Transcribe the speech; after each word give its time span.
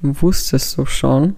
wusstest 0.00 0.76
du 0.78 0.86
schon, 0.86 1.36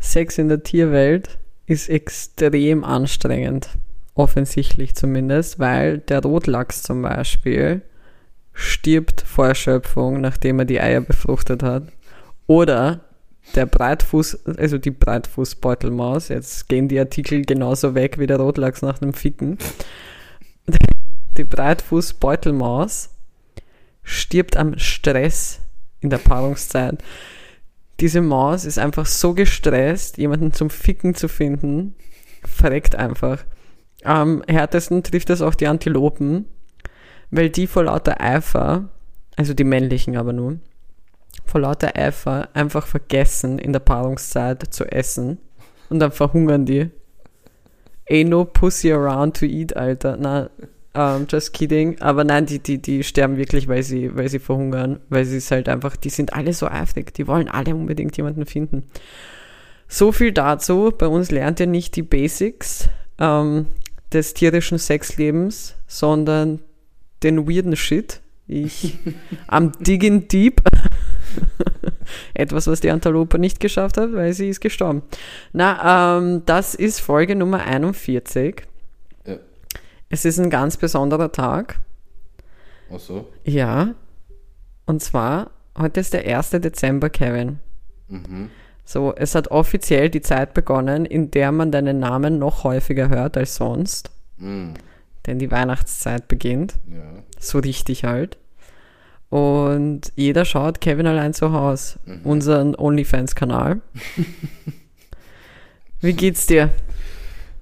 Sex 0.00 0.38
in 0.38 0.48
der 0.48 0.62
Tierwelt 0.62 1.38
ist 1.66 1.88
extrem 1.88 2.84
anstrengend. 2.84 3.68
Offensichtlich 4.14 4.94
zumindest, 4.94 5.58
weil 5.58 5.98
der 5.98 6.22
Rotlachs 6.22 6.82
zum 6.82 7.02
Beispiel 7.02 7.82
stirbt 8.52 9.20
vor 9.20 9.48
Erschöpfung, 9.48 10.20
nachdem 10.20 10.60
er 10.60 10.64
die 10.64 10.80
Eier 10.80 11.02
befruchtet 11.02 11.62
hat. 11.62 11.92
Oder 12.46 13.00
der 13.54 13.66
Breitfuß, 13.66 14.46
also 14.58 14.78
die 14.78 14.90
Breitfußbeutelmaus, 14.90 16.28
jetzt 16.28 16.68
gehen 16.68 16.88
die 16.88 16.98
Artikel 16.98 17.44
genauso 17.44 17.94
weg 17.94 18.18
wie 18.18 18.26
der 18.26 18.38
Rotlachs 18.38 18.82
nach 18.82 18.98
dem 18.98 19.12
Ficken. 19.12 19.58
Die 21.36 21.44
Breitfußbeutelmaus 21.44 23.10
stirbt 24.02 24.56
am 24.56 24.78
Stress 24.78 25.60
in 26.00 26.10
der 26.10 26.18
Paarungszeit. 26.18 27.02
Diese 28.00 28.20
Maus 28.20 28.64
ist 28.64 28.78
einfach 28.78 29.06
so 29.06 29.32
gestresst, 29.32 30.18
jemanden 30.18 30.52
zum 30.52 30.68
Ficken 30.68 31.14
zu 31.14 31.28
finden, 31.28 31.94
verreckt 32.44 32.94
einfach. 32.94 33.44
Am 34.04 34.42
härtesten 34.46 35.02
trifft 35.02 35.30
es 35.30 35.40
auch 35.40 35.54
die 35.54 35.66
Antilopen, 35.66 36.46
weil 37.30 37.48
die 37.48 37.66
vor 37.66 37.84
lauter 37.84 38.20
Eifer, 38.20 38.90
also 39.36 39.54
die 39.54 39.64
männlichen 39.64 40.16
aber 40.16 40.32
nur, 40.32 40.58
vor 41.44 41.62
lauter 41.62 41.96
Eifer 41.96 42.48
einfach 42.54 42.86
vergessen, 42.86 43.58
in 43.58 43.72
der 43.72 43.80
Paarungszeit 43.80 44.62
zu 44.74 44.84
essen 44.84 45.38
und 45.88 46.00
dann 46.00 46.12
verhungern 46.12 46.66
die. 46.66 46.90
Ain't 48.08 48.28
no 48.28 48.44
pussy 48.44 48.92
around 48.92 49.36
to 49.36 49.46
eat, 49.46 49.76
Alter. 49.76 50.16
Na, 50.16 50.50
um, 50.96 51.26
just 51.28 51.52
kidding. 51.52 52.00
Aber 52.00 52.24
nein, 52.24 52.46
die, 52.46 52.58
die, 52.58 52.80
die 52.80 53.04
sterben 53.04 53.36
wirklich, 53.36 53.68
weil 53.68 53.82
sie, 53.82 54.14
weil 54.16 54.28
sie 54.28 54.38
verhungern, 54.38 55.00
weil 55.08 55.24
sie 55.24 55.36
es 55.36 55.50
halt 55.50 55.68
einfach, 55.68 55.96
die 55.96 56.10
sind 56.10 56.32
alle 56.32 56.52
so 56.52 56.66
eifrig, 56.66 57.14
die 57.14 57.26
wollen 57.26 57.48
alle 57.48 57.74
unbedingt 57.74 58.16
jemanden 58.16 58.46
finden. 58.46 58.84
So 59.88 60.12
viel 60.12 60.32
dazu. 60.32 60.92
Bei 60.96 61.06
uns 61.06 61.30
lernt 61.30 61.60
ihr 61.60 61.66
nicht 61.66 61.96
die 61.96 62.02
Basics 62.02 62.88
ähm, 63.18 63.66
des 64.12 64.34
tierischen 64.34 64.78
Sexlebens, 64.78 65.76
sondern 65.86 66.60
den 67.22 67.48
weirden 67.48 67.76
Shit. 67.76 68.20
Ich 68.48 68.98
am 69.46 69.72
Digging 69.80 70.28
Deep. 70.28 70.62
Etwas, 72.34 72.66
was 72.66 72.80
die 72.80 72.90
Antilope 72.90 73.38
nicht 73.38 73.60
geschafft 73.60 73.96
hat, 73.96 74.12
weil 74.12 74.32
sie 74.32 74.48
ist 74.48 74.60
gestorben. 74.60 75.02
Na, 75.52 76.18
ähm, 76.18 76.42
das 76.46 76.74
ist 76.74 77.00
Folge 77.00 77.36
Nummer 77.36 77.64
41. 77.64 78.62
Es 80.08 80.24
ist 80.24 80.38
ein 80.38 80.50
ganz 80.50 80.76
besonderer 80.76 81.32
Tag. 81.32 81.80
Ach 82.92 83.00
so. 83.00 83.28
Ja. 83.44 83.94
Und 84.86 85.02
zwar, 85.02 85.50
heute 85.76 86.00
ist 86.00 86.12
der 86.12 86.24
1. 86.24 86.50
Dezember, 86.50 87.10
Kevin. 87.10 87.58
Mhm. 88.08 88.50
So, 88.84 89.12
es 89.16 89.34
hat 89.34 89.48
offiziell 89.48 90.10
die 90.10 90.20
Zeit 90.20 90.54
begonnen, 90.54 91.06
in 91.06 91.32
der 91.32 91.50
man 91.50 91.72
deinen 91.72 91.98
Namen 91.98 92.38
noch 92.38 92.62
häufiger 92.62 93.08
hört 93.08 93.36
als 93.36 93.56
sonst. 93.56 94.10
Mhm. 94.36 94.74
Denn 95.26 95.40
die 95.40 95.50
Weihnachtszeit 95.50 96.28
beginnt. 96.28 96.74
Ja. 96.88 97.24
So 97.40 97.58
richtig 97.58 98.04
halt. 98.04 98.38
Und 99.28 100.12
jeder 100.14 100.44
schaut 100.44 100.80
Kevin 100.80 101.08
allein 101.08 101.34
zu 101.34 101.52
Hause, 101.52 101.98
unseren 102.22 102.76
OnlyFans-Kanal. 102.76 103.80
Wie 106.00 106.12
geht's 106.12 106.46
dir? 106.46 106.70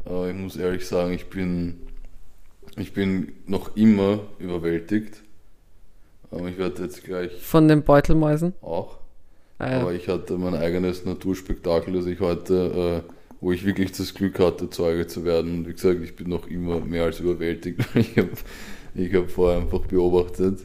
Aber 0.05 0.29
ich 0.29 0.37
muss 0.37 0.57
ehrlich 0.57 0.87
sagen, 0.87 1.15
ich 1.15 1.31
bin, 1.31 1.79
ich 2.77 2.93
bin 2.93 3.33
noch 3.47 3.77
immer 3.77 4.21
überwältigt. 4.39 5.23
Aber 6.31 6.49
ich 6.49 6.59
werde 6.59 6.83
jetzt 6.83 7.05
gleich 7.05 7.31
Von 7.43 7.69
den 7.69 7.83
Beutelmäusen? 7.83 8.55
auch. 8.61 8.99
Ah, 9.59 9.71
ja. 9.71 9.81
Aber 9.83 9.93
ich 9.93 10.09
hatte 10.09 10.37
mein 10.37 10.55
eigenes 10.57 11.05
Naturspektakel, 11.05 11.95
das 11.95 12.07
ich 12.07 12.19
heute, 12.19 13.03
äh, 13.07 13.13
wo 13.41 13.53
ich 13.53 13.65
wirklich 13.65 13.93
das 13.93 14.13
Glück 14.15 14.41
hatte, 14.41 14.69
Zeuge 14.69 15.07
zu 15.07 15.25
werden. 15.25 15.65
Wie 15.69 15.73
gesagt, 15.73 16.01
ich 16.03 16.17
bin 16.17 16.29
noch 16.29 16.49
immer 16.49 16.81
mehr 16.81 17.05
als 17.05 17.21
überwältigt. 17.21 17.81
Ich 17.95 18.17
habe 18.19 18.31
ich 18.97 19.15
hab 19.15 19.31
vorher 19.31 19.61
einfach 19.61 19.81
beobachtet, 19.81 20.61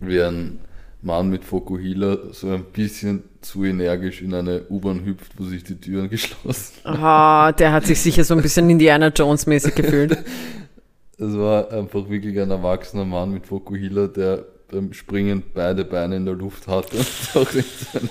wie 0.00 0.20
ein 0.20 0.58
Mann 1.02 1.30
mit 1.30 1.44
Fokuhila 1.44 2.18
so 2.32 2.48
ein 2.48 2.64
bisschen 2.64 3.22
zu 3.40 3.64
energisch 3.64 4.20
in 4.22 4.34
eine 4.34 4.66
U-Bahn 4.68 5.04
hüpft, 5.04 5.32
wo 5.38 5.44
sich 5.44 5.62
die 5.64 5.76
Türen 5.80 6.08
geschlossen 6.10 6.74
Ah, 6.84 7.52
der 7.52 7.72
hat 7.72 7.86
sich 7.86 8.00
sicher 8.00 8.24
so 8.24 8.34
ein 8.34 8.42
bisschen 8.42 8.68
Indiana 8.68 9.08
Jones-mäßig 9.08 9.74
gefühlt. 9.76 10.18
Es 11.20 11.36
war 11.36 11.70
einfach 11.70 12.08
wirklich 12.08 12.40
ein 12.40 12.50
erwachsener 12.50 13.04
Mann 13.04 13.30
mit 13.30 13.46
Fokuhila, 13.46 14.06
der 14.06 14.46
beim 14.70 14.94
Springen 14.94 15.42
beide 15.52 15.84
Beine 15.84 16.16
in 16.16 16.24
der 16.24 16.34
Luft 16.34 16.66
hatte 16.66 16.96
und 16.96 17.06
auch 17.34 17.52
in 17.52 17.62
seinem, 17.62 18.10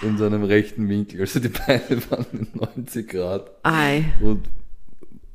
in 0.00 0.16
seinem 0.16 0.44
rechten 0.44 0.88
Winkel. 0.88 1.20
Also 1.20 1.40
die 1.40 1.48
Beine 1.48 2.00
waren 2.10 2.26
in 2.32 2.48
90 2.54 3.08
Grad 3.08 3.50
Ei. 3.64 4.04
und 4.22 4.48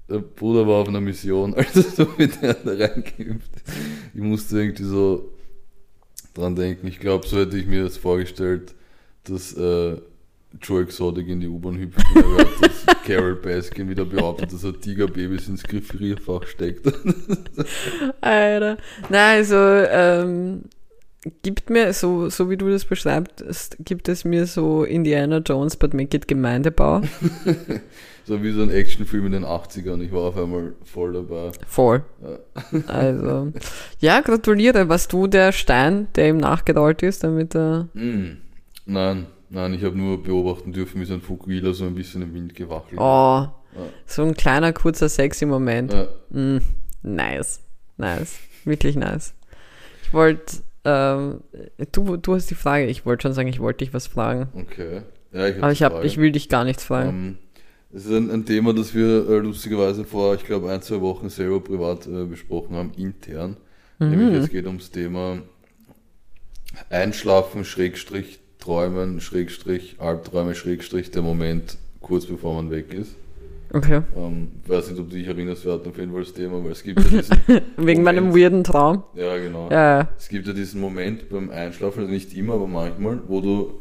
der 0.09 0.19
Bruder 0.19 0.67
war 0.67 0.81
auf 0.81 0.87
einer 0.87 1.01
Mission, 1.01 1.53
also 1.55 1.81
so 1.81 2.17
wie 2.17 2.27
der 2.27 2.55
da 2.55 2.71
reingeimpft. 2.71 3.51
Ich 4.15 4.21
musste 4.21 4.59
irgendwie 4.59 4.83
so 4.83 5.29
dran 6.33 6.55
denken. 6.55 6.87
Ich 6.87 6.99
glaube, 6.99 7.27
so 7.27 7.37
hätte 7.37 7.57
ich 7.57 7.67
mir 7.67 7.83
das 7.83 7.97
vorgestellt, 7.97 8.73
dass 9.25 9.53
äh, 9.53 9.97
Joe 10.59 10.81
Exotic 10.81 11.27
in 11.27 11.39
die 11.39 11.47
U-Bahn 11.47 11.77
hüpft 11.77 11.99
dass 12.61 12.85
Carol 13.05 13.35
Baskin 13.35 13.89
wieder 13.89 14.05
behauptet, 14.05 14.51
dass 14.51 14.63
er 14.63 14.79
Tigerbabys 14.79 15.47
ins 15.47 15.63
Griffierfach 15.63 16.45
steckt. 16.45 16.87
Alter. 18.21 18.77
Nein, 19.09 19.37
also, 19.37 19.55
ähm, 19.55 20.63
gibt 21.43 21.69
mir, 21.69 21.93
so, 21.93 22.29
so 22.29 22.49
wie 22.49 22.57
du 22.57 22.69
das 22.69 22.85
beschreibst, 22.85 23.77
gibt 23.79 24.09
es 24.09 24.25
mir 24.25 24.45
so 24.45 24.83
Indiana 24.83 25.37
Jones, 25.37 25.75
but 25.75 25.93
make 25.93 26.15
it 26.15 26.27
Gemeindebau. 26.27 27.01
So 28.23 28.43
wie 28.43 28.51
so 28.51 28.61
ein 28.61 28.69
Actionfilm 28.69 29.25
in 29.25 29.31
den 29.31 29.45
80ern. 29.45 29.99
Ich 30.01 30.11
war 30.11 30.21
auf 30.21 30.37
einmal 30.37 30.73
voll 30.83 31.13
dabei. 31.13 31.51
Voll. 31.65 32.03
Also, 32.85 33.51
ja, 33.99 34.21
gratuliere. 34.21 34.87
Warst 34.89 35.11
du 35.11 35.25
der 35.25 35.51
Stein, 35.51 36.07
der 36.15 36.29
ihm 36.29 36.37
nachgerollt 36.37 37.01
ist, 37.01 37.23
damit 37.23 37.55
er. 37.55 37.89
Mm. 37.95 38.37
Nein, 38.85 39.25
nein, 39.51 39.73
ich 39.73 39.83
habe 39.83 39.97
nur 39.97 40.21
beobachten 40.23 40.73
dürfen, 40.73 40.99
wie 40.99 41.05
sein 41.05 41.21
Fukuhila 41.21 41.73
so 41.73 41.85
ein 41.85 41.95
bisschen 41.95 42.21
im 42.23 42.33
Wind 42.33 42.55
gewackelt 42.55 42.99
Oh, 42.99 43.47
so 44.05 44.23
ein 44.23 44.33
kleiner, 44.33 44.73
kurzer, 44.73 45.07
sexy 45.07 45.45
Moment. 45.45 45.93
Ja. 45.93 46.07
Mm, 46.29 46.61
nice. 47.03 47.61
Nice. 47.97 48.39
Wirklich 48.65 48.95
nice. 48.95 49.33
Ich 50.03 50.13
wollte, 50.13 50.57
ähm, 50.83 51.41
du, 51.91 52.17
du 52.17 52.35
hast 52.35 52.49
die 52.49 52.55
Frage. 52.55 52.87
Ich 52.87 53.05
wollte 53.05 53.23
schon 53.23 53.33
sagen, 53.33 53.47
ich 53.47 53.59
wollte 53.59 53.85
dich 53.85 53.93
was 53.93 54.07
fragen. 54.07 54.49
Okay. 54.53 55.03
Ja, 55.31 55.47
ich 55.47 55.57
Aber 55.57 55.71
ich, 55.71 55.83
hab, 55.83 55.93
Frage. 55.93 56.07
ich 56.07 56.17
will 56.17 56.31
dich 56.31 56.49
gar 56.49 56.65
nichts 56.65 56.83
fragen. 56.83 57.09
Ähm, 57.09 57.37
das 57.91 58.05
ist 58.05 58.11
ein, 58.11 58.29
ein 58.31 58.45
Thema, 58.45 58.73
das 58.73 58.93
wir 58.93 59.29
äh, 59.29 59.37
lustigerweise 59.39 60.03
vor, 60.03 60.35
ich 60.35 60.45
glaube, 60.45 60.71
ein, 60.71 60.81
zwei 60.81 60.99
Wochen 61.01 61.29
selber 61.29 61.59
privat 61.61 62.07
äh, 62.07 62.25
besprochen 62.25 62.75
haben, 62.75 62.91
intern. 62.97 63.57
Nämlich 63.99 64.33
es 64.33 64.49
geht 64.49 64.65
ums 64.65 64.89
Thema 64.89 65.43
Einschlafen, 66.89 67.63
Schrägstrich, 67.65 68.39
Träumen, 68.61 69.19
Schrägstrich, 69.19 69.95
Albträume, 69.99 70.55
Schrägstrich, 70.55 71.11
der 71.11 71.21
Moment 71.23 71.77
kurz 71.99 72.25
bevor 72.25 72.55
man 72.55 72.71
weg 72.71 72.93
ist. 72.93 73.15
Okay. 73.73 74.01
Ähm, 74.17 74.49
weiß 74.67 74.89
nicht, 74.89 74.99
ob 74.99 75.09
du 75.09 75.15
dich 75.15 75.27
erinnerst, 75.27 75.65
wir 75.65 75.73
hatten 75.73 75.89
auf 75.89 75.97
jeden 75.97 76.11
Fall 76.11 76.21
das 76.23 76.33
Thema, 76.33 76.63
weil 76.63 76.71
es 76.71 76.83
gibt 76.83 76.99
ja 76.99 77.09
diesen 77.09 77.37
Wegen 77.77 78.03
meinem 78.03 78.25
Moment- 78.25 78.41
weirden 78.41 78.63
Traum. 78.63 79.03
Ja, 79.15 79.37
genau. 79.37 79.69
Ja. 79.71 80.09
Es 80.17 80.27
gibt 80.29 80.45
ja 80.47 80.53
diesen 80.53 80.79
Moment 80.81 81.29
beim 81.29 81.49
Einschlafen, 81.49 82.01
also 82.01 82.11
nicht 82.11 82.33
immer, 82.35 82.53
aber 82.55 82.67
manchmal, 82.67 83.19
wo 83.27 83.39
du, 83.41 83.79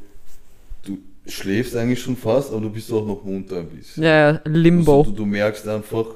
du 0.84 0.98
schläfst 1.26 1.74
eigentlich 1.76 2.00
schon 2.00 2.16
fast, 2.16 2.52
aber 2.52 2.60
du 2.60 2.70
bist 2.70 2.92
auch 2.92 3.04
noch 3.04 3.24
munter 3.24 3.58
ein 3.58 3.66
bisschen. 3.68 4.02
Ja, 4.04 4.32
ja, 4.32 4.40
Limbo. 4.44 5.00
Also 5.00 5.10
du, 5.10 5.16
du 5.18 5.26
merkst 5.26 5.66
einfach, 5.68 6.06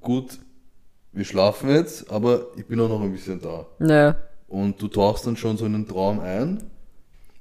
gut, 0.00 0.38
wir 1.12 1.24
schlafen 1.24 1.70
jetzt, 1.70 2.10
aber 2.10 2.46
ich 2.56 2.64
bin 2.66 2.78
auch 2.80 2.88
noch 2.88 3.02
ein 3.02 3.12
bisschen 3.12 3.40
da. 3.40 3.66
Ja. 3.80 4.16
Und 4.48 4.80
du 4.80 4.86
tauchst 4.88 5.26
dann 5.26 5.36
schon 5.36 5.56
so 5.56 5.66
in 5.66 5.72
den 5.72 5.88
Traum 5.88 6.20
ein. 6.20 6.62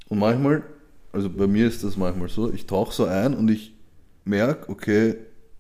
Und 0.10 0.20
manchmal, 0.20 0.64
also 1.14 1.30
bei 1.30 1.48
mir 1.48 1.68
ist 1.68 1.84
das 1.84 1.96
manchmal 1.96 2.28
so, 2.28 2.52
ich 2.52 2.66
tauche 2.66 2.94
so 2.94 3.06
ein 3.06 3.36
und 3.36 3.50
ich 3.50 3.74
merke, 4.26 4.70
okay, 4.70 5.16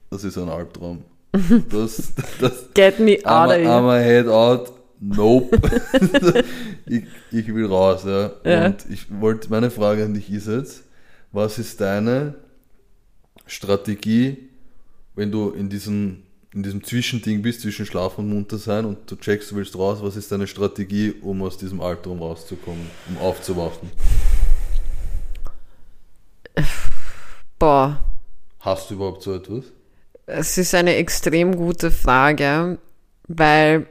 das 0.09 0.23
ist 0.23 0.38
ein 0.38 0.50
Albtraum. 0.50 1.05
Das, 1.69 2.13
das, 2.39 2.69
Get 2.75 3.00
me 3.00 3.17
out 3.23 3.50
of 3.50 3.55
here. 3.55 3.67
I'm 3.67 3.89
a 3.89 3.97
head 3.97 4.27
out. 4.27 4.71
Nope. 5.00 5.59
ich, 6.85 7.05
ich 7.31 7.53
will 7.53 7.65
raus, 7.65 8.03
ja. 8.05 8.31
Ja. 8.44 8.65
Und 8.67 8.85
ich 8.89 9.07
wollte, 9.19 9.50
meine 9.50 9.71
Frage 9.71 10.05
an 10.05 10.13
dich 10.13 10.31
ist 10.31 10.47
jetzt, 10.47 10.83
was 11.31 11.57
ist 11.57 11.81
deine 11.81 12.35
Strategie, 13.47 14.50
wenn 15.15 15.31
du 15.31 15.50
in 15.50 15.69
diesem, 15.69 16.23
in 16.53 16.61
diesem 16.61 16.83
Zwischending 16.83 17.41
bist, 17.41 17.61
zwischen 17.61 17.85
Schlaf 17.85 18.19
und 18.19 18.29
munter 18.29 18.59
sein 18.59 18.85
und 18.85 19.09
du 19.09 19.15
checkst, 19.15 19.51
du 19.51 19.55
willst 19.55 19.75
raus, 19.75 20.00
was 20.01 20.15
ist 20.15 20.31
deine 20.31 20.45
Strategie, 20.45 21.13
um 21.21 21.41
aus 21.41 21.57
diesem 21.57 21.81
Albtraum 21.81 22.19
rauszukommen, 22.19 22.88
um 23.09 23.17
aufzuwachen? 23.17 23.89
Boah. 27.59 28.00
Hast 28.59 28.89
du 28.89 28.95
überhaupt 28.95 29.21
so 29.23 29.33
etwas? 29.35 29.65
Es 30.25 30.57
ist 30.57 30.73
eine 30.73 30.95
extrem 30.95 31.55
gute 31.55 31.91
Frage, 31.91 32.77
weil 33.27 33.88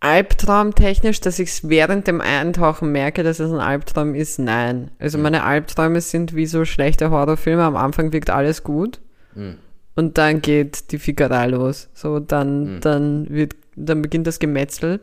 Albtraumtechnisch, 0.00 1.20
dass 1.20 1.38
ich 1.38 1.48
es 1.50 1.68
während 1.68 2.08
dem 2.08 2.20
Eintauchen 2.20 2.90
merke, 2.90 3.22
dass 3.22 3.38
es 3.38 3.52
ein 3.52 3.60
Albtraum 3.60 4.16
ist, 4.16 4.38
nein. 4.40 4.90
Also 4.98 5.16
meine 5.16 5.44
Albträume 5.44 6.00
sind 6.00 6.34
wie 6.34 6.46
so 6.46 6.64
schlechte 6.64 7.10
Horrorfilme. 7.10 7.62
Am 7.62 7.76
Anfang 7.76 8.12
wirkt 8.12 8.28
alles 8.30 8.64
gut 8.64 9.00
Mhm. 9.36 9.58
und 9.94 10.18
dann 10.18 10.42
geht 10.42 10.90
die 10.90 10.98
Fickerei 10.98 11.46
los. 11.46 11.88
So, 11.94 12.18
dann, 12.18 12.76
Mhm. 12.76 12.80
dann 12.80 13.30
wird, 13.30 13.54
dann 13.76 14.02
beginnt 14.02 14.26
das 14.26 14.40
Gemetzel. 14.40 15.00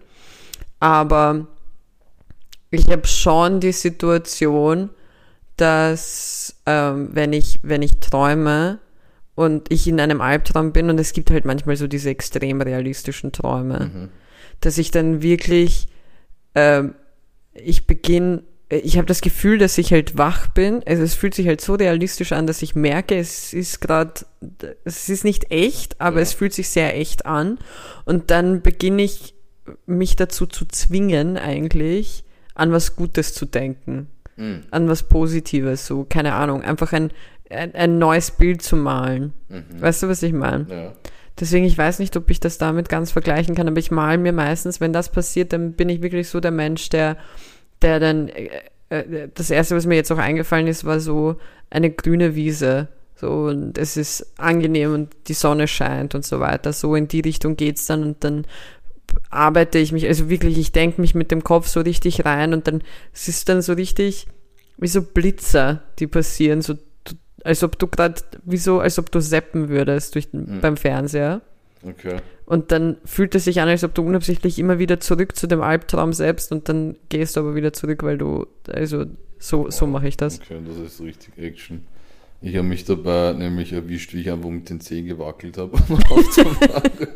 Aber 0.81 1.48
ich 2.70 2.90
habe 2.90 3.08
schon 3.08 3.62
die 3.62 3.72
Situation, 3.72 4.90
dass 5.62 6.56
ähm, 6.66 7.10
wenn 7.14 7.34
ich, 7.34 7.60
wenn 7.64 7.82
ich 7.82 8.00
träume 8.00 8.80
und 9.36 9.72
ich 9.72 9.88
in 9.88 10.00
einem 10.00 10.22
Albtraum 10.22 10.72
bin 10.74 10.90
und 10.90 11.00
es 11.00 11.14
gibt 11.14 11.32
halt 11.32 11.46
manchmal 11.46 11.76
so 11.76 11.88
diese 11.88 12.10
extrem 12.10 12.62
realistischen 12.62 13.32
Träume, 13.32 13.92
Mhm. 13.94 14.10
dass 14.62 14.78
ich 14.78 14.92
dann 14.92 15.22
wirklich, 15.22 15.88
ähm, 16.56 16.96
ich 17.54 17.88
beginne, 17.88 18.44
ich 18.70 18.98
habe 18.98 19.08
das 19.08 19.22
Gefühl, 19.22 19.58
dass 19.58 19.78
ich 19.80 19.92
halt 19.92 20.18
wach 20.18 20.48
bin. 20.48 20.84
Also 20.86 21.02
es 21.02 21.16
fühlt 21.16 21.34
sich 21.34 21.48
halt 21.48 21.60
so 21.60 21.74
realistisch 21.74 22.34
an, 22.34 22.46
dass 22.46 22.62
ich 22.62 22.76
merke, 22.76 23.18
es 23.18 23.52
ist 23.54 23.82
gerade, 23.82 24.14
es 24.84 25.10
ist 25.10 25.24
nicht 25.24 25.52
echt, 25.52 26.00
aber 26.00 26.18
Ja. 26.18 26.22
es 26.22 26.34
fühlt 26.34 26.54
sich 26.54 26.70
sehr 26.70 26.96
echt 26.96 27.26
an. 27.26 27.58
Und 28.06 28.30
dann 28.30 28.62
beginne 28.62 29.02
ich 29.02 29.34
mich 29.88 30.16
dazu 30.16 30.46
zu 30.46 30.66
zwingen, 30.66 31.38
eigentlich 31.38 32.24
an 32.54 32.72
was 32.72 32.96
Gutes 32.96 33.34
zu 33.34 33.46
denken, 33.46 34.08
Mhm. 34.40 34.64
an 34.72 34.88
was 34.88 35.04
Positives, 35.04 35.86
so 35.86 36.06
keine 36.10 36.34
Ahnung, 36.34 36.64
einfach 36.64 36.94
ein 36.94 37.12
ein, 37.50 37.74
ein 37.76 37.98
neues 37.98 38.32
Bild 38.32 38.62
zu 38.62 38.76
malen. 38.76 39.34
Mhm. 39.50 39.82
Weißt 39.82 40.04
du, 40.04 40.08
was 40.08 40.24
ich 40.24 40.34
meine? 40.34 40.66
Ja. 40.70 40.94
Deswegen, 41.40 41.66
ich 41.66 41.78
weiß 41.78 42.00
nicht, 42.00 42.16
ob 42.18 42.30
ich 42.30 42.40
das 42.40 42.58
damit 42.58 42.90
ganz 42.90 43.12
vergleichen 43.12 43.56
kann, 43.56 43.68
aber 43.68 43.80
ich 43.80 43.92
mal 43.92 44.18
mir 44.18 44.34
meistens, 44.34 44.82
wenn 44.82 44.94
das 44.94 45.10
passiert, 45.10 45.54
dann 45.54 45.74
bin 45.74 45.90
ich 45.90 46.02
wirklich 46.02 46.28
so 46.30 46.40
der 46.40 46.52
Mensch, 46.52 46.90
der, 46.90 47.18
der 47.82 48.00
dann, 48.00 48.28
äh, 48.28 48.50
äh, 48.90 49.30
das 49.34 49.50
erste, 49.50 49.76
was 49.76 49.86
mir 49.86 49.96
jetzt 49.96 50.12
auch 50.12 50.18
eingefallen 50.18 50.68
ist, 50.68 50.84
war 50.84 51.00
so 51.00 51.38
eine 51.70 51.92
grüne 51.92 52.36
Wiese. 52.36 52.90
So, 53.16 53.46
und 53.46 53.78
es 53.78 53.98
ist 53.98 54.34
angenehm 54.38 54.94
und 54.94 55.16
die 55.28 55.34
Sonne 55.34 55.68
scheint 55.68 56.16
und 56.16 56.26
so 56.26 56.40
weiter. 56.40 56.72
So 56.72 56.96
in 56.96 57.08
die 57.08 57.20
Richtung 57.20 57.58
geht's 57.58 57.86
dann 57.86 58.04
und 58.04 58.24
dann 58.24 58.46
arbeite 59.30 59.78
ich 59.80 59.92
mich, 59.92 60.08
also 60.08 60.30
wirklich, 60.30 60.58
ich 60.58 60.72
denke 60.72 61.02
mich 61.02 61.16
mit 61.16 61.32
dem 61.32 61.44
Kopf 61.44 61.68
so 61.68 61.82
richtig 61.82 62.26
rein 62.26 62.54
und 62.54 62.68
dann, 62.68 62.82
es 63.14 63.28
ist 63.28 63.50
dann 63.50 63.62
so 63.62 63.74
richtig 63.74 64.28
wie 64.78 64.88
so 64.88 65.02
Blitzer, 65.02 65.84
die 66.00 66.08
passieren, 66.08 66.62
so, 66.62 66.76
als 67.44 67.64
ob 67.64 67.78
du 67.80 67.88
gerade, 67.88 68.22
wie 68.46 68.58
so, 68.58 68.80
als 68.80 68.98
ob 69.00 69.12
du 69.12 69.20
seppen 69.22 69.70
würdest 69.70 70.16
durch, 70.16 70.32
Mhm. 70.34 70.62
beim 70.62 70.78
Fernseher. 70.78 71.42
Okay. 71.84 72.18
Und 72.46 72.72
dann 72.72 72.98
fühlt 73.06 73.36
es 73.36 73.46
sich 73.46 73.62
an, 73.62 73.70
als 73.70 73.84
ob 73.84 73.94
du 73.94 74.02
unabsichtlich 74.04 74.58
immer 74.60 74.80
wieder 74.80 75.00
zurück 75.00 75.36
zu 75.36 75.48
dem 75.48 75.62
Albtraum 75.62 76.14
selbst 76.14 76.52
und 76.52 76.68
dann 76.68 76.96
gehst 77.10 77.36
du 77.36 77.42
aber 77.42 77.56
wieder 77.56 77.74
zurück, 77.74 78.04
weil 78.04 78.18
du, 78.18 78.48
also 78.68 79.06
so, 79.38 79.70
so 79.70 79.86
mache 79.88 80.08
ich 80.08 80.18
das. 80.18 80.40
Okay, 80.42 80.58
das 80.68 80.78
ist 80.94 81.02
richtig 81.02 81.38
Action. 81.38 81.86
Ich 82.42 82.56
habe 82.56 82.66
mich 82.66 82.86
dabei 82.86 83.34
nämlich 83.34 83.74
erwischt, 83.74 84.14
wie 84.14 84.22
ich 84.22 84.32
einfach 84.32 84.50
mit 84.50 84.70
den 84.70 84.80
Zehen 84.80 85.06
gewackelt 85.06 85.58
habe, 85.58 85.78
um 85.90 86.00
aufzumachen. 86.10 87.08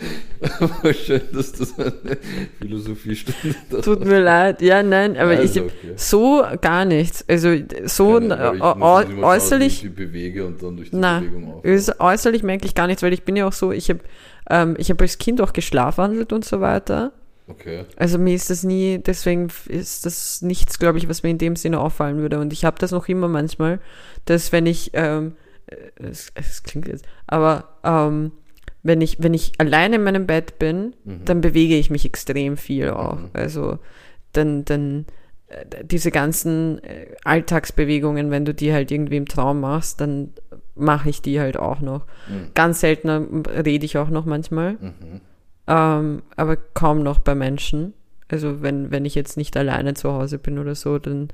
Aber 0.60 0.94
schön, 0.94 1.22
dass 1.32 1.54
das 1.54 1.80
eine 1.80 2.18
Philosophiestunde 2.60 3.56
da 3.70 3.80
Tut 3.80 4.04
mir 4.04 4.20
leid, 4.22 4.62
ja, 4.62 4.84
nein, 4.84 5.16
aber 5.16 5.42
ich, 5.42 5.52
Also, 5.52 5.62
okay. 5.62 5.94
so 5.96 6.44
gar 6.60 6.84
nichts. 6.84 7.24
Also 7.30 7.56
so 7.86 8.20
Keine, 8.20 8.52
ich 8.56 8.60
schauen, 8.60 9.24
äußerlich, 9.24 9.84
wie 9.84 9.88
ich 9.88 9.96
bewege 9.96 10.46
und 10.46 10.62
dann 10.62 10.76
durch 10.76 10.90
die 10.90 10.98
na, 10.98 11.20
Bewegung 11.22 11.54
auf. 11.54 11.64
ist, 11.64 12.02
äußerlich 12.02 12.44
merke 12.44 12.66
ich 12.66 12.76
gar 12.76 12.88
nichts, 12.88 13.02
weil 13.02 13.14
ich 13.14 13.24
bin 13.24 13.38
ja 13.38 13.48
auch 13.48 13.54
so, 13.54 13.72
ich 13.72 13.90
habe 13.90 14.02
ähm, 14.50 14.76
ich 14.78 14.90
habe 14.90 15.04
als 15.04 15.18
Kind 15.18 15.40
auch 15.40 15.54
geschlafwandelt 15.54 16.34
und 16.34 16.44
so 16.44 16.60
weiter. 16.60 17.14
Okay. 17.48 17.86
Also 17.98 18.18
mir 18.18 18.34
ist 18.36 18.50
das 18.50 18.64
nie, 18.64 19.00
deswegen 19.00 19.50
ist 19.68 20.06
das 20.06 20.42
nichts, 20.42 20.80
glaube 20.80 20.98
ich, 20.98 21.10
was 21.10 21.24
mir 21.24 21.30
in 21.30 21.38
dem 21.38 21.56
Sinne 21.56 21.80
auffallen 21.80 22.18
würde. 22.20 22.40
Und 22.40 22.54
ich 22.54 22.64
habe 22.66 22.80
das 22.80 22.92
noch 22.92 23.08
immer 23.10 23.28
manchmal, 23.28 23.80
dass 24.26 24.52
wenn 24.52 24.66
ich, 24.66 24.92
ähm, 24.94 25.34
äh, 25.68 25.76
es, 26.02 26.32
es 26.36 26.64
klingt 26.64 26.88
jetzt, 26.88 27.06
aber 27.28 27.78
ähm, 27.84 28.32
wenn 28.82 29.02
ich, 29.02 29.18
wenn 29.22 29.34
ich 29.34 29.54
alleine 29.60 29.96
in 29.98 30.04
meinem 30.04 30.26
Bett 30.26 30.58
bin, 30.60 30.94
Mhm. 31.04 31.26
dann 31.26 31.42
bewege 31.42 31.76
ich 31.78 31.90
mich 31.90 32.06
extrem 32.06 32.56
viel 32.58 32.90
auch. 32.92 33.18
Mhm. 33.18 33.30
Also 33.34 33.80
dann, 34.34 34.64
dann 34.66 35.06
äh, 35.48 35.66
diese 35.84 36.12
ganzen 36.12 36.82
äh, 36.84 37.08
Alltagsbewegungen, 37.26 38.32
wenn 38.32 38.46
du 38.46 38.54
die 38.54 38.74
halt 38.74 38.90
irgendwie 38.92 39.18
im 39.18 39.28
Traum 39.28 39.60
machst, 39.60 40.00
dann 40.02 40.32
mache 40.76 41.10
ich 41.10 41.22
die 41.22 41.40
halt 41.40 41.58
auch 41.58 41.82
noch. 41.82 42.06
Mhm. 42.30 42.52
Ganz 42.56 42.80
selten 42.80 43.10
rede 43.46 43.86
ich 43.86 43.98
auch 43.98 44.10
noch 44.10 44.26
manchmal 44.26 44.74
Mhm. 44.74 45.22
Ähm, 45.68 46.24
aber 46.36 46.58
kaum 46.58 47.04
noch 47.04 47.20
bei 47.20 47.36
Menschen. 47.36 47.94
Also 48.28 48.62
wenn, 48.62 48.92
wenn 48.92 49.06
ich 49.06 49.16
jetzt 49.16 49.38
nicht 49.38 49.56
alleine 49.56 49.94
zu 49.94 50.12
Hause 50.12 50.40
bin 50.40 50.60
oder 50.60 50.76
so, 50.76 50.98
dann 51.00 51.30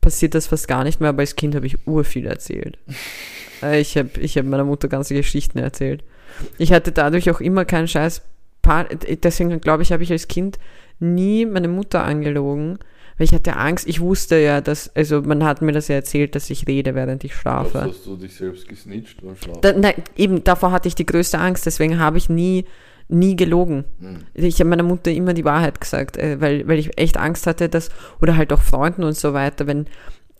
passiert 0.00 0.34
das 0.34 0.46
fast 0.46 0.68
gar 0.68 0.84
nicht 0.84 1.00
mehr, 1.00 1.10
aber 1.10 1.20
als 1.20 1.36
Kind 1.36 1.54
habe 1.54 1.66
ich 1.66 1.86
urviel 1.86 2.26
erzählt. 2.26 2.78
Äh, 3.62 3.82
ich 3.82 3.94
habe 3.98 4.08
ich 4.18 4.38
hab 4.38 4.46
meiner 4.46 4.64
Mutter 4.64 4.88
ganze 4.88 5.12
Geschichten 5.12 5.58
erzählt. 5.58 6.02
Ich 6.56 6.72
hatte 6.72 6.92
dadurch 6.92 7.30
auch 7.30 7.42
immer 7.42 7.66
keinen 7.66 7.88
scheiß 7.88 8.22
Pan 8.62 8.86
deswegen 9.22 9.60
glaube 9.60 9.82
ich, 9.82 9.92
habe 9.92 10.02
ich 10.02 10.10
als 10.10 10.28
Kind 10.28 10.58
nie 10.98 11.44
meine 11.44 11.68
Mutter 11.68 12.02
angelogen, 12.02 12.78
weil 13.16 13.24
ich 13.24 13.32
hatte 13.32 13.56
Angst, 13.56 13.86
ich 13.86 14.00
wusste 14.00 14.38
ja, 14.38 14.60
dass, 14.60 14.94
also 14.96 15.22
man 15.22 15.44
hat 15.44 15.62
mir 15.62 15.72
das 15.72 15.88
ja 15.88 15.96
erzählt, 15.96 16.34
dass 16.34 16.48
ich 16.48 16.66
rede, 16.66 16.94
während 16.94 17.24
ich 17.24 17.34
schlafe. 17.34 17.80
Glaubst 17.80 17.84
du, 17.84 17.90
Hast 17.90 18.06
du 18.06 18.16
dich 18.16 18.34
selbst 18.34 18.68
gesnitcht 18.68 19.22
beim 19.22 19.36
Schlafen? 19.36 19.60
Da, 19.60 19.72
nein, 19.72 19.94
eben, 20.16 20.44
davor 20.44 20.72
hatte 20.72 20.88
ich 20.88 20.94
die 20.94 21.06
größte 21.06 21.38
Angst, 21.38 21.66
deswegen 21.66 21.98
habe 21.98 22.18
ich 22.18 22.28
nie, 22.28 22.64
nie 23.10 23.36
gelogen. 23.36 23.84
Mhm. 23.98 24.18
Ich 24.34 24.60
habe 24.60 24.70
meiner 24.70 24.82
Mutter 24.82 25.10
immer 25.10 25.34
die 25.34 25.44
Wahrheit 25.44 25.80
gesagt, 25.80 26.16
äh, 26.16 26.40
weil, 26.40 26.66
weil 26.68 26.78
ich 26.78 26.98
echt 26.98 27.16
Angst 27.16 27.46
hatte, 27.46 27.68
dass, 27.68 27.90
oder 28.20 28.36
halt 28.36 28.52
auch 28.52 28.62
Freunden 28.62 29.04
und 29.04 29.16
so 29.16 29.32
weiter, 29.34 29.66
wenn 29.66 29.86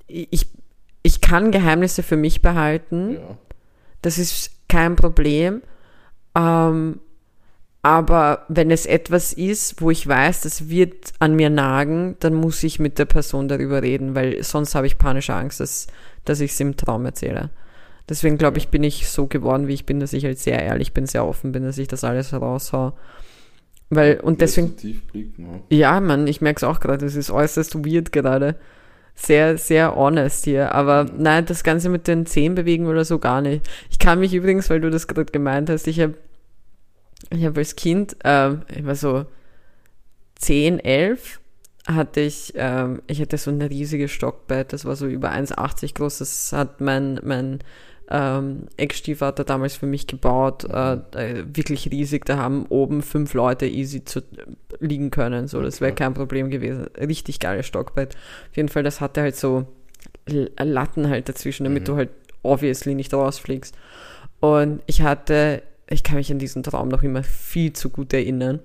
ich, 0.07 0.47
ich 1.03 1.21
kann 1.21 1.51
Geheimnisse 1.51 2.03
für 2.03 2.17
mich 2.17 2.43
behalten, 2.43 3.15
Ja. 3.15 3.39
das 4.03 4.19
ist 4.19 4.51
kein 4.69 4.97
Problem. 4.97 5.63
Ähm, 6.37 7.01
aber 7.83 8.45
wenn 8.49 8.71
es 8.71 8.85
etwas 8.85 9.33
ist, 9.33 9.81
wo 9.81 9.91
ich 9.91 10.07
weiß, 10.07 10.43
das 10.43 10.69
wird 10.69 11.13
an 11.19 11.35
mir 11.35 11.49
nagen, 11.49 12.17
dann 12.21 12.35
muss 12.35 12.63
ich 12.63 12.79
mit 12.79 12.99
der 12.99 13.07
Person 13.07 13.49
darüber 13.49 13.83
reden, 13.83 14.15
weil 14.15 14.43
sonst 14.43 14.75
habe 14.75 14.87
ich 14.87 14.99
panische 14.99 15.35
Angst, 15.35 15.61
dass, 15.61 15.87
dass 16.27 16.41
ich 16.41 16.53
es 16.53 16.61
im 16.61 16.77
Traum 16.77 17.07
erzähle. 17.07 17.49
Deswegen 18.11 18.39
glaube 18.39 18.59
ich, 18.59 18.69
bin 18.69 18.83
ich 18.83 19.09
so 19.09 19.29
geworden, 19.29 19.69
wie 19.69 19.75
ich 19.75 19.87
bin, 19.87 20.01
dass 20.01 20.13
ich 20.13 20.25
halt 20.25 20.41
sehr 20.41 20.61
ehrlich 20.61 20.93
bin, 20.93 21.07
sehr 21.07 21.25
offen 21.25 21.53
bin, 21.53 21.63
dass 21.63 21.79
ich 21.79 21.87
das 21.87 22.03
alles 22.03 22.33
heraushau. 22.33 22.93
Weil, 23.89 24.19
und 24.19 24.41
deswegen, 24.41 24.75
blicken, 24.75 25.63
ja. 25.69 26.01
Mann, 26.01 26.27
ich 26.27 26.41
merke 26.41 26.59
es 26.59 26.65
auch 26.65 26.81
gerade, 26.81 27.07
es 27.07 27.15
ist 27.15 27.31
äußerst 27.31 27.77
weird 27.85 28.11
gerade. 28.11 28.57
Sehr, 29.15 29.59
sehr 29.59 29.95
honest 29.95 30.45
hier. 30.45 30.75
Aber 30.75 31.07
nein, 31.17 31.47
das 31.47 31.63
Ganze 31.63 31.89
mit 31.89 32.09
den 32.09 32.27
Zehen 32.27 32.57
bewegen 32.57 32.87
oder 32.87 33.05
so 33.05 33.21
gar 33.21 33.41
nicht. 33.43 33.69
Ich 33.91 34.01
kann 34.01 34.19
mich 34.19 34.35
übrigens, 34.35 34.69
weil 34.71 34.81
du 34.81 34.91
das 34.91 35.07
gerade 35.07 35.31
gemeint 35.31 35.71
hast, 35.71 35.87
ich 35.87 36.01
habe 36.01 36.15
ich 37.31 37.45
hab 37.45 37.57
als 37.57 37.77
Kind, 37.77 38.15
ich 38.15 38.25
war 38.25 38.95
so 38.95 39.27
10, 40.37 40.81
11, 40.81 41.41
hatte 41.87 42.21
ich, 42.21 42.55
ähm, 42.57 43.03
ich 43.07 43.21
hatte 43.21 43.39
so 43.39 43.51
ein 43.51 43.63
riesiges 43.63 44.11
Stockbett, 44.11 44.73
das 44.73 44.85
war 44.85 44.97
so 44.97 45.07
über 45.07 45.31
1,80 45.31 45.95
groß. 45.95 46.19
Das 46.19 46.53
hat 46.53 46.81
mein, 46.81 47.21
mein 47.23 47.61
ähm, 48.11 48.65
Ex-Stiefvater 48.77 49.45
damals 49.45 49.77
für 49.77 49.87
mich 49.87 50.07
gebaut. 50.07 50.65
Äh, 50.65 50.95
äh, 51.13 51.45
wirklich 51.55 51.91
riesig. 51.91 52.25
Da 52.25 52.37
haben 52.37 52.67
oben 52.69 53.03
fünf 53.03 53.35
Leute 53.35 53.67
easy 53.67 54.05
zu, 54.05 54.23
liegen 54.81 55.11
können. 55.11 55.47
So, 55.49 55.63
das 55.63 55.81
wäre 55.81 55.93
kein 55.95 56.15
Problem 56.15 56.51
gewesen. 56.51 56.87
Richtig 56.99 57.39
geiles 57.41 57.67
Stockbett. 57.67 58.17
Auf 58.51 58.57
jeden 58.57 58.69
Fall, 58.69 58.83
das 58.83 59.01
hatte 59.01 59.23
halt 59.23 59.37
so 59.37 59.67
L- 60.27 60.51
Latten 60.59 61.09
halt 61.09 61.29
dazwischen, 61.29 61.65
damit 61.65 61.83
Mhm. 61.83 61.87
du 61.87 61.97
halt 61.97 62.11
obviously 62.43 62.95
nicht 62.95 63.13
rausfliegst. 63.15 63.75
Und 64.41 64.81
ich 64.87 65.03
hatte, 65.03 65.63
ich 65.89 66.03
kann 66.03 66.17
mich 66.17 66.33
an 66.33 66.39
diesen 66.39 66.63
Traum 66.63 66.89
noch 66.89 67.03
immer 67.03 67.23
viel 67.23 67.73
zu 67.75 67.91
gut 67.91 68.13
erinnern. 68.13 68.61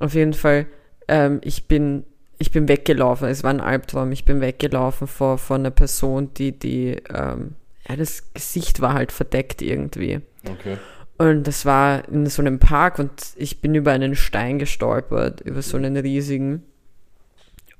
Auf 0.00 0.14
jeden 0.14 0.32
Fall, 0.34 0.66
ähm, 1.08 1.40
ich 1.44 1.68
bin, 1.68 2.04
ich 2.38 2.50
bin 2.50 2.66
weggelaufen. 2.68 3.28
Es 3.28 3.44
war 3.44 3.50
ein 3.50 3.60
Albtraum. 3.60 4.10
Ich 4.12 4.24
bin 4.24 4.40
weggelaufen 4.40 5.06
vor, 5.06 5.38
vor 5.38 5.56
einer 5.56 5.70
Person, 5.70 6.34
die, 6.34 6.58
die, 6.58 6.96
ähm, 7.14 7.54
ja, 7.88 7.96
das 7.96 8.32
Gesicht 8.32 8.80
war 8.80 8.94
halt 8.94 9.12
verdeckt 9.12 9.62
irgendwie. 9.62 10.20
Okay. 10.48 10.78
Und 11.18 11.46
das 11.46 11.66
war 11.66 12.08
in 12.08 12.26
so 12.26 12.42
einem 12.42 12.58
Park 12.58 12.98
und 12.98 13.12
ich 13.36 13.60
bin 13.60 13.74
über 13.74 13.92
einen 13.92 14.16
Stein 14.16 14.58
gestolpert, 14.58 15.40
über 15.40 15.62
so 15.62 15.76
einen 15.76 15.96
riesigen 15.96 16.62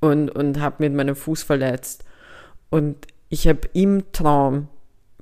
und, 0.00 0.30
und 0.30 0.60
habe 0.60 0.76
mit 0.78 0.94
meinem 0.94 1.16
Fuß 1.16 1.42
verletzt. 1.42 2.04
Und 2.70 3.06
ich 3.28 3.48
habe 3.48 3.60
im 3.72 4.12
Traum, 4.12 4.68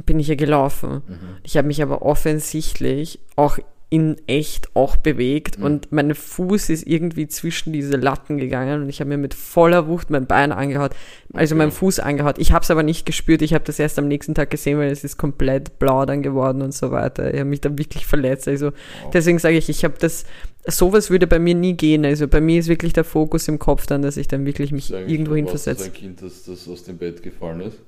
bin 0.07 0.19
ich 0.19 0.29
ja 0.29 0.35
gelaufen. 0.35 1.03
Mhm. 1.07 1.37
Ich 1.43 1.57
habe 1.57 1.69
mich 1.69 1.83
aber 1.83 2.03
offensichtlich 2.03 3.21
auch 3.37 3.59
in 3.93 4.17
echt 4.29 4.69
auch 4.77 4.97
bewegt 4.97 5.59
Mhm. 5.59 5.65
und 5.65 5.91
mein 5.93 6.15
Fuß 6.15 6.71
ist 6.71 6.87
irgendwie 6.87 7.27
zwischen 7.27 7.73
diese 7.73 7.97
Latten 7.97 8.39
gegangen 8.39 8.83
und 8.83 8.89
ich 8.89 9.01
habe 9.01 9.09
mir 9.09 9.17
mit 9.19 9.35
voller 9.35 9.89
Wucht 9.89 10.11
mein 10.11 10.27
Bein 10.27 10.53
angehaut, 10.53 10.93
also 11.33 11.55
Okay. 11.55 11.59
meinen 11.59 11.73
Fuß 11.73 11.99
angehaut. 11.99 12.37
Ich 12.39 12.53
habe 12.53 12.63
es 12.63 12.71
aber 12.71 12.85
nicht 12.85 13.05
gespürt, 13.05 13.43
ich 13.43 13.53
habe 13.53 13.65
das 13.65 13.81
erst 13.81 13.99
am 13.99 14.07
nächsten 14.07 14.35
Tag 14.37 14.49
gesehen, 14.51 14.79
weil 14.79 14.91
es 14.93 15.03
ist 15.03 15.17
komplett 15.17 15.81
blau 15.81 16.07
dann 16.07 16.23
geworden 16.23 16.63
und 16.63 16.73
so 16.73 16.93
weiter. 16.93 17.35
Ich 17.35 17.41
habe 17.41 17.51
mich 17.51 17.61
da 17.63 17.77
wirklich 17.77 18.07
verletzt. 18.07 18.47
Also 18.47 18.67
Wow. 18.67 19.11
deswegen 19.13 19.41
sage 19.41 19.57
ich, 19.59 19.69
ich 19.69 19.83
habe 19.83 19.95
das, 19.99 20.25
sowas 20.69 21.11
würde 21.11 21.27
bei 21.27 21.41
mir 21.41 21.57
nie 21.57 21.75
gehen. 21.77 22.05
Also 22.05 22.29
bei 22.29 22.41
mir 22.41 22.61
ist 22.61 22.69
wirklich 22.69 22.93
der 22.93 23.03
Fokus 23.05 23.49
im 23.49 23.59
Kopf 23.59 23.87
dann, 23.87 24.03
dass 24.03 24.17
ich 24.17 24.29
dann 24.29 24.47
wirklich 24.47 24.71
mich 24.71 24.93
Ist 24.93 25.11
irgendwo 25.11 25.35
hinversetze. 25.35 25.87
ein 25.87 25.93
Kind, 25.93 26.23
das, 26.23 26.45
das 26.45 26.69
aus 26.69 26.85
dem 26.85 26.97
Bett 26.97 27.25
gefallen 27.25 27.63
ist. 27.63 27.79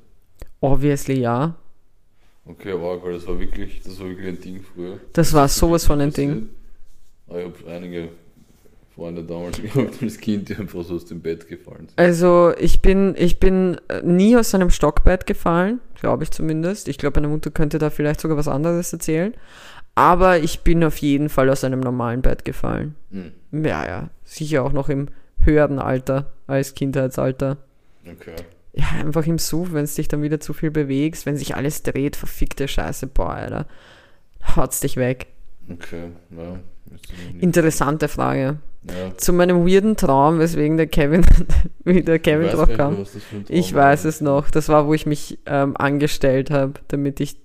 Obviously 0.60 1.20
ja. 1.20 1.54
Okay, 2.44 2.74
wow, 2.76 3.02
weil 3.02 3.14
das 3.14 3.26
war 3.26 3.38
wirklich, 3.38 3.82
das 3.82 4.00
war 4.00 4.08
wirklich 4.08 4.28
ein 4.28 4.40
Ding 4.40 4.62
früher. 4.62 4.98
Das 5.12 5.32
war 5.32 5.48
sowas 5.48 5.86
von 5.86 6.00
ein. 6.00 6.12
Ding. 6.12 6.48
Aber 7.28 7.40
ich 7.40 7.46
habe 7.46 7.70
einige 7.70 8.08
Freunde 8.94 9.22
damals 9.22 9.62
gehabt 9.62 10.02
als 10.02 10.18
Kind, 10.18 10.48
die 10.48 10.56
einfach 10.56 10.82
so 10.82 10.96
aus 10.96 11.06
dem 11.06 11.20
Bett 11.20 11.48
gefallen 11.48 11.88
sind. 11.88 11.98
Also 11.98 12.52
ich 12.58 12.82
bin, 12.82 13.14
ich 13.16 13.38
bin 13.38 13.80
äh, 13.88 14.02
nie 14.02 14.36
aus 14.36 14.54
einem 14.54 14.70
Stockbett 14.70 15.26
gefallen, 15.26 15.80
glaube 15.94 16.24
ich 16.24 16.30
zumindest. 16.30 16.88
Ich 16.88 16.98
glaube, 16.98 17.20
meine 17.20 17.32
Mutter 17.32 17.50
könnte 17.50 17.78
da 17.78 17.90
vielleicht 17.90 18.20
sogar 18.20 18.36
was 18.36 18.48
anderes 18.48 18.92
erzählen. 18.92 19.34
Aber 19.94 20.38
ich 20.38 20.60
bin 20.60 20.82
auf 20.84 20.98
jeden 20.98 21.28
Fall 21.28 21.50
aus 21.50 21.64
einem 21.64 21.80
normalen 21.80 22.22
Bett 22.22 22.44
gefallen. 22.44 22.96
Hm. 23.10 23.32
Ja, 23.64 23.86
ja. 23.86 24.10
Sicher 24.24 24.64
auch 24.64 24.72
noch 24.72 24.88
im 24.88 25.08
höheren 25.38 25.78
Alter 25.78 26.32
als 26.46 26.74
Kindheitsalter. 26.74 27.58
Okay. 28.06 28.36
Ja, 28.74 28.86
einfach 29.00 29.26
im 29.26 29.38
Suff, 29.38 29.72
wenn 29.72 29.84
es 29.84 29.96
dich 29.96 30.08
dann 30.08 30.22
wieder 30.22 30.40
zu 30.40 30.54
viel 30.54 30.70
bewegst, 30.70 31.26
wenn 31.26 31.36
sich 31.36 31.56
alles 31.56 31.82
dreht, 31.82 32.16
verfickte 32.16 32.68
Scheiße, 32.68 33.06
boah, 33.06 33.34
Alter. 33.34 33.66
Haut's 34.56 34.80
dich 34.80 34.96
weg. 34.96 35.26
Okay, 35.70 36.10
ja. 36.30 36.58
Interessante 37.40 38.08
Frage. 38.08 38.58
ja. 38.88 39.16
Zu 39.16 39.32
meinem 39.32 39.66
weirden 39.66 39.96
Traum, 39.96 40.38
weswegen 40.38 40.76
der 40.76 40.86
Kevin, 40.86 41.24
wie 41.84 42.02
der 42.02 42.18
Kevin 42.18 42.48
drauf 42.48 42.68
kam. 42.74 43.04
Ich 43.48 43.72
weiß 43.74 44.04
es 44.04 44.20
noch. 44.20 44.50
Das 44.50 44.68
war, 44.68 44.86
wo 44.86 44.94
ich 44.94 45.06
mich 45.06 45.38
ähm, 45.46 45.76
angestellt 45.76 46.50
habe, 46.50 46.74
damit 46.88 47.20
ich 47.20 47.36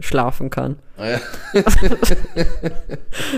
schlafen 0.00 0.50
kann. 0.50 0.76
Ah, 0.96 1.10
ja. 1.10 1.20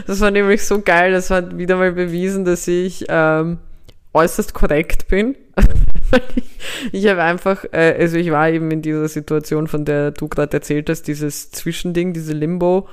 Das 0.07 0.21
war 0.21 0.31
nämlich 0.31 0.65
so 0.65 0.81
geil. 0.81 1.13
Das 1.13 1.31
hat 1.31 1.57
wieder 1.59 1.77
mal 1.77 1.93
bewiesen, 1.93 2.45
dass 2.45 2.67
ich 2.69 3.07
ähm, 3.09 3.59
äußerst 4.15 4.55
korrekt 4.55 5.09
bin. 5.09 5.37
ich 6.93 7.07
habe 7.09 7.23
einfach, 7.23 7.65
äh, 7.73 7.97
also 7.99 8.17
ich 8.17 8.31
war 8.31 8.51
eben 8.51 8.71
in 8.71 8.83
dieser 8.83 9.09
Situation, 9.09 9.67
von 9.67 9.85
der 9.85 10.11
du 10.11 10.29
gerade 10.29 10.57
erzählt 10.57 10.91
hast, 10.91 11.03
dieses 11.09 11.51
Zwischending, 11.51 12.13
diese 12.13 12.33
Limbo, 12.33 12.89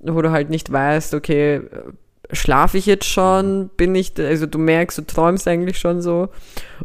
wo 0.00 0.22
du 0.22 0.30
halt 0.30 0.50
nicht 0.50 0.72
weißt, 0.72 1.14
okay, 1.14 1.56
äh, 1.56 1.60
schlafe 2.32 2.78
ich 2.78 2.86
jetzt 2.86 3.04
schon, 3.06 3.70
bin 3.76 3.94
ich, 3.94 4.12
also 4.18 4.46
du 4.46 4.58
merkst, 4.58 4.98
du 4.98 5.02
träumst 5.02 5.46
eigentlich 5.46 5.78
schon 5.78 6.00
so. 6.00 6.28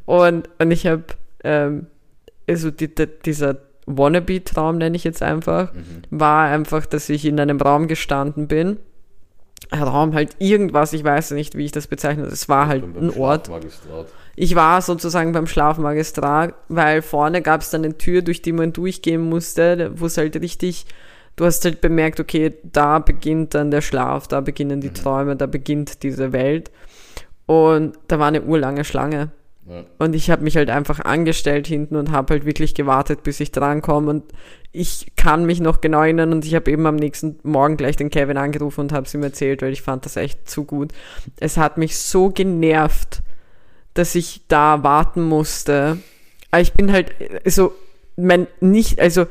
Und, 0.06 0.50
und 0.60 0.72
ich 0.72 0.86
habe, 0.86 1.04
ähm, 1.44 1.88
also 2.48 2.70
die, 2.72 2.94
die, 2.94 3.08
dieser 3.26 3.58
Wannabe-Traum 3.86 4.78
nenne 4.78 4.98
ich 4.98 5.06
jetzt 5.06 5.24
einfach, 5.24 5.74
Mhm. 5.74 6.04
war 6.10 6.50
einfach, 6.50 6.86
dass 6.86 7.08
ich 7.08 7.24
in 7.24 7.40
einem 7.40 7.62
Raum 7.62 7.88
gestanden 7.88 8.48
bin. 8.50 8.78
Raum 9.74 10.14
halt 10.14 10.36
irgendwas, 10.40 10.94
ich 10.94 11.04
weiß 11.04 11.32
nicht, 11.32 11.56
wie 11.56 11.66
ich 11.66 11.72
das 11.72 11.88
bezeichne. 11.88 12.24
Es 12.26 12.48
war 12.48 12.68
halt 12.68 12.84
ein 12.84 13.12
Ort. 13.18 13.50
Ich 14.36 14.56
war 14.56 14.82
sozusagen 14.82 15.32
beim 15.32 15.48
Schlafmagistrat, 15.48 16.54
weil 16.70 17.02
vorne 17.02 17.42
gab 17.42 17.62
es 17.62 17.72
dann 17.72 17.84
eine 17.84 17.98
Tür, 17.98 18.22
durch 18.22 18.42
die 18.42 18.52
man 18.52 18.72
durchgehen 18.72 19.22
musste, 19.22 19.92
wo 19.96 20.06
es 20.06 20.18
halt 20.18 20.40
richtig, 20.40 20.86
du 21.36 21.46
hast 21.46 21.66
halt 21.66 21.82
bemerkt, 21.82 22.20
okay, 22.20 22.54
da 22.64 23.00
beginnt 23.00 23.56
dann 23.56 23.72
der 23.72 23.82
Schlaf, 23.82 24.28
da 24.28 24.42
beginnen 24.42 24.80
die 24.80 24.92
Träume, 24.94 25.36
da 25.36 25.48
beginnt 25.48 26.04
diese 26.04 26.34
Welt. 26.34 26.72
Und 27.48 27.98
da 28.08 28.20
war 28.20 28.28
eine 28.28 28.44
urlange 28.44 28.84
Schlange. 28.84 29.32
Und 29.98 30.16
ich 30.16 30.30
habe 30.30 30.44
mich 30.44 30.56
halt 30.56 30.70
einfach 30.70 31.02
angestellt 31.02 31.68
hinten 31.68 31.98
und 31.98 32.12
habe 32.12 32.36
halt 32.36 32.46
wirklich 32.46 32.74
gewartet, 32.74 33.24
bis 33.24 33.40
ich 33.40 33.52
drankomme. 33.52 34.10
Und 34.10 34.24
ich 34.72 35.08
kann 35.16 35.46
mich 35.46 35.60
noch 35.60 35.82
genau 35.82 36.02
erinnern 36.02 36.32
und 36.32 36.46
ich 36.46 36.56
habe 36.56 36.72
eben 36.72 36.86
am 36.86 36.96
nächsten 36.96 37.40
Morgen 37.44 37.76
gleich 37.76 37.98
den 37.98 38.10
Kevin 38.10 38.38
angerufen 38.38 38.82
und 38.82 38.94
habe 38.94 39.06
es 39.06 39.14
ihm 39.14 39.24
erzählt, 39.24 39.62
weil 39.62 39.74
ich 39.74 39.82
fand 39.82 40.06
das 40.06 40.16
echt 40.16 40.50
zu 40.50 40.64
gut. 40.64 40.94
Es 41.40 41.58
hat 41.58 41.78
mich 41.78 41.98
so 41.98 42.30
genervt, 42.30 43.22
dass 43.94 44.16
ich 44.16 44.42
da 44.48 44.84
warten 44.84 45.24
musste. 45.24 45.98
Ich 46.58 46.74
bin 46.74 46.92
halt, 46.92 47.14
also, 47.44 47.74
mein, 48.16 48.48
nicht, 48.62 49.00
also, 49.00 49.26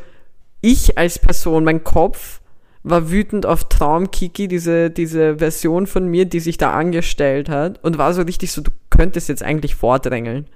ich 0.61 0.99
als 0.99 1.19
Person, 1.19 1.65
mein 1.65 1.85
Kopf 1.85 2.41
war 2.83 3.11
wütend 3.11 3.47
auf 3.47 3.69
Traumkiki, 3.69 4.49
diese, 4.49 4.91
diese 4.91 5.39
Version 5.39 5.87
von 5.87 6.07
mir, 6.07 6.25
die 6.25 6.41
sich 6.41 6.57
da 6.57 6.73
angestellt 6.73 7.49
hat 7.49 7.83
und 7.83 7.99
war 7.99 8.15
so 8.15 8.23
richtig 8.23 8.53
so, 8.53 8.63
du 8.63 8.71
könntest 8.97 9.29
jetzt 9.29 9.43
eigentlich 9.43 9.75
vordrängeln. 9.75 10.47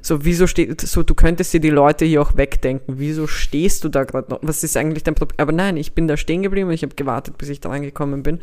So, 0.00 0.24
wieso 0.24 0.46
steht, 0.46 0.80
so, 0.80 1.02
du 1.02 1.14
könntest 1.14 1.52
dir 1.52 1.60
die 1.60 1.70
Leute 1.70 2.04
hier 2.04 2.22
auch 2.22 2.36
wegdenken. 2.36 2.94
Wieso 2.98 3.26
stehst 3.26 3.84
du 3.84 3.88
da 3.88 4.04
gerade 4.04 4.30
noch? 4.30 4.38
Was 4.42 4.62
ist 4.62 4.76
eigentlich 4.76 5.02
dein 5.02 5.14
Problem? 5.14 5.38
Aber 5.38 5.52
nein, 5.52 5.76
ich 5.76 5.92
bin 5.92 6.06
da 6.06 6.16
stehen 6.16 6.42
geblieben 6.42 6.68
und 6.68 6.74
ich 6.74 6.82
habe 6.82 6.94
gewartet, 6.94 7.36
bis 7.38 7.48
ich 7.48 7.60
dran 7.60 7.82
gekommen 7.82 8.22
bin. 8.22 8.40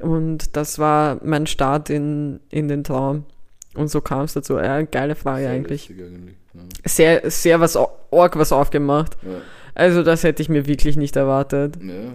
Und 0.00 0.56
das 0.56 0.78
war 0.78 1.20
mein 1.22 1.46
Start 1.46 1.90
in, 1.90 2.40
in 2.50 2.68
den 2.68 2.84
Traum. 2.84 3.24
Und 3.74 3.88
so 3.88 4.00
kam 4.00 4.22
es 4.22 4.32
dazu. 4.32 4.56
Ja, 4.56 4.80
geile 4.82 5.14
Frage 5.14 5.42
Sehr 5.42 5.50
eigentlich. 5.50 5.90
eigentlich. 5.90 6.36
Ja. 6.54 6.60
Sehr, 6.84 7.30
sehr 7.30 7.60
was, 7.60 7.76
org 7.76 8.38
was 8.38 8.52
aufgemacht. 8.52 9.16
Ja. 9.22 9.40
Also 9.74 10.02
das 10.02 10.24
hätte 10.24 10.42
ich 10.42 10.48
mir 10.48 10.66
wirklich 10.66 10.96
nicht 10.96 11.16
erwartet. 11.16 11.76
Ja. 11.80 12.14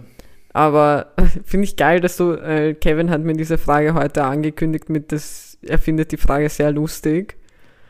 Aber 0.53 1.13
finde 1.43 1.65
ich 1.65 1.75
geil, 1.75 1.99
dass 1.99 2.17
du, 2.17 2.33
äh, 2.33 2.75
Kevin 2.75 3.09
hat 3.09 3.21
mir 3.21 3.33
diese 3.33 3.57
Frage 3.57 3.93
heute 3.95 4.23
angekündigt 4.23 4.89
mit, 4.89 5.11
dass 5.11 5.57
er 5.63 5.79
findet 5.79 6.11
die 6.11 6.17
Frage 6.17 6.49
sehr 6.49 6.71
lustig. 6.71 7.35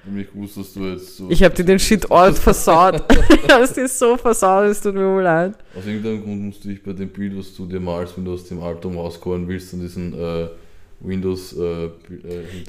Nämlich 0.05 0.31
gewusst, 0.33 0.57
dass 0.57 0.73
du 0.73 0.85
jetzt 0.85 1.15
so. 1.15 1.29
Ich 1.29 1.43
habe 1.43 1.55
dir 1.55 1.63
den 1.63 1.79
Shit 1.79 2.11
all 2.11 2.33
versaut. 2.33 3.03
Ich 3.29 3.49
es 3.61 3.73
dir 3.73 3.87
so 3.87 4.17
versaut, 4.17 4.65
es 4.65 4.81
tut 4.81 4.95
mir 4.95 5.07
wohl 5.07 5.23
leid. 5.23 5.55
Aus 5.77 5.85
irgendeinem 5.85 6.23
Grund 6.23 6.41
musst 6.41 6.63
du 6.63 6.69
dich 6.69 6.83
bei 6.83 6.93
dem 6.93 7.09
Bild, 7.09 7.37
was 7.37 7.55
du 7.55 7.65
dir 7.65 7.79
malst, 7.79 8.17
wenn 8.17 8.25
du 8.25 8.33
aus 8.33 8.47
dem 8.47 8.61
Album 8.61 8.97
rauskommen 8.97 9.47
willst, 9.47 9.73
an 9.73 9.79
diesen 9.79 10.13
äh, 10.13 10.47
Windows 11.03 11.53
äh, 11.53 11.85
äh, 11.85 11.89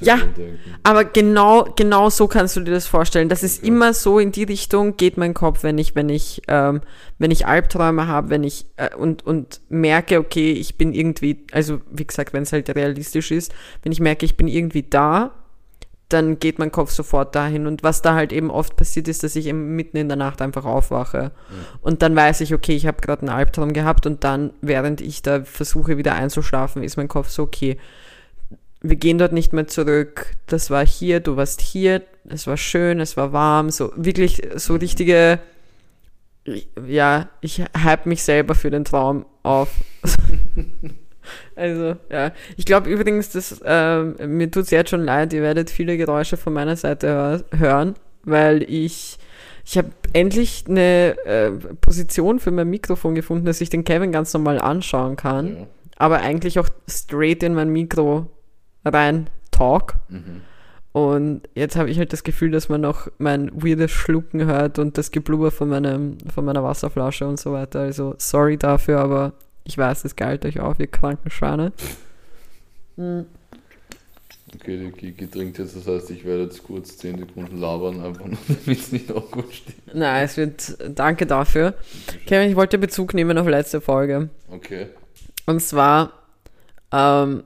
Ja. 0.00 0.16
denken. 0.16 0.58
Aber 0.82 1.04
genau, 1.04 1.64
genau 1.76 2.10
so 2.10 2.26
kannst 2.26 2.56
du 2.56 2.60
dir 2.60 2.72
das 2.72 2.86
vorstellen. 2.86 3.28
Das 3.28 3.42
ist 3.42 3.58
Okay. 3.60 3.68
immer 3.68 3.94
so 3.94 4.18
in 4.18 4.32
die 4.32 4.42
Richtung 4.44 4.96
geht 4.96 5.16
mein 5.16 5.34
Kopf, 5.34 5.62
wenn 5.62 5.78
ich, 5.78 5.94
wenn 5.94 6.08
ich, 6.08 6.42
ähm, 6.48 6.80
wenn 7.18 7.30
ich 7.30 7.46
Albträume 7.46 8.06
habe, 8.08 8.30
wenn 8.30 8.44
ich 8.44 8.66
äh, 8.76 8.94
und 8.94 9.24
und 9.26 9.60
merke, 9.68 10.18
okay, 10.18 10.52
ich 10.52 10.76
bin 10.76 10.92
irgendwie, 10.92 11.46
also 11.52 11.80
wie 11.90 12.06
gesagt, 12.06 12.32
wenn 12.32 12.42
es 12.42 12.52
halt 12.52 12.68
realistisch 12.74 13.30
ist, 13.30 13.54
wenn 13.82 13.92
ich 13.92 14.00
merke, 14.00 14.26
ich 14.26 14.36
bin 14.36 14.48
irgendwie 14.48 14.82
da, 14.82 15.30
dann 16.10 16.38
geht 16.38 16.58
mein 16.58 16.70
Kopf 16.70 16.90
sofort 16.90 17.34
dahin. 17.34 17.66
Und 17.66 17.82
was 17.82 18.02
da 18.02 18.14
halt 18.14 18.32
eben 18.32 18.50
oft 18.50 18.76
passiert 18.76 19.08
ist, 19.08 19.22
dass 19.22 19.36
ich 19.36 19.46
eben 19.46 19.74
mitten 19.74 19.96
in 19.96 20.06
der 20.08 20.16
Nacht 20.18 20.42
einfach 20.42 20.64
aufwache. 20.64 21.32
Und 21.80 22.02
dann 22.02 22.14
weiß 22.14 22.42
ich, 22.42 22.52
okay, 22.52 22.76
ich 22.76 22.86
habe 22.86 23.00
gerade 23.00 23.22
einen 23.22 23.30
Albtraum 23.30 23.72
gehabt 23.72 24.06
und 24.06 24.22
dann, 24.22 24.52
während 24.60 25.00
ich 25.00 25.22
da 25.22 25.42
versuche 25.44 25.96
wieder 25.96 26.14
einzuschlafen, 26.14 26.82
ist 26.82 26.96
mein 26.98 27.08
Kopf 27.08 27.30
so, 27.30 27.44
okay, 27.44 27.78
wir 28.84 28.96
gehen 28.96 29.16
dort 29.16 29.32
nicht 29.32 29.52
mehr 29.54 29.66
zurück. 29.66 30.26
Das 30.46 30.70
war 30.70 30.86
hier, 30.86 31.20
du 31.20 31.36
warst 31.36 31.62
hier, 31.62 32.02
es 32.28 32.46
war 32.46 32.58
schön, 32.58 33.00
es 33.00 33.16
war 33.16 33.32
warm, 33.32 33.70
so 33.70 33.90
wirklich 33.96 34.42
so 34.56 34.74
richtige, 34.76 35.40
ja, 36.86 37.30
ich 37.40 37.62
hype 37.82 38.04
mich 38.04 38.22
selber 38.22 38.54
für 38.54 38.70
den 38.70 38.84
Traum 38.84 39.24
auf. 39.42 39.70
also, 41.56 41.96
ja. 42.10 42.32
Ich 42.58 42.66
glaube 42.66 42.90
übrigens, 42.90 43.30
dass, 43.30 43.58
ähm, 43.64 44.16
mir 44.36 44.50
tut's 44.50 44.70
jetzt 44.70 44.90
schon 44.90 45.04
leid, 45.04 45.32
ihr 45.32 45.40
werdet 45.42 45.70
viele 45.70 45.96
Geräusche 45.96 46.36
von 46.36 46.52
meiner 46.52 46.76
Seite 46.76 47.08
hör 47.08 47.44
hören, 47.58 47.94
weil 48.24 48.62
ich, 48.64 49.16
ich 49.64 49.78
habe 49.78 49.88
endlich 50.12 50.64
eine 50.68 51.16
äh, 51.24 51.50
Position 51.80 52.38
für 52.38 52.50
mein 52.50 52.68
Mikrofon 52.68 53.14
gefunden, 53.14 53.46
dass 53.46 53.62
ich 53.62 53.70
den 53.70 53.84
Kevin 53.84 54.12
ganz 54.12 54.34
normal 54.34 54.60
anschauen 54.60 55.16
kann 55.16 55.56
Ja. 55.56 55.66
aber 55.96 56.20
eigentlich 56.20 56.58
auch 56.58 56.68
straight 56.86 57.42
in 57.42 57.54
mein 57.54 57.70
Mikro 57.70 58.26
rein 58.84 59.28
talk. 59.50 59.94
Mhm. 60.08 60.42
Und 60.92 61.42
jetzt 61.56 61.74
habe 61.74 61.90
ich 61.90 61.98
halt 61.98 62.12
das 62.12 62.22
Gefühl, 62.22 62.52
dass 62.52 62.68
man 62.68 62.80
noch 62.80 63.08
mein 63.18 63.50
weirdes 63.52 63.90
Schlucken 63.90 64.44
hört 64.46 64.78
und 64.78 64.96
das 64.96 65.10
Geblubber 65.10 65.50
von, 65.50 65.68
meinem, 65.68 66.18
von 66.32 66.44
meiner 66.44 66.62
Wasserflasche 66.62 67.26
und 67.26 67.40
so 67.40 67.52
weiter. 67.52 67.80
Also 67.80 68.14
sorry 68.18 68.56
dafür, 68.56 69.00
aber 69.00 69.32
ich 69.64 69.76
weiß, 69.76 70.04
es 70.04 70.14
galt 70.14 70.44
euch 70.44 70.60
auf, 70.60 70.78
ihr 70.78 70.86
kranken 70.86 71.30
Schweine. 71.30 71.72
Hm. 72.96 73.26
Okay, 74.54 74.78
die 74.78 74.92
Kiki 74.92 75.26
trinkt 75.26 75.58
jetzt, 75.58 75.74
das 75.76 75.86
heißt, 75.88 76.10
ich 76.12 76.24
werde 76.24 76.44
jetzt 76.44 76.62
kurz 76.62 76.96
10 76.98 77.18
Sekunden 77.18 77.58
labern, 77.58 78.00
einfach 78.00 78.26
nur 78.26 78.38
damit 78.48 78.78
es 78.78 78.92
nicht 78.92 79.10
awkward 79.10 79.52
steht. 79.52 79.94
Nein, 79.94 80.24
es 80.24 80.36
wird, 80.36 80.76
danke 80.94 81.26
dafür. 81.26 81.74
Kevin, 82.26 82.50
ich 82.50 82.56
wollte 82.56 82.78
Bezug 82.78 83.14
nehmen 83.14 83.36
auf 83.36 83.48
letzte 83.48 83.80
Folge. 83.80 84.28
Okay. 84.48 84.86
Und 85.46 85.60
zwar 85.60 86.12
ähm, 86.92 87.42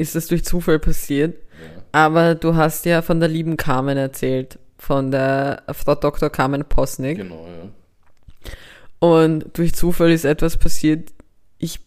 ist 0.00 0.16
es 0.16 0.26
durch 0.28 0.44
Zufall 0.44 0.78
passiert, 0.78 1.36
Ja. 1.36 1.82
aber 1.92 2.34
du 2.34 2.54
hast 2.56 2.84
ja 2.86 3.02
von 3.02 3.20
der 3.20 3.28
lieben 3.28 3.56
Carmen 3.56 3.96
erzählt, 3.98 4.58
von 4.78 5.10
der 5.10 5.62
Frau 5.72 5.94
Dr. 5.94 6.30
Carmen 6.30 6.64
Posnick. 6.64 7.18
Genau, 7.18 7.46
ja. 7.46 7.68
Und 8.98 9.56
durch 9.56 9.74
Zufall 9.74 10.10
ist 10.10 10.24
etwas 10.24 10.56
passiert. 10.56 11.10
Ich 11.58 11.80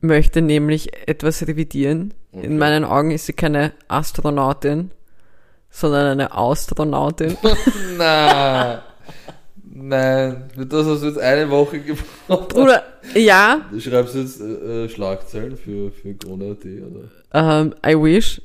möchte 0.00 0.40
nämlich 0.42 1.08
etwas 1.08 1.46
revidieren. 1.46 2.14
Okay. 2.32 2.46
In 2.46 2.58
meinen 2.58 2.84
Augen 2.84 3.10
ist 3.10 3.26
sie 3.26 3.32
keine 3.32 3.72
Astronautin, 3.88 4.90
sondern 5.70 6.06
eine 6.06 6.32
Astronautin. 6.32 7.36
Na, 7.98 8.82
nein, 9.70 10.44
das 10.56 10.86
hast 10.86 11.02
du 11.02 11.06
jetzt 11.08 11.18
eine 11.18 11.48
Woche 11.50 11.80
gebraucht. 11.80 12.48
Bruder, 12.48 12.82
ja, 13.14 13.60
Du 13.70 13.80
schreibst 13.80 14.14
jetzt 14.14 14.40
äh, 14.40 14.84
äh, 14.84 14.88
Schlagzeilen 14.88 15.56
für, 15.56 15.90
für 15.92 16.14
Krone.at, 16.14 16.64
oder? 16.64 17.08
ähm, 17.62 17.74
I 17.86 17.94
wish, 17.94 18.40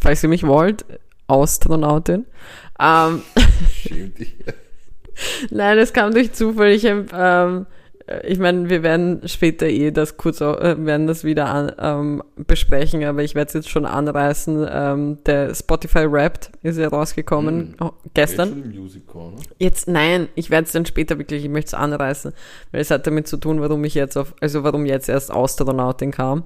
falls 0.00 0.22
ihr 0.22 0.28
mich 0.28 0.46
wollt, 0.46 0.84
Astronautin. 1.28 2.26
Ähm, 2.78 3.22
Schäm 3.72 4.14
dich. 4.14 4.34
Nein, 5.50 5.78
es 5.78 5.92
kam 5.92 6.12
durch 6.12 6.32
Zufall. 6.32 6.70
Ich 6.70 6.86
hab, 6.86 7.12
ähm, 7.12 7.66
ich 8.24 8.38
meine, 8.38 8.68
wir 8.68 8.82
werden 8.82 9.22
später 9.26 9.66
eh 9.66 9.90
das 9.90 10.16
kurz 10.16 10.40
äh, 10.40 10.84
werden 10.84 11.06
das 11.06 11.24
wieder 11.24 11.46
an, 11.46 11.72
ähm, 11.78 12.22
besprechen, 12.36 13.04
aber 13.04 13.22
ich 13.22 13.34
werde 13.34 13.48
es 13.48 13.54
jetzt 13.54 13.70
schon 13.70 13.86
anreißen. 13.86 14.66
Ähm, 14.70 15.18
der 15.26 15.54
Spotify 15.54 16.10
Wrapped 16.10 16.50
ist 16.62 16.78
ja 16.78 16.88
rausgekommen 16.88 17.76
oh, 17.80 17.90
gestern. 18.14 18.72
Jetzt 18.72 19.06
Corner. 19.06 19.36
Jetzt 19.58 19.88
nein, 19.88 20.28
ich 20.34 20.50
werde 20.50 20.66
es 20.66 20.72
dann 20.72 20.86
später 20.86 21.18
wirklich, 21.18 21.44
ich 21.44 21.50
möchte 21.50 21.68
es 21.68 21.74
anreißen, 21.74 22.32
weil 22.72 22.80
es 22.80 22.90
hat 22.90 23.06
damit 23.06 23.28
zu 23.28 23.36
tun, 23.36 23.60
warum 23.60 23.84
ich 23.84 23.94
jetzt 23.94 24.16
auf, 24.16 24.34
also 24.40 24.64
warum 24.64 24.86
jetzt 24.86 25.08
erst 25.08 25.30
Astronautin 25.30 26.10
kam. 26.10 26.44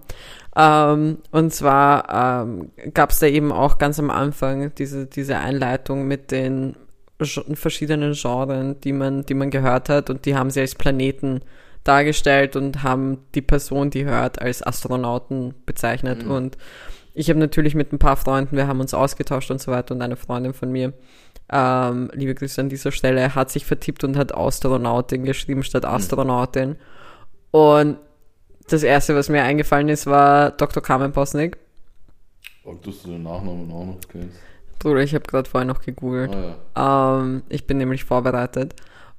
Ähm, 0.56 1.18
und 1.30 1.52
zwar 1.52 2.44
ähm, 2.44 2.70
gab 2.92 3.10
es 3.10 3.18
da 3.18 3.26
eben 3.26 3.52
auch 3.52 3.78
ganz 3.78 3.98
am 3.98 4.10
Anfang 4.10 4.72
diese, 4.74 5.06
diese 5.06 5.38
Einleitung 5.38 6.06
mit 6.06 6.30
den 6.30 6.76
verschiedenen 7.26 8.12
Genres, 8.14 8.76
die 8.82 8.92
man, 8.92 9.26
die 9.26 9.34
man 9.34 9.50
gehört 9.50 9.88
hat 9.88 10.10
und 10.10 10.24
die 10.26 10.36
haben 10.36 10.50
sie 10.50 10.60
als 10.60 10.74
Planeten 10.74 11.40
dargestellt 11.84 12.56
und 12.56 12.82
haben 12.82 13.18
die 13.34 13.42
Person, 13.42 13.90
die 13.90 14.04
hört, 14.04 14.40
als 14.40 14.66
Astronauten 14.66 15.54
bezeichnet. 15.66 16.24
Mhm. 16.24 16.30
Und 16.30 16.58
ich 17.12 17.28
habe 17.28 17.38
natürlich 17.38 17.74
mit 17.74 17.92
ein 17.92 17.98
paar 17.98 18.16
Freunden, 18.16 18.56
wir 18.56 18.66
haben 18.66 18.80
uns 18.80 18.94
ausgetauscht 18.94 19.50
und 19.50 19.60
so 19.60 19.70
weiter 19.70 19.94
und 19.94 20.02
eine 20.02 20.16
Freundin 20.16 20.54
von 20.54 20.72
mir, 20.72 20.94
ähm, 21.52 22.10
liebe 22.14 22.34
Grüße 22.34 22.60
an 22.60 22.70
dieser 22.70 22.90
Stelle, 22.90 23.34
hat 23.34 23.50
sich 23.50 23.66
vertippt 23.66 24.02
und 24.02 24.16
hat 24.16 24.34
Astronautin 24.34 25.24
geschrieben 25.24 25.62
statt 25.62 25.84
Astronautin. 25.84 26.76
Und 27.50 27.98
das 28.68 28.82
erste, 28.82 29.14
was 29.14 29.28
mir 29.28 29.42
eingefallen 29.42 29.90
ist, 29.90 30.06
war 30.06 30.50
Dr. 30.52 30.82
Carmen 30.82 31.12
Posnick. 31.12 31.58
Ob 32.64 32.82
du 32.82 32.90
den 32.90 33.22
Nachnamen 33.22 33.70
auch 33.70 33.84
noch 33.84 34.00
kennst. 34.08 34.38
Bruder, 34.78 35.00
ich 35.00 35.14
habe 35.14 35.24
gerade 35.24 35.48
vorher 35.48 35.66
noch 35.66 35.80
gegoogelt. 35.80 36.34
Ah 36.34 36.56
ja. 36.76 37.20
Ähm, 37.20 37.42
ich 37.48 37.66
bin 37.66 37.78
nämlich 37.78 38.04
vorbereitet. 38.04 38.74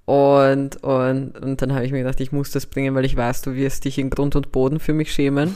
Und, 0.05 0.83
und, 0.83 1.31
und 1.41 1.61
dann 1.61 1.73
habe 1.73 1.85
ich 1.85 1.91
mir 1.91 1.99
gedacht, 1.99 2.21
ich 2.21 2.31
muss 2.31 2.51
das 2.51 2.67
bringen, 2.67 2.93
weil 2.93 3.05
ich 3.05 3.17
weiß, 3.17 3.41
du 3.41 3.55
wirst 3.55 3.85
dich 3.85 3.97
in 3.97 4.11
Grund 4.11 4.35
und 4.35 4.51
Boden 4.51 4.79
für 4.79 4.93
mich 4.93 5.11
schämen. 5.11 5.55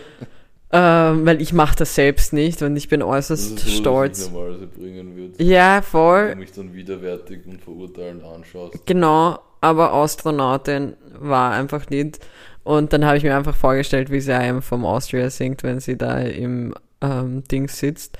ähm, 0.72 1.26
weil 1.26 1.42
ich 1.42 1.52
mache 1.52 1.76
das 1.76 1.94
selbst 1.94 2.32
nicht 2.32 2.62
und 2.62 2.76
ich 2.76 2.88
bin 2.88 3.02
äußerst 3.02 3.58
ist 3.58 3.64
so, 3.64 3.70
stolz. 3.70 4.18
dass 4.18 4.26
ich 4.26 4.32
normalerweise 4.32 4.66
bringen 4.68 5.16
würde. 5.16 5.44
Ja, 5.44 5.76
Wenn 5.76 5.82
voll. 5.82 6.30
du 6.30 6.36
mich 6.36 6.52
dann 6.52 6.72
widerwärtig 6.72 7.40
und 7.46 7.60
verurteilend 7.60 8.24
anschaust. 8.24 8.86
Genau, 8.86 9.38
aber 9.60 9.92
Astronautin 9.92 10.94
war 11.18 11.52
einfach 11.52 11.90
nicht. 11.90 12.20
Und 12.62 12.94
dann 12.94 13.04
habe 13.04 13.18
ich 13.18 13.22
mir 13.22 13.36
einfach 13.36 13.54
vorgestellt, 13.54 14.10
wie 14.10 14.20
sie 14.20 14.32
einem 14.34 14.62
vom 14.62 14.86
Austria 14.86 15.28
singt, 15.28 15.62
wenn 15.62 15.80
sie 15.80 15.98
da 15.98 16.20
im 16.20 16.74
ähm, 17.02 17.44
Ding 17.44 17.68
sitzt. 17.68 18.18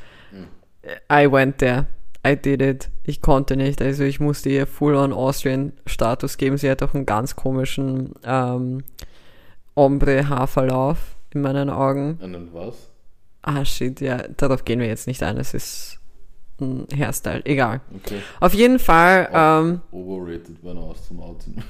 I 1.11 1.31
went 1.31 1.59
there. 1.59 1.87
I 2.27 2.37
did 2.37 2.63
it. 2.63 2.91
Ich 3.05 3.21
konnte 3.21 3.57
nicht. 3.57 3.83
Also 3.83 4.05
ich 4.05 4.19
musste 4.21 4.49
ihr 4.49 4.67
Full-on 4.67 5.13
Austrian-Status 5.13 6.37
geben. 6.39 6.57
Sie 6.57 6.71
hat 6.71 6.83
auch 6.83 6.95
einen 6.95 7.05
ganz 7.07 7.37
komischen 7.37 8.15
ähm, 8.25 8.83
Ombre-Haarverlauf 9.75 10.99
in 11.33 11.43
meinen 11.43 11.69
Augen. 11.71 12.19
Einen 12.23 12.53
was? 12.55 12.91
Ah, 13.43 13.65
shit, 13.65 14.01
ja, 14.01 14.19
darauf 14.37 14.65
gehen 14.65 14.81
wir 14.81 14.87
jetzt 14.87 15.07
nicht 15.07 15.23
ein. 15.23 15.37
Es 15.37 15.53
ist 15.53 15.99
ein 16.61 16.87
Hairstyle. 16.97 17.45
Egal. 17.45 17.81
Okay. 17.97 18.21
Auf 18.41 18.55
jeden 18.55 18.79
Fall, 18.79 19.29
Oh. 19.33 19.37
ähm, 19.37 19.81
Overrated 19.91 20.63
bei 20.63 20.71
einer 20.71 20.89
Astronautin. 20.91 21.63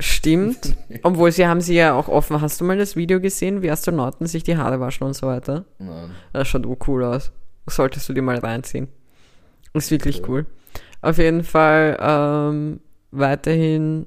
Stimmt. 0.00 0.76
Obwohl 1.02 1.32
sie 1.32 1.46
haben 1.46 1.60
sie 1.60 1.74
ja 1.74 1.94
auch 1.94 2.08
offen. 2.08 2.40
Hast 2.40 2.60
du 2.60 2.64
mal 2.64 2.78
das 2.78 2.96
Video 2.96 3.20
gesehen, 3.20 3.60
wie 3.62 3.70
Astronauten 3.70 4.26
sich 4.26 4.44
die 4.44 4.56
Haare 4.56 4.80
waschen 4.80 5.06
und 5.06 5.14
so 5.14 5.26
weiter? 5.26 5.64
Nein. 5.78 6.10
Das 6.32 6.48
schaut 6.48 6.66
cool 6.88 7.04
aus. 7.04 7.32
Solltest 7.68 8.08
du 8.08 8.12
dir 8.12 8.22
mal 8.22 8.38
reinziehen. 8.38 8.88
Ist 9.74 9.90
wirklich 9.90 10.20
Okay. 10.20 10.30
cool. 10.30 10.46
Auf 11.02 11.18
jeden 11.18 11.44
Fall 11.44 11.96
ähm, 12.00 12.80
weiterhin 13.10 14.06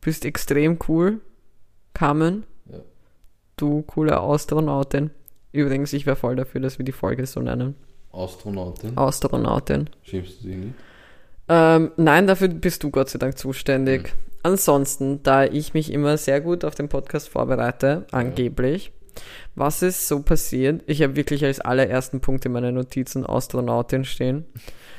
bist 0.00 0.24
extrem 0.24 0.78
cool, 0.88 1.20
Carmen. 1.94 2.44
Ja. 2.70 2.78
Du 3.56 3.82
coole 3.82 4.18
Astronautin. 4.20 5.10
Übrigens, 5.52 5.92
ich 5.92 6.06
wäre 6.06 6.16
voll 6.16 6.36
dafür, 6.36 6.60
dass 6.60 6.78
wir 6.78 6.84
die 6.84 6.92
Folge 6.92 7.26
so 7.26 7.40
nennen. 7.40 7.74
Astronautin? 8.12 8.96
Astronautin. 8.96 9.90
Schämst 10.02 10.42
du 10.42 10.48
dich 10.48 10.56
nicht? 10.56 10.74
Ähm, 11.48 11.90
nein, 11.96 12.26
dafür 12.26 12.48
bist 12.48 12.82
du 12.82 12.90
Gott 12.90 13.08
sei 13.08 13.18
Dank 13.18 13.36
zuständig. 13.38 14.14
Ansonsten, 14.42 15.22
da 15.22 15.44
ich 15.44 15.74
mich 15.74 15.92
immer 15.92 16.16
sehr 16.18 16.40
gut 16.40 16.64
auf 16.64 16.74
den 16.74 16.88
Podcast 16.88 17.28
vorbereite, 17.28 18.06
angeblich, 18.12 18.92
was 19.54 19.82
ist 19.82 20.08
so 20.08 20.20
passiert? 20.20 20.82
Ich 20.86 21.02
habe 21.02 21.16
wirklich 21.16 21.44
als 21.44 21.60
allerersten 21.60 22.20
Punkt 22.20 22.44
in 22.46 22.52
meinen 22.52 22.74
Notizen 22.74 23.24
Astronautin 23.28 24.04
stehen. 24.04 24.44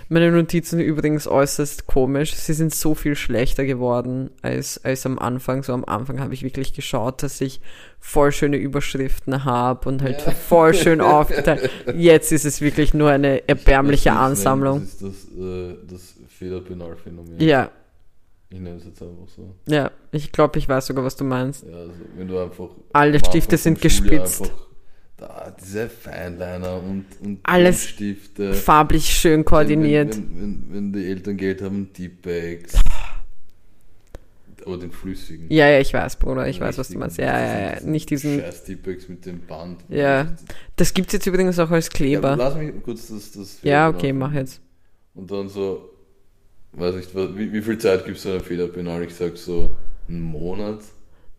Meine 0.09 0.31
Notizen 0.31 0.79
übrigens 0.79 1.27
äußerst 1.27 1.85
komisch. 1.85 2.33
Sie 2.33 2.53
sind 2.53 2.73
so 2.73 2.95
viel 2.95 3.15
schlechter 3.15 3.65
geworden 3.65 4.29
als, 4.41 4.81
als 4.85 5.05
am 5.05 5.19
Anfang. 5.19 5.63
So 5.63 5.73
am 5.73 5.83
Anfang 5.83 6.21
habe 6.21 6.33
ich 6.33 6.43
wirklich 6.43 6.73
geschaut, 6.73 7.23
dass 7.23 7.41
ich 7.41 7.59
voll 7.99 8.31
schöne 8.31 8.55
Überschriften 8.55 9.43
habe 9.43 9.89
und 9.89 10.01
halt 10.01 10.25
Ja. 10.25 10.31
voll 10.31 10.73
schön 10.73 11.01
aufgeteilt. 11.01 11.69
Jetzt 11.93 12.31
ist 12.31 12.45
es 12.45 12.61
wirklich 12.61 12.93
nur 12.93 13.09
eine 13.09 13.49
erbärmliche 13.49 14.13
Ansammlung. 14.13 14.79
Das 14.79 14.93
ist 14.93 15.01
das, 15.03 15.37
äh, 15.37 15.75
das 15.89 16.13
Federpenalphänomen. 16.39 17.39
Ja, 17.39 17.69
Ich 18.49 18.59
nenne 18.59 18.77
es 18.77 18.85
jetzt 18.85 19.01
einfach 19.01 19.27
so. 19.27 19.55
ja, 19.67 19.91
ich 20.11 20.31
glaube, 20.31 20.57
ich 20.57 20.69
weiß 20.69 20.85
sogar, 20.87 21.03
was 21.03 21.15
du 21.17 21.25
meinst. 21.25 21.65
Ja, 21.65 21.75
also 21.75 21.91
wenn 22.15 22.27
du 22.27 22.39
einfach. 22.39 22.69
Alle 22.93 23.19
Stifte 23.19 23.57
sind 23.57 23.81
gespitzt. 23.81 24.41
einfach 24.43 24.55
Da, 25.17 25.55
diese 25.59 25.89
Feinliner 25.89 26.81
und, 26.81 27.05
und 27.21 27.39
Alles 27.43 27.83
Stifte. 27.83 28.53
Farblich 28.53 29.05
schön 29.09 29.43
koordiniert. 29.43 30.15
Wenn, 30.15 30.29
wenn, 30.35 30.65
wenn, 30.69 30.73
wenn 30.73 30.93
die 30.93 31.05
Eltern 31.07 31.35
Geld 31.37 31.61
haben, 31.61 31.91
Deep 31.91 32.21
Bags. 32.21 32.75
Aber 34.65 34.77
den 34.77 34.91
flüssigen. 34.91 35.47
Ja, 35.49 35.67
ja, 35.69 35.79
ich 35.79 35.93
weiß, 35.93 36.17
Bruder, 36.17 36.47
ich 36.47 36.57
Den 36.57 36.65
weiß, 36.67 36.77
was 36.77 36.89
du 36.89 36.97
meinst. 36.97 37.17
Ja, 37.17 37.25
ja, 37.39 37.71
ja, 37.75 37.79
nicht 37.81 38.09
diesen. 38.09 38.39
Scheiß 38.39 38.63
Deep 38.65 38.83
Bags 38.83 39.07
mit 39.09 39.25
dem 39.25 39.39
Band. 39.45 39.79
Ja. 39.89 40.27
Das 40.75 40.93
gibt's 40.93 41.13
jetzt 41.13 41.25
übrigens 41.25 41.57
auch 41.59 41.71
als 41.71 41.87
Ja, 41.87 41.91
Kleber. 41.93 42.35
lass 42.35 42.55
mich 42.55 42.73
kurz 42.83 43.07
das. 43.07 43.31
das 43.31 43.59
Ja, 43.63 43.87
okay, 43.89 44.07
finden. 44.07 44.19
mach 44.19 44.33
jetzt. 44.33 44.61
Und 45.15 45.31
dann 45.31 45.47
so, 45.49 45.89
weiß 46.73 46.95
nicht, 46.95 47.15
wie, 47.15 47.53
wie 47.53 47.61
viel 47.61 47.77
Zeit 47.77 48.05
gibt 48.05 48.17
es 48.17 48.25
einem 48.25 48.41
Federpenal? 48.41 49.03
Ich 49.03 49.15
sag 49.15 49.37
so, 49.37 49.69
einen 50.07 50.21
Monat. 50.21 50.79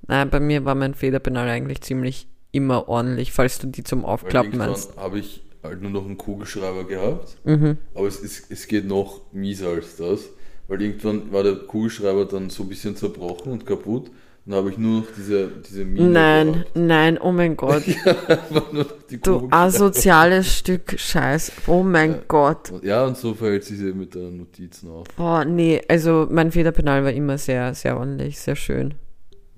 Nein, 0.07 0.31
bei 0.31 0.41
mir 0.41 0.65
war 0.65 0.75
mein 0.75 0.95
Federpenal 0.95 1.49
eigentlich 1.49 1.81
ziemlich 1.81 2.29
immer 2.53 2.89
ordentlich, 2.89 3.33
falls 3.33 3.59
du 3.59 3.67
die 3.67 3.85
zum 3.85 4.05
Aufklappen 4.05 4.57
meinst. 4.57 4.97
habe 4.97 5.19
ich 5.19 5.43
halt 5.63 5.83
nur 5.83 5.91
noch 5.91 6.05
einen 6.07 6.17
Kugelschreiber 6.17 6.85
gehabt. 6.85 7.37
Mhm. 7.45 7.79
Aber 7.95 8.07
es, 8.07 8.21
ist, 8.21 8.51
es 8.51 8.67
geht 8.67 8.87
noch 8.87 9.21
mieser 9.33 9.69
als 9.69 9.97
das. 9.97 10.31
Weil 10.69 10.83
irgendwann 10.83 11.33
war 11.33 11.43
der 11.43 11.55
Kugelschreiber 11.55 12.27
dann 12.27 12.51
so 12.51 12.63
ein 12.63 12.69
bisschen 12.69 12.95
zerbrochen 12.95 13.53
und 13.53 13.67
kaputt. 13.67 14.11
Dann 14.49 14.57
habe 14.57 14.71
ich 14.71 14.79
nur 14.79 15.01
noch 15.01 15.07
diese, 15.15 15.49
diese 15.69 15.85
Mine 15.85 16.09
Nein, 16.09 16.53
gehabt. 16.55 16.71
nein, 16.77 17.19
oh 17.21 17.33
mein 17.33 17.55
Gott. 17.55 17.83
Du 19.23 19.47
asoziales 19.51 20.57
Stück 20.57 20.99
Scheiß. 20.99 21.53
Oh 21.67 21.83
mein 21.83 22.13
Ja. 22.13 22.19
Gott. 22.29 22.73
Ja, 22.83 23.05
und 23.05 23.19
so 23.19 23.35
verhält 23.35 23.65
sich 23.65 23.77
sie 23.77 23.93
mit 23.93 24.15
den 24.15 24.39
Notizen 24.39 24.91
auf. 24.91 25.07
Boah, 25.17 25.45
nee, 25.45 25.83
also 25.89 26.27
mein 26.31 26.51
Federpenal 26.51 27.05
war 27.05 27.13
immer 27.13 27.37
sehr, 27.37 27.75
sehr 27.75 27.99
ordentlich, 27.99 28.39
sehr 28.39 28.57
schön. 28.57 28.95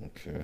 Okay. 0.00 0.42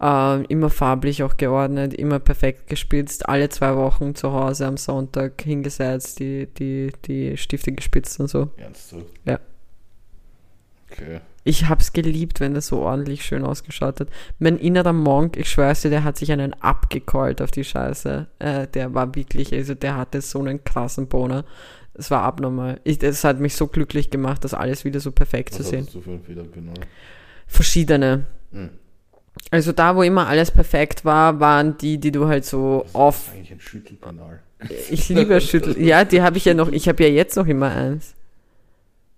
Ähm, 0.00 0.44
immer 0.50 0.68
farblich 0.68 1.22
auch 1.22 1.38
geordnet, 1.38 1.94
immer 1.94 2.18
perfekt 2.18 2.66
gespitzt, 2.66 3.26
alle 3.26 3.48
zwei 3.48 3.74
Wochen 3.76 4.14
zu 4.14 4.32
Hause 4.32 4.66
am 4.66 4.76
Sonntag 4.76 5.40
hingesetzt, 5.40 6.18
die, 6.18 6.46
die, 6.58 6.92
die 7.06 7.36
Stifte 7.38 7.72
gespitzt 7.72 8.20
und 8.20 8.28
so. 8.28 8.50
Ernsthaft? 8.58 9.06
Ja. 9.24 9.38
Okay. 10.90 11.20
Ich 11.44 11.68
hab's 11.68 11.92
geliebt, 11.92 12.38
wenn 12.40 12.54
das 12.54 12.68
so 12.68 12.80
ordentlich 12.80 13.24
schön 13.24 13.44
ausgeschaut 13.44 13.98
hat. 14.00 14.08
Mein 14.38 14.58
innerer 14.58 14.92
Monk, 14.92 15.36
ich 15.36 15.50
schwör's 15.50 15.82
dir, 15.82 15.90
der 15.90 16.04
hat 16.04 16.16
sich 16.16 16.30
einen 16.30 16.54
abgecallt 16.54 17.42
auf 17.42 17.50
die 17.50 17.64
Scheiße. 17.64 18.26
Äh, 18.38 18.68
der 18.68 18.94
war 18.94 19.14
wirklich, 19.14 19.52
also 19.52 19.74
der 19.74 19.96
hatte 19.96 20.20
so 20.20 20.38
einen 20.40 20.62
krassen 20.62 21.08
Boner. 21.08 21.44
Es 21.94 22.10
war 22.10 22.22
abnormal. 22.22 22.80
Das 23.00 23.24
hat 23.24 23.40
mich 23.40 23.56
so 23.56 23.66
glücklich 23.66 24.10
gemacht, 24.10 24.44
das 24.44 24.54
alles 24.54 24.84
wieder 24.84 25.00
so 25.00 25.10
perfekt 25.10 25.54
zu 25.54 25.60
Was 25.60 25.68
sehen. 25.68 25.80
hattest 25.80 25.96
du 25.96 26.00
für 26.00 26.10
ein 26.12 26.22
Federpenal? 26.22 26.74
Verschiedene. 27.46 28.24
Hm. 28.52 28.70
Also 29.50 29.72
da, 29.72 29.96
wo 29.96 30.02
immer 30.02 30.26
alles 30.28 30.50
perfekt 30.50 31.04
war, 31.04 31.40
waren 31.40 31.76
die, 31.78 31.98
die 31.98 32.12
du 32.12 32.28
halt 32.28 32.44
so 32.44 32.86
Das 32.92 33.16
ist 33.16 33.32
eigentlich 33.32 33.52
ein 33.52 33.60
Schüttelpenal. 33.60 34.40
Ich 34.90 35.08
liebe 35.08 35.40
Schüttel. 35.40 35.78
Ja, 35.82 36.04
die 36.04 36.22
habe 36.22 36.36
ich 36.38 36.44
ja 36.44 36.54
noch. 36.54 36.70
Ich 36.70 36.88
habe 36.88 37.02
ja 37.02 37.08
jetzt 37.08 37.36
noch 37.36 37.46
immer 37.46 37.70
eins. 37.70 38.14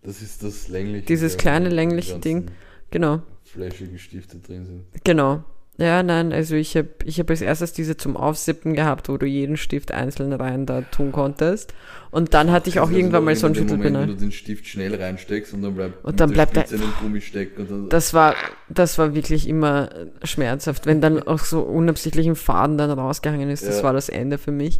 Das 0.05 0.23
ist 0.23 0.43
das 0.43 0.69
längliche. 0.69 1.07
Dieses 1.07 1.37
kleine 1.37 1.69
längliche 1.71 2.19
Ding. 2.19 2.47
Genau, 2.90 3.23
Flashigen 3.45 3.99
Stifte 3.99 4.38
drin 4.38 4.67
sind. 4.67 4.85
genau. 5.05 5.43
Ja, 5.77 6.05
nein, 6.05 6.33
also 6.33 6.55
ich 6.55 6.77
habe 6.77 6.90
ich 7.05 7.19
hab 7.19 7.29
als 7.31 7.40
erstes 7.40 7.73
diese 7.73 7.97
zum 7.97 8.17
Aufsippen 8.17 8.75
gehabt, 8.75 9.09
wo 9.09 9.17
du 9.17 9.27
jeden 9.27 9.57
Stift 9.57 9.90
einzeln 9.90 10.33
rein 10.33 10.67
da 10.67 10.83
tun 10.83 11.11
konntest. 11.11 11.75
Und 12.12 12.33
dann 12.33 12.53
hatte 12.53 12.69
ich 12.69 12.79
auch 12.79 12.87
Also 12.87 12.97
irgendwann 12.97 13.25
mal 13.25 13.35
so 13.35 13.49
ein 13.49 13.55
in 13.55 13.67
dem 13.67 13.67
Moment, 13.67 13.83
Schüttelpenal. 13.83 14.03
Wenn 14.09 14.14
du 14.14 14.21
den 14.21 14.31
Stift 14.31 14.69
schnell 14.69 14.95
reinsteckst 14.95 15.53
und 15.53 15.62
dann 15.62 15.75
bleibt, 15.75 16.05
Und 16.05 16.21
dann 16.21 16.31
bleibt 16.31 16.55
der- 16.55 16.61
Spitze 16.61 16.77
in 16.77 16.83
den 16.83 16.93
Gummi 17.01 17.21
stecken 17.21 17.62
und 17.62 17.71
dann, 17.73 17.88
Das 17.88 18.14
war, 18.14 18.37
das 18.69 18.99
war 18.99 19.17
wirklich 19.17 19.49
immer 19.49 19.88
schmerzhaft, 20.23 20.87
wenn 20.87 21.01
dann 21.01 21.21
auch 21.27 21.40
so 21.40 21.62
unabsichtlich 21.62 22.29
ein 22.29 22.37
Faden 22.37 22.79
dann 22.79 22.93
rausgehangen 22.93 23.51
ist. 23.51 23.67
Das 23.67 23.79
Ja. 23.79 23.83
war 23.83 23.93
das 23.95 24.09
Ende 24.09 24.38
für 24.38 24.53
mich. 24.53 24.79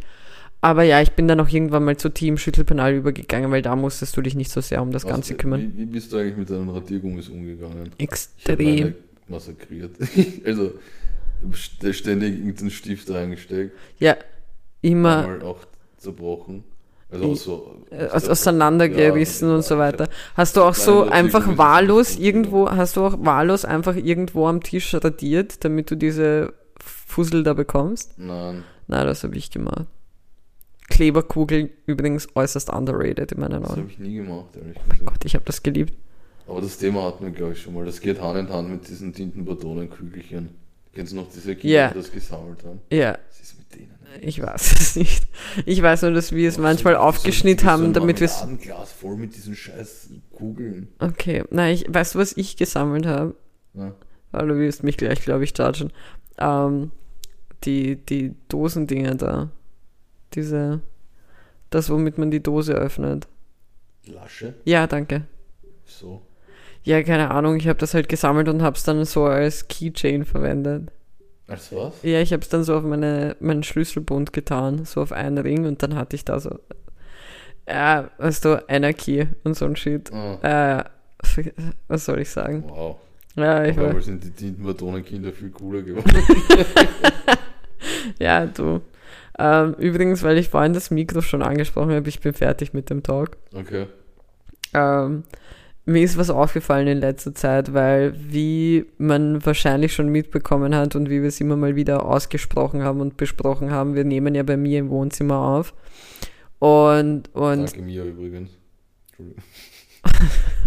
Aber 0.64 0.83
ja, 0.83 1.03
ich 1.03 1.12
bin 1.12 1.29
dann 1.29 1.38
auch 1.40 1.48
irgendwann 1.50 1.85
mal 1.85 1.96
zu 1.98 2.09
Team 2.09 2.38
Schüttelpenal 2.38 2.94
übergegangen, 2.94 3.50
weil 3.50 3.61
da 3.61 3.77
musstest 3.77 4.16
du 4.16 4.22
dich 4.22 4.35
nicht 4.35 4.50
so 4.50 4.62
sehr 4.62 4.81
um 4.81 4.92
das 4.92 5.05
Was- 5.05 5.11
Ganze 5.11 5.35
kümmern. 5.35 5.61
Wie, 5.74 5.83
wie 5.83 5.85
bist 5.87 6.11
du 6.11 6.16
eigentlich 6.16 6.38
mit 6.38 6.48
deinen 6.48 6.70
Radiergummis 6.70 7.29
umgegangen? 7.29 7.90
Ich 7.98 8.03
Extrem. 8.05 8.57
meine 8.79 8.94
massakriert. 9.29 9.90
also 10.46 10.72
st- 11.53 11.92
ständig 11.92 12.38
irgendeinen 12.38 12.70
Stift 12.70 13.11
reingesteckt, 13.11 13.72
Ja, 13.98 14.16
immer 14.81 15.18
einmal 15.29 15.42
auch 15.42 15.59
zerbrochen. 15.98 16.64
Also 17.11 17.24
auch 17.33 17.37
so 17.37 17.85
äh, 17.90 18.07
aus- 18.09 18.29
auseinandergerissen 18.29 19.48
Ja, 19.50 19.55
und 19.57 19.64
so 19.64 19.77
weiter. 19.77 20.09
Hast 20.35 20.57
du 20.57 20.62
auch 20.62 20.74
so 20.74 21.03
einfach 21.03 21.59
wahllos 21.59 22.16
irgendwo, 22.16 22.70
hast 22.70 22.96
du 22.96 23.03
auch 23.03 23.16
wahllos 23.20 23.66
einfach 23.66 23.96
irgendwo 23.96 24.46
am 24.48 24.62
Tisch 24.62 24.94
radiert, 24.94 25.62
damit 25.64 25.90
du 25.90 25.94
diese 25.96 26.55
Fussel 26.81 27.42
da 27.42 27.53
bekommst? 27.53 28.18
Nein, 28.18 28.64
Nein, 28.87 29.07
das 29.07 29.24
habe 29.24 29.37
ich 29.37 29.50
gemacht. 29.50 29.87
Kleberkugeln 30.88 31.70
übrigens 31.86 32.28
äußerst 32.34 32.70
underrated 32.70 33.32
in 33.32 33.40
meinen 33.40 33.62
das 33.62 33.70
Augen. 33.70 33.80
habe 33.82 33.90
ich 33.90 33.98
nie 33.98 34.16
gemacht, 34.16 34.54
ehrlich 34.56 34.74
gesagt. 34.88 35.06
Gott, 35.06 35.24
ich 35.24 35.34
habe 35.34 35.44
das 35.44 35.62
geliebt. 35.62 35.94
Aber 36.46 36.60
das 36.60 36.76
Thema 36.76 37.04
hatten 37.04 37.24
wir, 37.24 37.32
glaube 37.32 37.52
ich, 37.54 37.62
schon 37.62 37.72
mal. 37.74 37.86
Das 37.86 38.00
geht 38.00 38.20
Hand 38.20 38.38
in 38.38 38.48
Hand 38.50 38.68
mit 38.70 38.86
diesen 38.88 39.12
Tintenbatonenkügelchen. 39.14 40.50
Kennst 40.92 41.12
du 41.12 41.16
noch 41.16 41.28
diese 41.32 41.56
Kinder, 41.56 41.74
Ja. 41.74 41.88
die 41.88 41.94
das 41.98 42.12
gesammelt 42.12 42.62
haben? 42.64 42.80
Ja, 42.92 43.18
Was 43.30 43.40
ist 43.40 43.58
mit 43.58 43.74
denen? 43.74 43.90
ich 44.20 44.40
weiß 44.40 44.72
es 44.80 44.94
nicht. 44.96 45.26
Ich 45.66 45.82
weiß 45.82 46.02
nur, 46.02 46.12
dass 46.12 46.32
wir 46.32 46.48
es 46.48 46.58
manchmal 46.58 46.94
So- 46.94 47.00
aufgeschnitten 47.00 47.64
so, 47.66 47.70
haben, 47.72 47.92
damit 47.94 48.20
wir 48.20 48.26
es. 48.26 48.42
ein 48.42 48.58
Glas 48.58 48.92
voll 48.92 49.16
mit 49.16 49.34
diesen 49.34 49.56
scheiß 49.56 50.10
Kugeln. 50.32 50.88
Okay, 51.00 51.42
nein, 51.50 51.74
ich 51.74 51.86
weißt 51.88 52.14
du, 52.14 52.18
was 52.20 52.36
ich 52.36 52.56
gesammelt 52.56 53.06
habe? 53.06 53.34
Ja. 53.72 53.92
Weil 54.30 54.48
du 54.48 54.58
wirst 54.58 54.84
mich 54.84 54.96
gleich, 54.98 55.22
glaube 55.22 55.44
ich, 55.44 55.54
chargen. 55.56 55.92
Ähm, 56.38 56.90
die, 57.64 57.96
die 57.96 58.34
Dosendinger 58.48 59.14
da. 59.14 59.50
Diese. 60.34 60.80
Das, 61.70 61.90
womit 61.90 62.18
man 62.18 62.30
die 62.30 62.42
Dose 62.42 62.74
öffnet. 62.74 63.26
Lasche? 64.06 64.54
Ja, 64.64 64.86
danke. 64.86 65.22
So. 65.84 66.22
Ja, 66.82 67.02
keine 67.02 67.30
Ahnung, 67.30 67.56
ich 67.56 67.68
habe 67.68 67.78
das 67.78 67.94
halt 67.94 68.08
gesammelt 68.08 68.48
und 68.48 68.62
habe 68.62 68.76
es 68.76 68.84
dann 68.84 69.04
so 69.04 69.24
als 69.24 69.68
Keychain 69.68 70.24
verwendet. 70.24 70.90
Als 71.48 71.74
was? 71.74 71.94
Ja, 72.02 72.20
ich 72.20 72.32
habe 72.32 72.42
es 72.42 72.48
dann 72.48 72.64
so 72.64 72.76
auf 72.76 72.84
meine, 72.84 73.36
meinen 73.40 73.62
Schlüsselbund 73.62 74.32
getan, 74.32 74.84
so 74.84 75.00
auf 75.02 75.12
einen 75.12 75.38
Ring 75.38 75.66
und 75.66 75.82
dann 75.82 75.94
hatte 75.94 76.16
ich 76.16 76.24
da 76.24 76.38
so, 76.40 76.58
ja, 77.68 78.10
weißt 78.18 78.44
du, 78.44 78.68
Anarchy 78.68 79.26
und 79.44 79.56
so 79.56 79.64
ein 79.64 79.76
Shit. 79.76 80.12
Ah, 80.12 80.80
Äh, 80.80 80.84
was 81.88 82.04
soll 82.04 82.20
ich 82.20 82.30
sagen? 82.30 82.64
wow. 82.68 82.96
Ja, 83.36 83.64
ich 83.64 83.76
einmal 83.78 84.00
sind 84.00 84.22
die 84.22 84.30
Tintenbatonenkinder 84.30 85.32
viel 85.32 85.50
cooler 85.50 85.82
geworden. 85.82 86.08
ja, 88.18 88.46
du. 88.46 88.80
Ähm, 89.38 89.74
übrigens, 89.74 90.22
weil 90.22 90.38
ich 90.38 90.48
vorhin 90.48 90.72
das 90.72 90.90
Mikro 90.90 91.20
schon 91.20 91.42
angesprochen 91.42 91.92
habe, 91.92 92.08
ich 92.08 92.20
bin 92.20 92.32
fertig 92.32 92.72
mit 92.72 92.90
dem 92.90 93.02
Talk. 93.02 93.36
Okay. 93.52 93.86
Ähm, 94.72 95.24
mir 95.86 96.02
ist 96.02 96.16
was 96.16 96.30
aufgefallen 96.30 96.86
in 96.86 96.98
letzter 96.98 97.34
Zeit, 97.34 97.74
weil 97.74 98.14
wie 98.16 98.86
man 98.96 99.44
wahrscheinlich 99.44 99.92
schon 99.92 100.08
mitbekommen 100.08 100.74
hat 100.74 100.96
und 100.96 101.10
wie 101.10 101.20
wir 101.20 101.28
es 101.28 101.40
immer 101.40 101.56
mal 101.56 101.76
wieder 101.76 102.06
ausgesprochen 102.06 102.82
haben 102.82 103.00
und 103.00 103.16
besprochen 103.16 103.70
haben, 103.70 103.94
wir 103.94 104.04
nehmen 104.04 104.34
ja 104.34 104.42
bei 104.42 104.56
mir 104.56 104.78
im 104.78 104.88
Wohnzimmer 104.88 105.38
auf. 105.38 105.74
Und, 106.58 107.34
und 107.34 107.66
Danke 107.66 107.82
Mia 107.82 108.04
übrigens. 108.04 108.50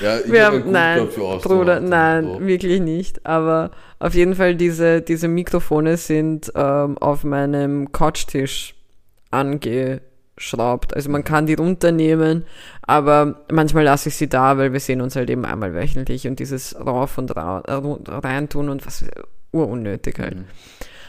Ja, 0.00 0.18
ich 0.18 0.30
wir 0.30 0.46
haben, 0.46 0.60
Grund 0.62 0.72
nein, 0.72 1.08
für. 1.08 1.38
Bruder, 1.38 1.80
nein, 1.80 2.24
So. 2.24 2.40
wirklich 2.46 2.80
nicht. 2.80 3.24
Aber 3.26 3.70
auf 3.98 4.14
jeden 4.14 4.34
Fall, 4.34 4.54
diese, 4.56 5.00
diese 5.00 5.28
Mikrofone 5.28 5.96
sind 5.96 6.52
ähm, 6.54 6.98
auf 6.98 7.24
meinem 7.24 7.92
Couchtisch 7.92 8.74
angeschraubt. 9.30 10.94
Also 10.94 11.10
man 11.10 11.24
kann 11.24 11.46
die 11.46 11.54
runternehmen, 11.54 12.44
aber 12.82 13.44
manchmal 13.50 13.84
lasse 13.84 14.08
ich 14.08 14.16
sie 14.16 14.28
da, 14.28 14.58
weil 14.58 14.72
wir 14.72 14.80
sehen 14.80 15.00
uns 15.00 15.16
halt 15.16 15.30
eben 15.30 15.44
einmal 15.44 15.74
wöchentlich 15.74 16.26
und 16.28 16.38
dieses 16.38 16.76
rauf 16.78 17.18
und 17.18 17.34
ra 17.36 17.62
reintun 17.66 18.68
und 18.68 18.86
was 18.86 19.04
urunnötig 19.52 20.18
halt. 20.18 20.36
Mhm. 20.36 20.44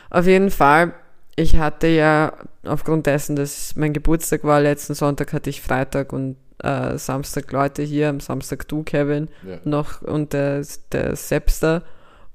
Auf 0.10 0.26
jeden 0.26 0.52
Fall, 0.52 0.94
ich 1.36 1.58
hatte 1.58 1.88
ja 1.88 2.34
aufgrund 2.66 3.06
dessen, 3.06 3.36
dass 3.36 3.76
mein 3.76 3.94
Geburtstag 3.94 4.44
war, 4.44 4.62
letzten 4.62 4.94
Sonntag 4.94 5.34
hatte 5.34 5.50
ich 5.50 5.62
Freitag 5.62 6.14
und 6.14 6.38
äh, 6.60 6.98
Samstag 6.98 7.52
Leute 7.52 7.84
hier, 7.84 8.10
am 8.10 8.20
Samstag 8.20 8.68
du, 8.68 8.84
Kevin, 8.84 9.30
Ja. 9.48 9.58
noch 9.64 10.02
und 10.02 10.34
der, 10.34 10.64
der 10.92 11.16
Sepster. 11.16 11.84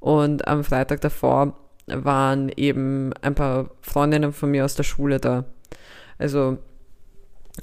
Und 0.01 0.49
am 0.49 0.65
Freitag 0.65 1.01
davor 1.01 1.57
waren 1.87 2.51
eben 2.57 3.13
ein 3.23 3.35
paar 3.35 3.71
Freundinnen 3.83 4.33
von 4.33 4.51
mir 4.51 4.65
aus 4.65 4.75
der 4.75 4.83
Schule 4.85 5.19
da. 5.21 5.45
Also 6.19 6.59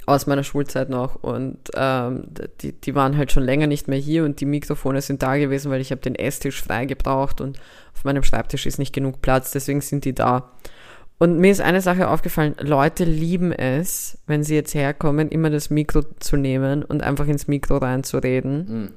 aus 0.06 0.28
meiner 0.28 0.44
Schulzeit 0.44 0.90
noch. 0.90 1.16
Und 1.16 1.58
ähm, 1.74 2.26
die, 2.62 2.74
die 2.74 2.96
waren 2.96 3.18
halt 3.18 3.32
schon 3.32 3.44
länger 3.44 3.68
nicht 3.68 3.88
mehr 3.88 3.98
hier 3.98 4.24
und 4.24 4.40
die 4.40 4.46
Mikrofone 4.46 5.02
sind 5.02 5.24
da 5.24 5.38
gewesen, 5.38 5.72
weil 5.72 5.82
ich 5.82 5.92
habe 5.92 6.02
den 6.02 6.16
Esstisch 6.16 6.62
frei 6.62 6.86
gebraucht 6.86 7.42
und 7.42 7.60
auf 7.96 8.04
meinem 8.04 8.24
Schreibtisch 8.24 8.66
ist 8.66 8.78
nicht 8.80 8.94
genug 8.94 9.22
Platz, 9.22 9.52
deswegen 9.52 9.82
sind 9.82 10.06
die 10.06 10.14
da. 10.14 10.52
Und 11.20 11.38
mir 11.38 11.52
ist 11.52 11.60
eine 11.62 11.82
Sache 11.82 12.08
aufgefallen, 12.08 12.56
Leute 12.60 13.04
lieben 13.04 13.52
es, 13.52 14.18
wenn 14.26 14.42
sie 14.44 14.56
jetzt 14.56 14.74
herkommen, 14.74 15.30
immer 15.30 15.50
das 15.50 15.70
Mikro 15.70 16.02
zu 16.20 16.38
nehmen 16.38 16.84
und 16.84 17.04
einfach 17.04 17.28
ins 17.28 17.48
Mikro 17.48 17.78
reinzureden. 17.78 18.66
Mhm. 18.68 18.90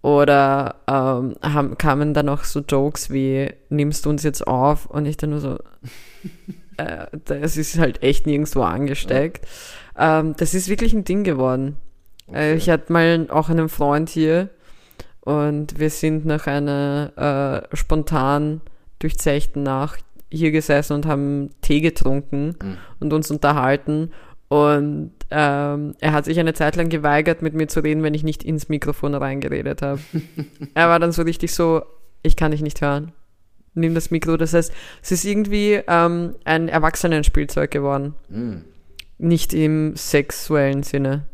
Oder 0.00 0.76
ähm, 0.88 1.36
haben, 1.42 1.78
kamen 1.78 2.14
dann 2.14 2.30
auch 2.30 2.44
so 2.44 2.60
Jokes 2.60 3.10
wie, 3.10 3.52
nimmst 3.68 4.06
du 4.06 4.10
uns 4.10 4.22
jetzt 4.24 4.46
auf? 4.46 4.86
Und 4.86 5.06
ich 5.06 5.18
dann 5.18 5.30
nur 5.30 5.40
so, 5.40 5.58
äh, 6.78 7.06
das 7.26 7.56
ist 7.58 7.78
halt 7.78 8.02
echt 8.02 8.26
nirgendwo 8.26 8.62
angesteckt. 8.62 9.46
Ähm, 9.96 10.34
das 10.38 10.54
ist 10.54 10.68
wirklich 10.68 10.94
ein 10.94 11.04
Ding 11.04 11.22
geworden. 11.22 11.76
Äh, 12.28 12.52
Okay. 12.52 12.54
ich 12.54 12.70
hatte 12.70 12.92
mal 12.92 13.26
auch 13.30 13.50
einen 13.50 13.68
Freund 13.68 14.08
hier 14.08 14.48
und 15.20 15.78
wir 15.78 15.90
sind 15.90 16.24
nach 16.24 16.46
einer 16.46 17.68
äh, 17.72 17.76
spontan 17.76 18.62
durchzechten 19.00 19.62
Nacht 19.62 20.04
hier 20.32 20.50
gesessen 20.50 20.94
und 20.94 21.06
haben 21.06 21.50
Tee 21.60 21.80
getrunken 21.80 22.56
Mhm. 22.62 22.76
und 23.00 23.12
uns 23.12 23.30
unterhalten. 23.30 24.10
Und 24.48 25.12
ähm, 25.30 25.94
er 26.00 26.12
hat 26.12 26.24
sich 26.26 26.38
eine 26.38 26.52
Zeit 26.52 26.76
lang 26.76 26.88
geweigert, 26.90 27.40
mit 27.40 27.54
mir 27.54 27.68
zu 27.68 27.80
reden, 27.80 28.02
wenn 28.02 28.12
ich 28.14 28.22
nicht 28.24 28.42
ins 28.42 28.68
Mikrofon 28.68 29.14
reingeredet 29.14 29.80
habe. 29.82 30.00
er 30.74 30.88
war 30.88 30.98
dann 30.98 31.12
so 31.12 31.22
richtig 31.22 31.54
so, 31.54 31.82
ich 32.22 32.36
kann 32.36 32.50
dich 32.50 32.60
nicht 32.62 32.80
hören. 32.82 33.12
Nimm 33.74 33.94
das 33.94 34.10
Mikro. 34.10 34.36
Das 34.36 34.52
heißt, 34.52 34.70
es 35.02 35.12
ist 35.12 35.24
irgendwie 35.24 35.80
ähm, 35.86 36.34
ein 36.44 36.68
Erwachsenenspielzeug 36.68 37.70
geworden. 37.70 38.14
Mhm. 38.28 38.64
Nicht 39.16 39.54
im 39.54 39.96
sexuellen 39.96 40.82
Sinne. 40.82 41.26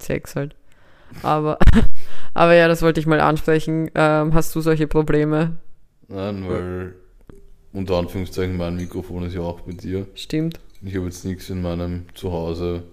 Sex 0.00 0.36
halt. 0.36 0.54
Aber, 1.24 1.58
aber 2.34 2.54
ja, 2.54 2.68
das 2.68 2.82
wollte 2.82 3.00
ich 3.00 3.06
mal 3.06 3.20
ansprechen. 3.20 3.90
Ähm, 3.96 4.34
hast 4.34 4.54
du 4.54 4.60
solche 4.60 4.86
Probleme? 4.86 5.56
Nein, 6.06 6.44
weil 6.48 6.94
unter 7.76 7.98
Anführungszeichen 7.98 8.56
mein 8.56 8.76
Mikrofon 8.76 9.24
ist 9.24 9.34
ja 9.34 9.42
auch 9.42 9.60
bei 9.60 9.72
dir. 9.72 10.06
Stimmt. 10.14 10.58
Ich 10.82 10.96
habe 10.96 11.04
jetzt 11.04 11.26
nichts 11.26 11.50
in 11.50 11.60
meinem 11.60 12.06
Zuhause, 12.14 12.84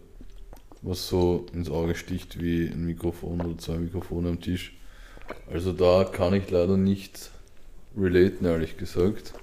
was 0.82 1.08
so 1.08 1.46
ins 1.54 1.70
Auge 1.70 1.96
sticht 1.96 2.42
wie 2.42 2.68
ein 2.68 2.86
Mikrofon 2.86 3.40
oder 3.42 3.58
zwei 3.58 3.78
Mikrofone 3.78 4.30
am 4.30 4.42
Tisch. 4.42 4.78
Also 5.50 5.72
da 5.72 6.04
kann 6.04 6.34
ich 6.34 6.52
leider 6.52 6.76
nicht 6.76 7.32
relaten, 7.98 8.46
ehrlich 8.46 8.76
gesagt. 8.76 9.34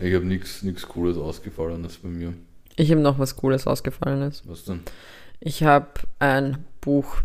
Ich 0.00 0.14
habe 0.14 0.24
nichts 0.24 0.88
Cooles 0.88 1.18
ausgefallenes 1.18 1.98
bei 1.98 2.08
mir. 2.08 2.32
Ich 2.76 2.90
habe 2.90 3.02
noch 3.02 3.18
was 3.18 3.36
Cooles 3.36 3.66
ausgefallenes. 3.66 4.44
Was 4.46 4.64
denn? 4.64 4.80
Ich 5.40 5.64
habe 5.64 5.88
ein 6.18 6.64
Buch. 6.80 7.16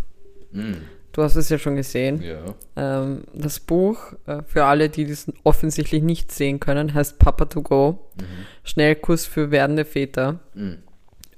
Hm, 0.51 0.82
Du 1.15 1.23
hast 1.23 1.38
es 1.38 1.47
ja 1.47 1.58
schon 1.58 1.78
gesehen. 1.78 2.21
ja. 2.21 2.43
Ähm, 2.75 3.23
das 3.34 3.62
Buch, 3.62 4.12
äh, 4.25 4.41
für 4.45 4.65
alle, 4.65 4.89
die 4.89 5.08
das 5.08 5.32
offensichtlich 5.45 6.04
nicht 6.04 6.30
sehen 6.30 6.60
können, 6.60 6.93
heißt 6.93 7.19
Papa 7.19 7.45
to 7.45 7.62
Go. 7.62 8.12
Mhm. 8.19 8.25
Schnellkurs 8.65 9.25
für 9.25 9.49
werdende 9.49 9.86
Väter. 9.86 10.41
Hm. 10.56 10.80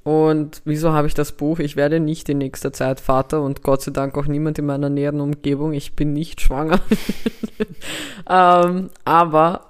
Und 0.03 0.63
wieso 0.65 0.93
habe 0.93 1.05
ich 1.05 1.13
das 1.13 1.31
Buch? 1.33 1.59
Ich 1.59 1.75
werde 1.75 1.99
nicht 1.99 2.27
in 2.27 2.39
nächster 2.39 2.73
Zeit 2.73 2.99
Vater 2.99 3.43
und 3.43 3.61
Gott 3.61 3.83
sei 3.83 3.91
Dank 3.91 4.17
auch 4.17 4.25
niemand 4.25 4.57
in 4.57 4.65
meiner 4.65 4.89
näheren 4.89 5.21
Umgebung. 5.21 5.73
Ich 5.73 5.95
bin 5.95 6.11
nicht 6.11 6.41
schwanger. 6.41 6.79
ähm, 8.27 8.89
aber, 9.05 9.67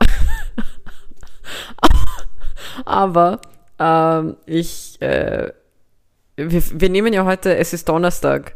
aber, 2.85 3.41
ähm, 3.77 4.37
ich, 4.45 5.01
äh, 5.01 5.51
wir, 6.37 6.63
wir 6.79 6.89
nehmen 6.89 7.11
ja 7.11 7.25
heute, 7.25 7.57
es 7.57 7.73
ist 7.73 7.89
Donnerstag. 7.89 8.55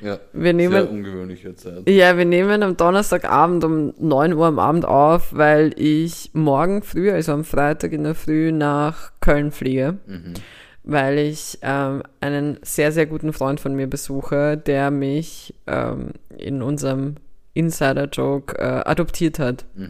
Ja, 0.00 0.18
Wir 0.32 0.52
nehmen, 0.52 0.72
sehr 0.72 0.90
ungewöhnliche 0.90 1.54
Zeit. 1.54 1.88
ja, 1.88 2.16
wir 2.16 2.24
nehmen 2.24 2.62
am 2.62 2.76
Donnerstagabend 2.76 3.64
um 3.64 3.94
9 3.98 4.32
Uhr 4.34 4.46
am 4.46 4.58
Abend 4.58 4.84
auf, 4.84 5.34
weil 5.34 5.72
ich 5.76 6.30
morgen 6.32 6.82
früh, 6.82 7.10
also 7.10 7.32
am 7.32 7.44
Freitag 7.44 7.92
in 7.92 8.04
der 8.04 8.14
Früh, 8.14 8.52
nach 8.52 9.12
Köln 9.20 9.50
fliege. 9.52 9.98
Mhm. 10.06 10.34
weil 10.82 11.18
ich 11.18 11.58
ähm, 11.62 12.02
einen 12.20 12.58
sehr, 12.62 12.90
sehr 12.90 13.04
guten 13.06 13.32
Freund 13.34 13.60
von 13.60 13.74
mir 13.74 13.86
besuche, 13.86 14.56
der 14.56 14.90
mich 14.90 15.54
ähm, 15.66 16.12
in 16.38 16.62
unserem 16.62 17.16
Insider-Joke 17.54 18.58
äh, 18.58 18.88
adoptiert 18.88 19.38
hat. 19.38 19.66
Mhm. 19.74 19.88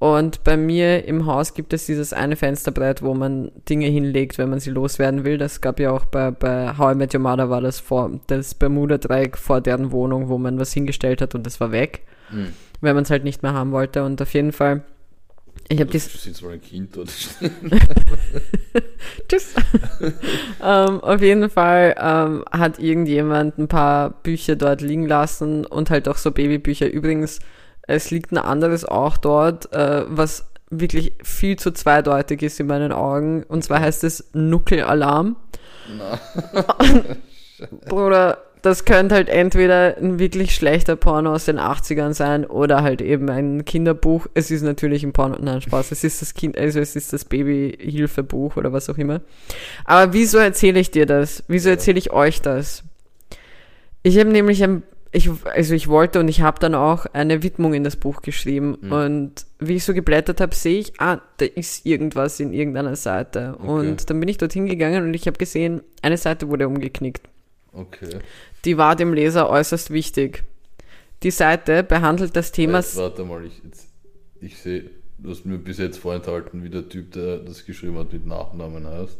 Und 0.00 0.44
bei 0.44 0.56
mir 0.56 1.04
im 1.06 1.26
Haus 1.26 1.54
gibt 1.54 1.72
es 1.72 1.86
dieses 1.86 2.12
eine 2.12 2.36
Fensterbrett, 2.36 3.02
wo 3.02 3.14
man 3.14 3.50
Dinge 3.68 3.86
hinlegt, 3.86 4.38
wenn 4.38 4.48
man 4.48 4.60
sie 4.60 4.70
loswerden 4.70 5.24
will. 5.24 5.38
Das 5.38 5.60
gab 5.60 5.80
ja 5.80 5.90
auch 5.90 6.04
bei, 6.04 6.30
bei 6.30 6.76
How 6.78 6.94
I 6.94 6.96
Met 6.96 7.14
Your 7.14 7.20
Mother 7.20 7.50
war 7.50 7.60
das 7.60 7.80
vor, 7.80 8.12
das 8.28 8.54
Bermuda-Dreieck 8.54 9.36
vor 9.36 9.60
deren 9.60 9.90
Wohnung, 9.90 10.28
wo 10.28 10.38
man 10.38 10.60
was 10.60 10.72
hingestellt 10.72 11.20
hat 11.20 11.34
und 11.34 11.44
das 11.46 11.60
war 11.60 11.72
weg, 11.72 12.02
Mhm. 12.30 12.52
wenn 12.80 12.94
man 12.94 13.02
es 13.04 13.10
halt 13.10 13.24
nicht 13.24 13.42
mehr 13.42 13.54
haben 13.54 13.72
wollte. 13.72 14.04
Und 14.04 14.22
auf 14.22 14.32
jeden 14.34 14.52
Fall, 14.52 14.84
ich 15.68 15.78
habe 15.80 15.86
Du 15.86 15.92
dies, 15.92 16.22
sitzt 16.22 16.44
mal 16.44 16.52
ein 16.52 16.60
Kind 16.60 16.96
dort. 16.96 17.08
Tschüss. 19.28 19.54
ähm, 20.62 21.00
auf 21.00 21.20
jeden 21.20 21.50
Fall 21.50 21.96
ähm, 21.98 22.44
hat 22.52 22.78
irgendjemand 22.78 23.58
ein 23.58 23.66
paar 23.66 24.10
Bücher 24.22 24.54
dort 24.56 24.80
liegen 24.80 25.06
lassen 25.06 25.66
und 25.66 25.90
halt 25.90 26.08
auch 26.08 26.16
so 26.16 26.30
Babybücher. 26.30 26.88
Übrigens, 26.88 27.40
es 27.88 28.10
liegt 28.12 28.30
ein 28.30 28.38
anderes 28.38 28.84
auch 28.84 29.16
dort, 29.16 29.72
äh, 29.72 30.04
was 30.08 30.46
wirklich 30.70 31.14
viel 31.22 31.58
zu 31.58 31.72
zweideutig 31.72 32.42
ist 32.42 32.60
in 32.60 32.66
meinen 32.66 32.92
Augen. 32.92 33.42
Und 33.42 33.64
zwar 33.64 33.80
heißt 33.80 34.04
es 34.04 34.30
Nuckelalarm. 34.32 35.36
Bruder, 37.88 38.38
das 38.62 38.84
könnte 38.84 39.14
halt 39.14 39.28
entweder 39.28 39.96
ein 39.96 40.18
wirklich 40.18 40.54
schlechter 40.54 40.96
Porno 40.96 41.32
aus 41.32 41.46
den 41.46 41.58
80ern 41.58 42.12
sein 42.12 42.44
oder 42.44 42.82
halt 42.82 43.00
eben 43.00 43.30
ein 43.30 43.64
Kinderbuch. 43.64 44.26
Es 44.34 44.50
ist 44.50 44.62
natürlich 44.62 45.04
ein 45.04 45.12
Porno, 45.12 45.38
nein, 45.40 45.60
Spaß, 45.60 45.92
es 45.92 46.04
ist 46.04 46.20
das 46.22 46.34
Kind, 46.34 46.58
also 46.58 46.80
es 46.80 46.96
ist 46.96 47.12
das 47.12 47.24
Babyhilfebuch 47.24 48.56
oder 48.56 48.72
was 48.72 48.90
auch 48.90 48.98
immer. 48.98 49.20
Aber 49.84 50.12
wieso 50.12 50.38
erzähle 50.38 50.80
ich 50.80 50.90
dir 50.90 51.06
das? 51.06 51.44
Wieso 51.48 51.70
erzähle 51.70 51.98
ich 51.98 52.12
euch 52.12 52.42
das? 52.42 52.84
Ich 54.02 54.18
habe 54.18 54.30
nämlich 54.30 54.62
ein, 54.62 54.82
ich, 55.10 55.30
also 55.44 55.74
ich 55.74 55.88
wollte 55.88 56.20
und 56.20 56.28
ich 56.28 56.42
habe 56.42 56.58
dann 56.60 56.74
auch 56.74 57.06
eine 57.06 57.42
Widmung 57.42 57.72
in 57.74 57.82
das 57.84 57.96
Buch 57.96 58.20
geschrieben 58.22 58.76
Mhm. 58.80 58.92
und 58.92 59.46
wie 59.58 59.74
ich 59.76 59.84
so 59.84 59.94
geblättert 59.94 60.40
habe, 60.40 60.54
sehe 60.54 60.78
ich, 60.80 61.00
ah, 61.00 61.20
da 61.38 61.46
ist 61.46 61.86
irgendwas 61.86 62.40
in 62.40 62.52
irgendeiner 62.52 62.94
Seite. 62.96 63.54
Okay. 63.58 63.66
Und 63.68 64.10
dann 64.10 64.20
bin 64.20 64.28
ich 64.28 64.36
dorthin 64.38 64.66
gegangen 64.66 65.04
und 65.04 65.14
ich 65.14 65.26
habe 65.26 65.38
gesehen, 65.38 65.80
eine 66.02 66.16
Seite 66.18 66.48
wurde 66.48 66.66
umgeknickt 66.68 67.28
Okay. 67.72 68.18
die 68.64 68.76
war 68.76 68.96
dem 68.96 69.12
Leser 69.14 69.48
äußerst 69.48 69.90
wichtig. 69.90 70.44
Die 71.22 71.30
Seite 71.30 71.82
behandelt 71.82 72.36
das 72.36 72.52
Thema. 72.52 72.74
Warte, 72.74 72.96
warte 72.98 73.24
mal, 73.24 73.44
ich, 73.44 73.60
jetzt, 73.64 73.88
ich 74.40 74.56
sehe, 74.58 74.90
du 75.18 75.30
hast 75.30 75.44
mir 75.46 75.58
bis 75.58 75.78
jetzt 75.78 75.98
vorenthalten, 75.98 76.62
wie 76.64 76.70
der 76.70 76.88
Typ, 76.88 77.12
der 77.12 77.38
das 77.38 77.64
geschrieben 77.66 77.98
hat, 77.98 78.12
mit 78.12 78.26
Nachnamen 78.26 78.86
heißt. 78.86 79.18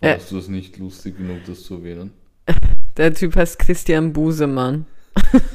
Fandest 0.00 0.30
du 0.32 0.38
es 0.38 0.48
nicht 0.48 0.78
lustig 0.78 1.16
genug, 1.16 1.38
das 1.46 1.62
zu 1.62 1.74
erwähnen? 1.76 2.12
Der 2.96 3.14
Typ 3.14 3.36
heißt 3.36 3.58
Christian 3.58 4.12
Busemann. 4.12 4.86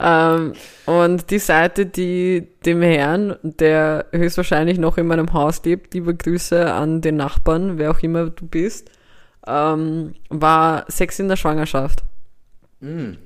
ähm, 0.00 0.52
und 0.86 1.30
die 1.30 1.38
Seite, 1.38 1.86
die 1.86 2.48
dem 2.64 2.82
Herrn, 2.82 3.36
der 3.42 4.06
höchstwahrscheinlich 4.12 4.78
noch 4.78 4.98
in 4.98 5.06
meinem 5.06 5.32
Haus 5.32 5.64
lebt, 5.64 5.94
liebe 5.94 6.14
Grüße 6.14 6.72
an 6.72 7.00
den 7.00 7.16
Nachbarn, 7.16 7.78
wer 7.78 7.90
auch 7.90 8.00
immer 8.00 8.30
du 8.30 8.46
bist, 8.46 8.90
ähm, 9.46 10.14
war 10.28 10.84
Sex 10.88 11.18
in 11.18 11.28
der 11.28 11.36
Schwangerschaft. 11.36 12.04
Mhm. 12.80 13.18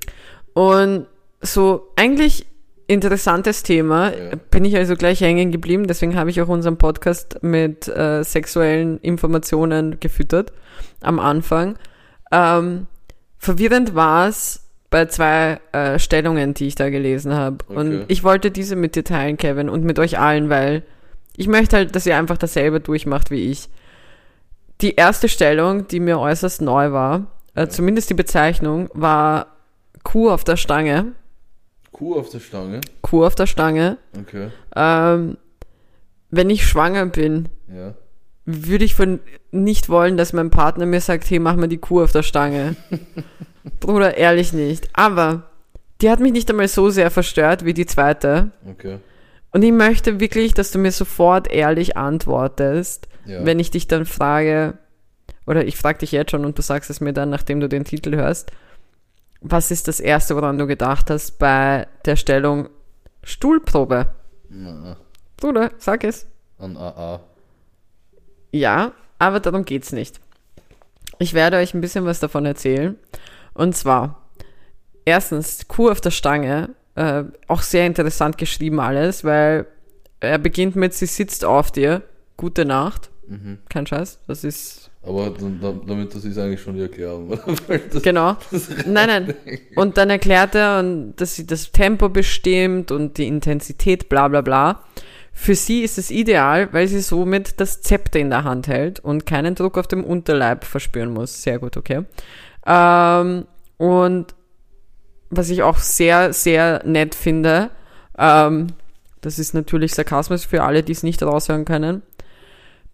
Und 0.53 1.07
so 1.41 1.91
eigentlich 1.95 2.45
interessantes 2.87 3.63
Thema, 3.63 4.11
Ja. 4.13 4.35
bin 4.51 4.65
ich 4.65 4.75
also 4.75 4.95
gleich 4.95 5.21
hängen 5.21 5.51
geblieben, 5.51 5.87
deswegen 5.87 6.15
habe 6.15 6.29
ich 6.29 6.41
auch 6.41 6.47
unseren 6.47 6.77
Podcast 6.77 7.39
mit 7.41 7.87
äh, 7.87 8.23
sexuellen 8.23 8.99
Informationen 8.99 9.99
gefüttert 9.99 10.51
am 11.01 11.19
Anfang. 11.19 11.77
Ähm, 12.31 12.87
verwirrend 13.37 13.95
war 13.95 14.27
es 14.27 14.61
bei 14.89 15.05
zwei 15.07 15.59
äh, 15.71 15.99
Stellungen, 15.99 16.53
die 16.53 16.67
ich 16.67 16.75
da 16.75 16.89
gelesen 16.89 17.33
habe. 17.33 17.57
Okay. 17.67 17.77
Und 17.77 18.05
ich 18.07 18.23
wollte 18.23 18.51
diese 18.51 18.75
mit 18.75 18.95
dir 18.95 19.03
teilen, 19.03 19.37
Kevin, 19.37 19.69
und 19.69 19.83
mit 19.83 19.99
euch 19.99 20.19
allen, 20.19 20.49
weil 20.49 20.83
ich 21.35 21.47
möchte 21.47 21.75
halt, 21.77 21.95
dass 21.95 22.05
ihr 22.05 22.17
einfach 22.17 22.37
dasselbe 22.37 22.79
durchmacht 22.79 23.29
wie 23.31 23.51
ich. 23.51 23.67
Die 24.81 24.95
erste 24.95 25.27
Stellung, 25.27 25.87
die 25.87 25.99
mir 25.99 26.19
äußerst 26.19 26.61
neu 26.61 26.91
war, 26.91 27.27
äh, 27.55 27.67
zumindest 27.67 28.09
die 28.09 28.13
Bezeichnung, 28.13 28.89
war 28.93 29.47
Kuh 30.03 30.29
auf 30.29 30.43
der 30.43 30.55
Stange. 30.57 31.13
Kuh 31.95 32.15
auf 32.15 32.29
der 32.29 32.39
Stange. 32.41 32.81
Kuh 33.01 33.23
auf 33.25 33.35
der 33.35 33.47
Stange. 33.47 33.97
Okay. 34.19 34.49
Ähm, 34.75 35.37
wenn 36.29 36.49
ich 36.49 36.65
schwanger 36.67 37.05
bin, 37.05 37.47
Ja. 37.73 37.93
würde 38.45 38.83
ich 38.83 38.95
von 38.95 39.19
nicht 39.51 39.87
wollen, 39.87 40.17
dass 40.17 40.33
mein 40.33 40.49
Partner 40.49 40.85
mir 40.85 40.99
sagt, 40.99 41.29
hey, 41.29 41.39
mach 41.39 41.55
mal 41.55 41.67
die 41.69 41.77
Kuh 41.77 42.01
auf 42.03 42.11
der 42.11 42.23
Stange. 42.23 42.75
Bruder, 43.79 44.17
ehrlich 44.17 44.51
nicht. 44.51 44.89
Aber 44.93 45.43
die 46.01 46.09
hat 46.09 46.19
mich 46.19 46.33
nicht 46.33 46.49
einmal 46.49 46.67
so 46.67 46.89
sehr 46.89 47.09
verstört 47.11 47.63
wie 47.63 47.73
die 47.73 47.85
zweite. 47.85 48.51
Okay. 48.69 48.97
Und 49.51 49.63
ich 49.63 49.71
möchte 49.71 50.19
wirklich, 50.19 50.53
dass 50.53 50.71
du 50.71 50.79
mir 50.79 50.91
sofort 50.91 51.49
ehrlich 51.49 51.95
antwortest, 51.95 53.07
Ja. 53.25 53.45
wenn 53.45 53.57
ich 53.59 53.71
dich 53.71 53.87
dann 53.87 54.05
frage, 54.05 54.77
oder 55.47 55.65
ich 55.65 55.77
frage 55.77 55.99
dich 55.99 56.11
jetzt 56.11 56.31
schon 56.31 56.43
und 56.43 56.57
du 56.57 56.61
sagst 56.61 56.89
es 56.89 56.99
mir 56.99 57.13
dann, 57.13 57.29
nachdem 57.29 57.61
du 57.61 57.69
den 57.69 57.85
Titel 57.85 58.15
hörst, 58.17 58.51
was 59.47 59.69
ist 59.71 59.87
das 59.87 59.99
Erste, 59.99 60.35
woran 60.35 60.57
du 60.57 60.65
gedacht 60.67 61.09
hast 61.09 61.37
bei 61.37 61.87
der 62.05 62.15
Stellung 62.15 62.69
Stuhlprobe? 63.23 64.07
Na, 64.49 64.97
Bruder, 65.37 65.71
sag 65.77 66.03
es. 66.03 66.27
an 66.57 66.75
AA. 66.77 67.19
Ja, 68.51 68.91
aber 69.19 69.39
darum 69.39 69.65
geht's 69.65 69.91
nicht. 69.91 70.19
Ich 71.19 71.33
werde 71.33 71.57
euch 71.57 71.73
ein 71.73 71.81
bisschen 71.81 72.05
was 72.05 72.19
davon 72.19 72.45
erzählen. 72.45 72.97
Und 73.53 73.75
zwar, 73.75 74.21
erstens, 75.05 75.67
Kuh 75.67 75.89
auf 75.89 76.01
der 76.01 76.11
Stange, 76.11 76.69
äh, 76.95 77.23
auch 77.47 77.61
sehr 77.61 77.85
interessant 77.85 78.37
geschrieben 78.37 78.79
alles, 78.79 79.23
weil 79.23 79.67
er 80.21 80.37
beginnt 80.37 80.75
mit, 80.75 80.93
sie 80.93 81.05
sitzt 81.05 81.45
auf 81.45 81.71
dir, 81.71 82.01
gute 82.37 82.65
Nacht, 82.65 83.11
Mhm. 83.27 83.59
kein 83.69 83.85
Scheiß, 83.87 84.19
das 84.27 84.43
ist, 84.43 84.91
Aber 85.05 85.29
dann, 85.29 85.81
damit 85.85 86.15
das 86.15 86.25
ist 86.25 86.37
eigentlich 86.37 86.61
schon 86.61 86.75
die 86.75 86.81
Erklärung. 86.81 87.29
das, 87.91 88.01
genau. 88.01 88.35
Nein, 88.85 89.07
nein. 89.07 89.33
Und 89.75 89.97
dann 89.97 90.09
erklärt 90.09 90.55
er, 90.55 90.83
dass 91.15 91.35
sie 91.35 91.45
das 91.45 91.71
Tempo 91.71 92.09
bestimmt 92.09 92.91
und 92.91 93.17
die 93.17 93.27
Intensität, 93.27 94.09
bla 94.09 94.27
bla 94.27 94.41
bla. 94.41 94.83
Für 95.31 95.53
sie 95.53 95.81
ist 95.81 95.97
es 95.97 96.11
ideal, 96.11 96.69
weil 96.71 96.87
sie 96.87 97.01
somit 97.01 97.59
das 97.59 97.81
Zepter 97.81 98.19
in 98.19 98.29
der 98.29 98.45
Hand 98.45 98.67
hält 98.67 98.99
und 98.99 99.25
keinen 99.25 99.53
Druck 99.53 99.77
auf 99.77 99.87
dem 99.87 100.03
Unterleib 100.03 100.63
verspüren 100.63 101.13
muss. 101.13 101.43
Sehr 101.43 101.59
gut, 101.59 101.77
okay. 101.77 102.05
Ähm, 102.65 103.45
und 103.77 104.33
was 105.29 105.49
ich 105.49 105.61
auch 105.61 105.77
sehr, 105.77 106.33
sehr 106.33 106.81
nett 106.85 107.13
finde, 107.13 107.69
ähm, 108.17 108.67
das 109.21 109.37
ist 109.37 109.53
natürlich 109.53 109.93
Sarkasmus 109.93 110.45
für 110.45 110.63
alle, 110.63 110.83
die 110.83 110.93
es 110.93 111.03
nicht 111.03 111.21
raushören 111.21 111.65
können. 111.65 112.01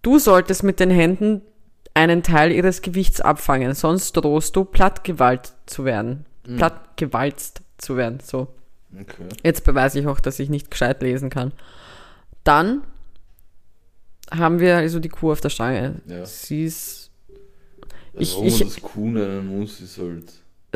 Du 0.01 0.17
solltest 0.17 0.63
mit 0.63 0.79
den 0.79 0.89
Händen 0.89 1.41
einen 1.93 2.23
Teil 2.23 2.51
ihres 2.51 2.81
Gewichts 2.81 3.21
abfangen, 3.21 3.73
sonst 3.73 4.13
drohst 4.13 4.55
du 4.55 4.63
plattgewalt 4.65 5.53
zu 5.65 5.85
werden. 5.85 6.25
Mhm. 6.47 6.57
Plattgewalzt 6.57 7.61
zu 7.77 7.97
werden, 7.97 8.19
so. 8.23 8.47
Okay. 8.93 9.27
Jetzt 9.43 9.63
beweise 9.63 9.99
ich 9.99 10.07
auch, 10.07 10.19
dass 10.19 10.39
ich 10.39 10.49
nicht 10.49 10.69
gescheit 10.71 11.01
lesen 11.01 11.29
kann. 11.29 11.51
Dann 12.43 12.81
haben 14.31 14.59
wir 14.59 14.77
also 14.77 14.99
die 14.99 15.09
Kuh 15.09 15.31
auf 15.31 15.41
der 15.41 15.49
Stange. 15.49 16.01
Ja. 16.07 16.25
Sie 16.25 16.65
ist 16.65 17.11
Also 18.13 18.21
Ich- 18.23 18.33
warum 18.35 18.47
ich- 18.47 18.59
man 18.59 18.67
das 18.69 18.81
Kuh 18.81 19.09
nennen 19.09 19.47
muss, 19.59 19.79
ist 19.79 19.97
halt. 19.97 20.33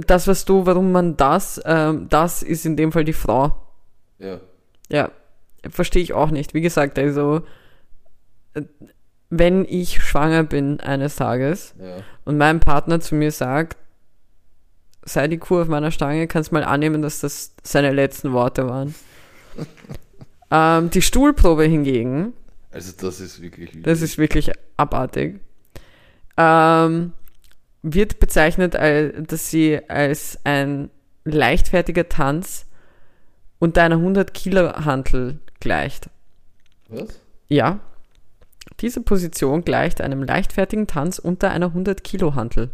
das, 0.07 0.25
was 0.27 0.45
du, 0.45 0.65
warum 0.65 0.93
man 0.93 1.17
das, 1.17 1.61
ähm, 1.65 2.07
das 2.09 2.41
ist 2.43 2.65
in 2.65 2.77
dem 2.77 2.93
Fall 2.93 3.03
die 3.03 3.11
Frau. 3.13 3.61
Ja. 4.19 4.39
Ja, 4.89 5.11
verstehe 5.69 6.01
ich 6.01 6.13
auch 6.13 6.31
nicht. 6.31 6.53
Wie 6.53 6.61
gesagt, 6.61 6.97
also, 6.97 7.41
äh, 8.53 8.61
wenn 9.29 9.65
ich 9.65 10.01
schwanger 10.03 10.43
bin 10.43 10.79
eines 10.79 11.15
Tages 11.15 11.73
Ja. 11.79 11.97
und 12.25 12.37
mein 12.37 12.59
Partner 12.59 12.99
zu 12.99 13.15
mir 13.15 13.31
sagt, 13.31 13.77
sei 15.03 15.27
die 15.27 15.37
Kuh 15.37 15.61
auf 15.61 15.67
meiner 15.67 15.91
Stange, 15.91 16.27
kannst 16.27 16.51
mal 16.51 16.63
annehmen, 16.63 17.01
dass 17.01 17.19
das 17.19 17.53
seine 17.63 17.91
letzten 17.91 18.33
Worte 18.33 18.67
waren. 18.67 18.95
ähm, 20.51 20.89
die 20.89 21.01
Stuhlprobe 21.01 21.63
hingegen, 21.63 22.33
Also 22.71 22.91
das 22.99 23.19
ist 23.19 23.41
wirklich. 23.41 23.71
das 23.83 24.01
ist 24.01 24.17
wirklich 24.17 24.51
abartig, 24.77 25.39
ähm, 26.37 27.13
wird 27.83 28.19
bezeichnet, 28.19 28.75
als, 28.75 29.13
dass 29.27 29.49
sie 29.51 29.79
als 29.89 30.39
ein 30.43 30.89
leichtfertiger 31.23 32.09
Tanz 32.09 32.65
unter 33.59 33.83
einer 33.83 33.95
100 33.97 34.33
Kilo 34.33 34.73
Hantel 34.85 35.39
gleicht. 35.59 36.09
Was? 36.89 37.19
Ja. 37.47 37.79
Diese 38.85 39.01
Position 39.01 39.65
gleicht 39.65 39.99
einem 39.99 40.21
leichtfertigen 40.21 40.85
Tanz 40.85 41.17
unter 41.17 41.49
einer 41.49 41.65
100 41.65 42.03
Kilo 42.03 42.35
Hantel. 42.35 42.69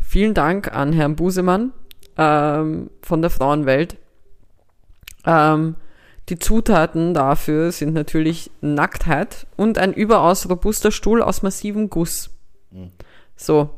vielen 0.00 0.32
Dank 0.32 0.72
an 0.72 0.92
Herrn 0.92 1.16
Busemann 1.16 1.72
ähm, 2.16 2.88
von 3.02 3.20
der 3.20 3.30
Frauenwelt. 3.32 3.96
Ähm, 5.26 5.74
die 6.28 6.38
Zutaten 6.38 7.14
dafür 7.14 7.72
sind 7.72 7.94
natürlich 7.94 8.52
Nacktheit 8.60 9.48
und 9.56 9.76
ein 9.76 9.92
überaus 9.92 10.48
robuster 10.48 10.92
Stuhl 10.92 11.20
aus 11.20 11.42
massivem 11.42 11.90
Guss. 11.90 12.30
Mhm. 12.70 12.92
So. 13.34 13.70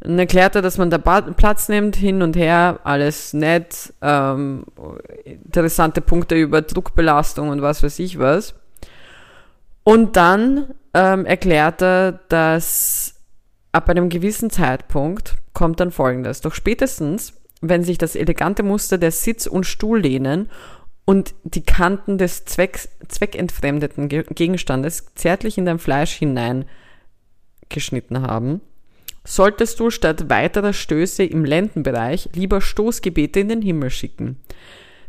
Dann 0.00 0.18
erklärt 0.18 0.54
er, 0.54 0.62
dass 0.62 0.78
man 0.78 0.88
da 0.88 0.96
Platz 0.96 1.68
nimmt, 1.68 1.96
hin 1.96 2.22
und 2.22 2.34
her, 2.34 2.80
alles 2.84 3.34
nett, 3.34 3.92
ähm, 4.00 4.64
interessante 5.44 6.00
Punkte 6.00 6.34
über 6.34 6.62
Druckbelastung 6.62 7.50
und 7.50 7.60
was 7.60 7.82
weiß 7.82 7.98
ich 7.98 8.18
was. 8.18 8.54
Und 9.88 10.16
dann 10.16 10.74
ähm, 10.94 11.26
erklärt 11.26 11.80
er, 11.80 12.18
dass 12.28 13.14
ab 13.70 13.88
einem 13.88 14.08
gewissen 14.08 14.50
Zeitpunkt 14.50 15.36
kommt 15.52 15.78
dann 15.78 15.92
folgendes. 15.92 16.40
Doch 16.40 16.54
spätestens, 16.54 17.34
wenn 17.60 17.84
sich 17.84 17.96
das 17.96 18.16
elegante 18.16 18.64
Muster 18.64 18.98
der 18.98 19.12
Sitz- 19.12 19.46
und 19.46 19.64
Stuhllehnen 19.64 20.50
und 21.04 21.36
die 21.44 21.62
Kanten 21.62 22.18
des 22.18 22.46
Zwecks, 22.46 22.88
zweckentfremdeten 23.06 24.08
Ge- 24.08 24.26
Gegenstandes 24.28 25.06
zärtlich 25.14 25.56
in 25.56 25.66
dein 25.66 25.78
Fleisch 25.78 26.14
hineingeschnitten 26.14 28.22
haben, 28.22 28.62
solltest 29.24 29.78
du 29.78 29.90
statt 29.90 30.28
weiterer 30.28 30.72
Stöße 30.72 31.22
im 31.22 31.44
Lendenbereich 31.44 32.28
lieber 32.34 32.60
Stoßgebete 32.60 33.38
in 33.38 33.50
den 33.50 33.62
Himmel 33.62 33.90
schicken, 33.90 34.40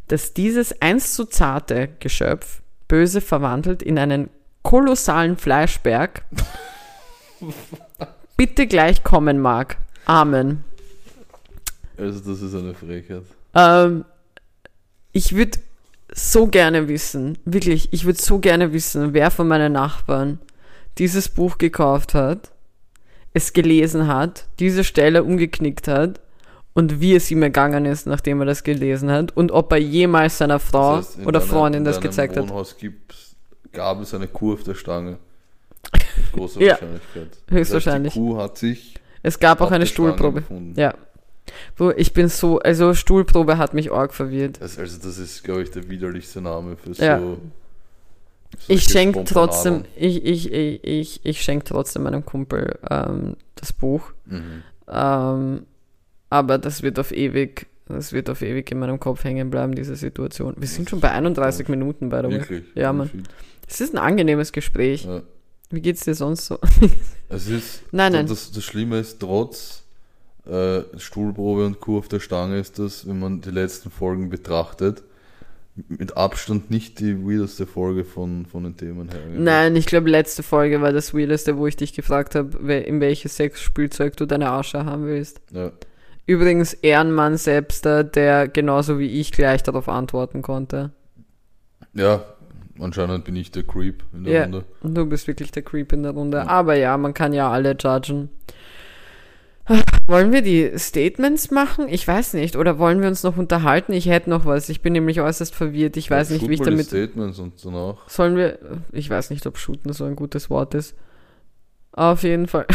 dass 0.07 0.35
dieses 0.35 0.83
einst 0.83 1.15
so 1.15 1.25
zarte 1.25 1.89
Geschöpf 1.99 2.61
böse 2.87 3.21
verwandelt 3.21 3.81
in 3.81 3.97
einen 3.97 4.29
kolossalen 4.63 5.37
Fleischberg 5.37 6.23
bitte 8.35 8.67
gleich 8.67 9.03
kommen 9.03 9.39
mag. 9.39 9.77
Amen. 10.05 10.63
Also 11.97 12.19
das 12.19 12.41
ist 12.41 12.55
eine 12.55 12.73
Frechheit. 12.73 13.23
Ähm, 13.55 14.05
ich 15.11 15.35
würde 15.35 15.59
so 16.13 16.47
gerne 16.47 16.87
wissen, 16.87 17.37
wirklich, 17.45 17.89
ich 17.91 18.05
würde 18.05 18.21
so 18.21 18.39
gerne 18.39 18.71
wissen, 18.71 19.13
wer 19.13 19.31
von 19.31 19.47
meinen 19.47 19.73
Nachbarn 19.73 20.39
dieses 20.97 21.29
Buch 21.29 21.57
gekauft 21.57 22.13
hat, 22.13 22.51
es 23.33 23.53
gelesen 23.53 24.07
hat, 24.07 24.45
diese 24.59 24.83
Stelle 24.83 25.23
umgeknickt 25.23 25.87
hat 25.87 26.21
und 26.73 27.01
wie 27.01 27.15
es 27.15 27.29
ihm 27.29 27.43
ergangen 27.43 27.85
ist, 27.85 28.07
nachdem 28.07 28.39
er 28.39 28.45
das 28.45 28.63
gelesen 28.63 29.11
hat 29.11 29.35
und 29.35 29.51
ob 29.51 29.71
er 29.71 29.79
jemals 29.79 30.37
seiner 30.37 30.59
Frau 30.59 30.97
Das 30.97 31.17
heißt, 31.17 31.27
oder 31.27 31.41
Freundin 31.41 31.81
in 31.81 31.85
das 31.85 31.99
gezeigt 31.99 32.37
hat. 32.37 32.49
Wohnhaus 32.49 32.77
gibt's, 32.77 33.26
gab 33.71 34.01
es 34.01 34.13
eine 34.13 34.27
Kuh 34.27 34.53
auf 34.53 34.63
der 34.63 34.75
Stange. 34.75 35.17
Mit 36.17 36.31
großer 36.33 36.59
Ja, 36.61 36.71
Wahrscheinlichkeit. 36.73 37.37
höchstwahrscheinlich. 37.49 38.13
Das 38.13 38.21
heißt, 38.21 38.27
die 38.27 38.33
Kuh 38.33 38.37
hat 38.41 38.57
sich 38.57 38.95
Es 39.23 39.39
gab 39.39 39.61
auch 39.61 39.71
eine 39.71 39.79
der 39.79 39.85
Stuhlprobe. 39.87 40.41
gefunden. 40.41 40.73
Ja. 40.79 40.93
Wo 41.77 41.91
ich 41.91 42.11
bin 42.13 42.27
so, 42.27 42.59
also 42.59 42.93
Stuhlprobe 42.93 43.57
hat 43.57 43.73
mich 43.73 43.91
arg 43.91 44.13
verwirrt. 44.13 44.61
Das, 44.61 44.77
also 44.77 44.97
das 45.01 45.17
ist, 45.17 45.43
glaube 45.43 45.63
ich, 45.63 45.71
der 45.71 45.89
widerlichste 45.89 46.41
Name 46.41 46.75
für 46.75 46.91
Ja. 47.01 47.19
so. 47.19 47.37
Ich 48.67 48.83
schenke 48.83 49.23
trotzdem, 49.25 49.83
ich, 49.95 50.23
ich, 50.25 50.51
ich, 50.51 50.83
ich, 50.83 51.25
ich 51.25 51.41
schenke 51.41 51.65
trotzdem 51.65 52.03
meinem 52.03 52.25
Kumpel 52.25 52.79
ähm, 52.89 53.35
das 53.55 53.71
Buch. 53.73 54.13
Mhm. 54.25 54.63
Ähm, 54.89 55.65
aber 56.29 56.57
das 56.57 56.81
wird 56.81 56.97
auf 56.99 57.11
ewig, 57.11 57.67
das 57.87 58.11
wird 58.13 58.29
auf 58.29 58.41
ewig 58.41 58.69
in 58.71 58.79
meinem 58.79 58.99
Kopf 58.99 59.23
hängen 59.23 59.49
bleiben, 59.49 59.75
diese 59.75 59.95
Situation. 59.95 60.53
Wir 60.57 60.67
sind 60.67 60.89
schon 60.89 60.99
bei 61.01 61.11
31 61.11 61.67
Minuten, 61.69 62.09
the 62.09 62.29
way. 62.29 62.31
Wirklich. 62.39 62.63
Ja, 62.75 62.91
Mann. 62.93 63.09
Es 63.67 63.81
ist 63.81 63.93
ein 63.93 63.99
angenehmes 63.99 64.51
Gespräch. 64.51 65.05
Ja. 65.05 65.21
Wie 65.69 65.81
geht's 65.81 66.05
dir 66.05 66.15
sonst 66.15 66.45
so? 66.45 66.59
Es 67.29 67.49
ist, 67.49 67.81
Nein, 67.91 68.13
nein. 68.13 68.25
Das, 68.25 68.53
das 68.53 68.63
Schlimme 68.63 68.99
ist, 68.99 69.19
trotz 69.19 69.83
äh, 70.45 70.83
Stuhlprobe 70.97 71.65
und 71.65 71.81
Kuh 71.81 71.97
auf 71.97 72.07
der 72.07 72.21
Stange 72.21 72.57
ist 72.57 72.79
das, 72.79 73.05
wenn 73.05 73.19
man 73.19 73.41
die 73.41 73.51
letzten 73.51 73.91
Folgen 73.91 74.29
betrachtet, 74.29 75.03
mit 75.89 76.15
Abstand 76.15 76.71
nicht 76.71 76.99
die 76.99 77.17
weirdeste 77.17 77.67
Folge 77.67 78.05
von, 78.05 78.45
von 78.45 78.63
den 78.63 78.77
Themen 78.77 79.09
her. 79.09 79.19
Nein, 79.35 79.75
ich 79.75 79.85
glaube, 79.87 80.09
letzte 80.09 80.41
Folge 80.41 80.81
war 80.81 80.93
das 80.93 81.13
Weirdeste, 81.13 81.57
wo 81.57 81.67
ich 81.67 81.75
dich 81.75 81.93
gefragt 81.93 82.33
habe, 82.35 82.73
in 82.75 83.01
welches 83.01 83.35
Sexspielzeug 83.35 84.15
du 84.15 84.25
deine 84.25 84.49
Arsche 84.49 84.85
haben 84.85 85.05
willst. 85.05 85.41
Ja. 85.51 85.73
Übrigens 86.25 86.73
Ehrenmann 86.73 87.37
selbst, 87.37 87.85
der, 87.85 88.03
der 88.05 88.47
genauso 88.47 88.99
wie 88.99 89.19
ich 89.19 89.31
gleich 89.33 89.63
darauf 89.63 89.87
antworten 89.89 90.41
konnte. 90.41 90.91
ja, 91.93 92.23
anscheinend 92.79 93.25
bin 93.25 93.35
ich 93.35 93.51
der 93.51 93.63
Creep 93.63 94.03
in 94.13 94.23
der 94.23 94.33
Ja. 94.33 94.43
Runde. 94.43 94.65
Und 94.81 94.95
du 94.95 95.05
bist 95.05 95.27
wirklich 95.27 95.51
der 95.51 95.63
Creep 95.63 95.91
in 95.93 96.03
der 96.03 96.11
Runde. 96.13 96.37
Ja. 96.37 96.47
Aber 96.47 96.75
ja, 96.75 96.97
man 96.97 97.13
kann 97.13 97.33
ja 97.33 97.49
alle 97.51 97.75
judgen. 97.79 98.29
Wollen 100.07 100.31
wir 100.31 100.41
die 100.41 100.71
Statements 100.77 101.51
machen? 101.51 101.87
Ich 101.89 102.07
weiß 102.07 102.33
nicht. 102.33 102.55
Oder 102.55 102.79
wollen 102.79 103.01
wir 103.01 103.09
uns 103.09 103.23
noch 103.23 103.35
unterhalten? 103.35 103.91
Ich 103.91 104.07
hätte 104.07 104.29
noch 104.29 104.45
was. 104.45 104.69
Ich 104.69 104.81
bin 104.81 104.93
nämlich 104.93 105.19
äußerst 105.19 105.53
verwirrt. 105.53 105.97
Ich 105.97 106.09
weiß 106.09 106.29
Ja, 106.29 106.37
nicht, 106.37 106.47
wie 106.49 106.53
ich 106.53 106.61
damit. 106.61 106.85
Statements 106.85 107.37
und 107.39 107.53
danach. 107.65 108.07
Sollen 108.07 108.37
wir. 108.37 108.59
Ich 108.93 109.09
weiß 109.09 109.29
nicht, 109.29 109.45
ob 109.45 109.57
shooten 109.57 109.91
so 109.91 110.05
ein 110.05 110.15
gutes 110.15 110.49
Wort 110.49 110.73
ist. 110.73 110.95
Auf 111.91 112.23
jeden 112.23 112.47
Fall. 112.47 112.65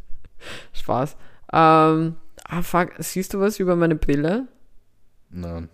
Spaß. 0.72 1.16
Ähm, 1.52 2.14
ah, 2.44 2.62
fuck. 2.62 2.92
Siehst 2.98 3.34
du 3.34 3.40
was 3.40 3.60
über 3.60 3.76
meine 3.76 3.96
Brille? 3.96 4.46
Nein. 5.30 5.68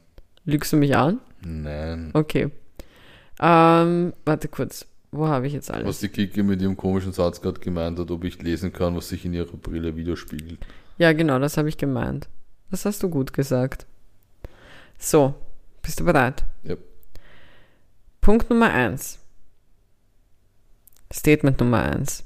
Lügst 0.45 0.73
du 0.73 0.77
mich 0.77 0.97
an? 0.97 1.21
Nein. 1.45 2.11
Okay. 2.15 2.51
Ähm, 3.43 4.13
warte 4.25 4.47
kurz. 4.49 4.87
Wo 5.11 5.27
habe 5.27 5.47
ich 5.47 5.53
jetzt 5.53 5.71
alles? 5.71 5.87
Was 5.87 6.01
die 6.01 6.09
Kike 6.09 6.43
mit 6.43 6.63
ihrem 6.63 6.77
komischen 6.77 7.13
Satz 7.13 7.43
gerade 7.43 7.61
gemeint 7.61 7.99
hat, 7.99 8.11
ob 8.11 8.25
ich 8.25 8.41
lesen 8.41 8.73
kann, 8.73 8.97
was 8.97 9.09
sich 9.09 9.25
in 9.27 9.35
ihrer 9.35 9.57
Brille 9.57 9.95
widerspiegelt. 9.97 10.65
Ja, 10.97 11.13
genau, 11.13 11.39
das 11.39 11.57
habe 11.59 11.69
ich 11.69 11.77
gemeint. 11.77 12.29
Das 12.71 12.87
hast 12.87 13.03
du 13.03 13.11
gut 13.11 13.33
gesagt. 13.35 13.85
So, 14.99 15.35
bist 15.83 16.01
du 16.01 16.05
bereit? 16.05 16.45
Ja. 16.63 16.77
Punkt 18.23 18.49
Nummer 18.49 18.71
eins. 18.71 19.19
Statement 21.13 21.61
Nummer 21.61 21.83
eins. 21.83 22.25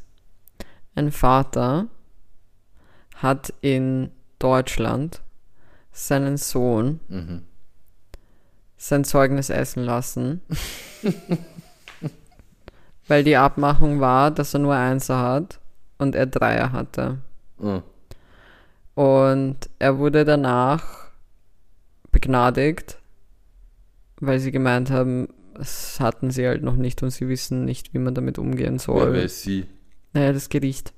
Ein 0.95 1.11
Vater 1.11 1.89
hat 3.17 3.53
in 3.63 4.11
Deutschland 4.39 5.23
seinen 5.93 6.37
Sohn 6.37 7.01
Mhm. 7.09 7.43
Sein 8.77 9.05
Zeugnis 9.05 9.51
essen 9.51 9.85
lassen, 9.85 10.41
weil 13.09 13.25
die 13.25 13.37
Abmachung 13.37 14.01
war, 14.01 14.31
dass 14.31 14.55
er 14.55 14.61
nur 14.61 14.75
Einser 14.75 15.19
hat 15.21 15.61
und 15.99 16.15
er 16.15 16.27
Dreier 16.27 16.73
hatte. 16.73 17.19
Ah, 17.63 17.83
Und 18.95 19.57
er 19.79 19.99
wurde 19.99 20.25
danach 20.25 21.07
begnadigt, 22.11 22.99
weil 24.21 24.41
sie 24.41 24.51
gemeint 24.53 24.91
haben, 24.91 25.29
das 25.55 26.01
hatten 26.01 26.31
sie 26.31 26.47
halt 26.47 26.63
noch 26.63 26.77
nicht 26.77 27.03
und 27.03 27.11
sie 27.11 27.29
wissen 27.29 27.65
nicht, 27.65 27.95
wie 27.95 27.99
man 27.99 28.15
damit 28.15 28.39
umgehen 28.39 28.79
soll. 28.79 29.13
wer 29.13 29.25
ist 29.25 29.43
sie? 29.43 29.67
Naja, 30.13 30.33
das 30.33 30.49
Gericht. 30.49 30.93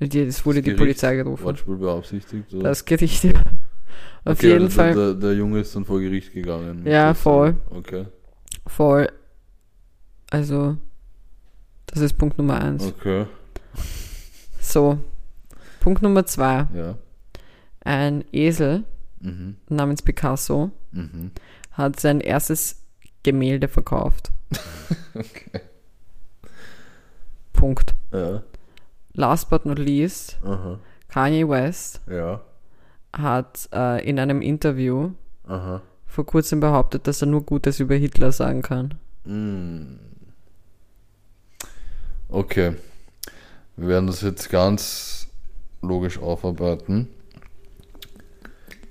Es 0.00 0.10
wurde 0.44 0.58
Das 0.58 0.64
die 0.64 0.70
Gericht? 0.70 0.78
Polizei 0.78 1.16
gerufen. 1.16 1.44
Wortspiel 1.44 1.76
beaufsichtig? 1.76 2.44
Oder? 2.52 2.64
Das 2.64 2.84
Gericht, 2.84 3.24
ja. 3.24 3.32
Auf 4.24 4.38
okay, 4.38 4.48
jeden 4.48 4.64
also 4.64 4.76
Fall. 4.76 4.94
Der, 4.94 5.14
der 5.14 5.34
Junge 5.34 5.60
ist 5.60 5.74
dann 5.76 5.84
vor 5.84 6.00
Gericht 6.00 6.32
gegangen. 6.32 6.86
Ja, 6.86 7.14
voll. 7.14 7.56
Okay. 7.70 8.06
Voll. 8.66 9.08
Also, 10.30 10.76
das 11.86 12.00
ist 12.00 12.14
Punkt 12.18 12.38
Nummer 12.38 12.60
eins. 12.60 12.84
Okay. 12.84 13.26
So, 14.60 14.98
Punkt 15.80 16.02
Nummer 16.02 16.24
zwei. 16.26 16.66
Ja. 16.74 16.96
Ein 17.80 18.24
Esel 18.32 18.84
Mhm. 19.20 19.56
namens 19.68 20.02
Picasso 20.02 20.70
Mhm. 20.92 21.30
hat 21.72 22.00
sein 22.00 22.20
erstes 22.20 22.82
Gemälde 23.22 23.68
verkauft. 23.68 24.30
Okay. 25.14 25.60
Punkt. 27.52 27.94
Ja. 28.12 28.42
Last 29.12 29.48
but 29.48 29.64
not 29.64 29.78
least, 29.78 30.38
Aha. 30.44 30.78
Kanye 31.08 31.48
West 31.48 32.00
Ja. 32.10 32.40
Hat 33.18 33.68
äh, 33.72 34.08
in 34.08 34.18
einem 34.18 34.42
Interview 34.42 35.10
Aha. 35.46 35.82
vor 36.06 36.26
kurzem 36.26 36.60
behauptet, 36.60 37.06
dass 37.06 37.22
er 37.22 37.26
nur 37.26 37.42
Gutes 37.42 37.80
über 37.80 37.94
Hitler 37.94 38.32
sagen 38.32 38.62
kann. 38.62 38.94
Mm. 39.24 39.98
Okay. 42.28 42.74
Wir 43.76 43.88
werden 43.88 44.06
das 44.06 44.20
jetzt 44.22 44.50
ganz 44.50 45.28
logisch 45.82 46.18
aufarbeiten. 46.18 47.08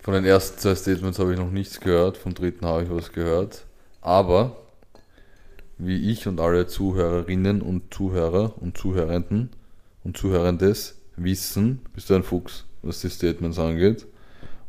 Von 0.02 0.14
den 0.14 0.26
ersten 0.26 0.60
zwei 0.60 0.76
Statements 0.76 1.20
habe 1.20 1.34
ich 1.34 1.40
noch 1.40 1.52
nichts 1.52 1.80
gehört, 1.80 2.18
vom 2.18 2.34
dritten 2.34 2.66
habe 2.66 2.84
ich 2.84 2.90
was 2.90 3.14
gehört. 3.14 3.66
Aber, 4.02 4.58
wie 5.78 6.12
ich 6.12 6.28
und 6.28 6.42
alle 6.42 6.68
Zuhörerinnen 6.68 7.62
und 7.62 7.94
Zuhörer 7.94 8.62
und 8.62 8.78
Zuhörenden 8.78 9.50
und 10.04 10.18
Zuhörendes 10.18 10.96
wissen, 11.16 11.80
bist 11.94 12.10
du 12.10 12.16
ein 12.16 12.24
Fuchs, 12.24 12.66
was 12.82 13.00
die 13.00 13.10
Statements 13.10 13.60
angeht. 13.60 14.06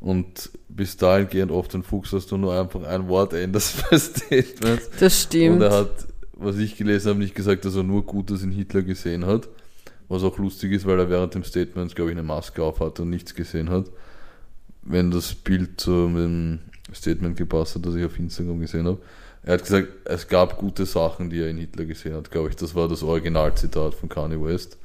Und 0.05 0.51
bis 0.69 0.99
dahingehend 0.99 1.51
oft 1.51 1.75
ein 1.75 1.83
Fuchs, 1.83 2.11
dass 2.11 2.27
du 2.27 2.37
nur 2.37 2.53
einfach 2.53 2.83
ein 2.83 3.09
Wort 3.09 3.33
änderst 3.33 3.83
bei 3.91 3.99
Statements. 3.99 4.91
Das 5.01 5.23
stimmt. 5.23 5.57
Und 5.57 5.63
er 5.63 5.71
hat, 5.71 6.07
was 6.35 6.59
ich 6.59 6.77
gelesen 6.77 7.09
habe, 7.09 7.21
nicht 7.21 7.35
gesagt, 7.35 7.65
dass 7.65 7.75
er 7.75 7.85
nur 7.85 8.05
Gutes 8.05 8.43
in 8.43 8.51
Hitler 8.51 8.83
gesehen 8.83 9.25
hat, 9.25 9.49
Was 10.09 10.23
auch 10.23 10.37
lustig 10.37 10.73
ist, 10.73 10.85
weil 10.85 10.99
er 10.99 11.09
während 11.09 11.35
dem 11.35 11.43
Statement, 11.43 11.97
glaube 11.97 12.11
ich, 12.11 12.19
eine 12.19 12.23
Maske 12.23 12.63
auf 12.63 12.81
hatte 12.81 13.01
und 13.01 13.09
nichts 13.09 13.35
gesehen 13.35 13.71
hat. 13.71 13.87
Wenn 14.83 15.11
das 15.11 15.35
Bild 15.35 15.81
zu 15.81 15.91
dem 15.91 16.59
Statement 16.95 17.39
gepasst 17.39 17.77
hat, 17.77 17.87
das 17.87 17.95
ich 17.95 18.05
auf 18.05 18.19
Instagram 18.19 18.61
gesehen 18.61 18.87
habe. 18.87 18.99
Er 19.43 19.55
hat 19.55 19.63
gesagt, 19.63 19.89
es 20.05 20.29
gab 20.29 20.59
gute 20.59 20.85
Sachen, 20.85 21.31
die 21.31 21.41
er 21.41 21.49
in 21.49 21.57
Hitler 21.57 21.87
gesehen 21.87 22.15
hat, 22.15 22.31
glaube 22.31 22.51
ich. 22.51 22.57
Das 22.57 22.75
war 22.75 22.89
das 22.89 23.03
Originalzitat 23.03 23.95
von 23.95 24.11
Kanye 24.11 24.39
West. 24.39 24.77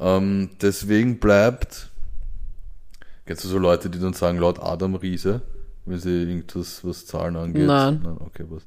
Ähm, 0.00 0.48
deswegen 0.62 1.18
bleibt, 1.18 1.90
kennst 3.26 3.44
du 3.44 3.48
so 3.48 3.58
Leute, 3.58 3.90
die 3.90 3.98
dann 3.98 4.14
sagen, 4.14 4.38
laut 4.38 4.60
Adam 4.60 4.94
Riese, 4.94 5.42
wenn 5.84 5.98
sie 5.98 6.22
irgendwas, 6.22 6.84
was 6.84 7.06
Zahlen 7.06 7.36
angeht? 7.36 7.66
Nein. 7.66 8.00
Nein 8.02 8.16
okay, 8.20 8.44
was. 8.48 8.62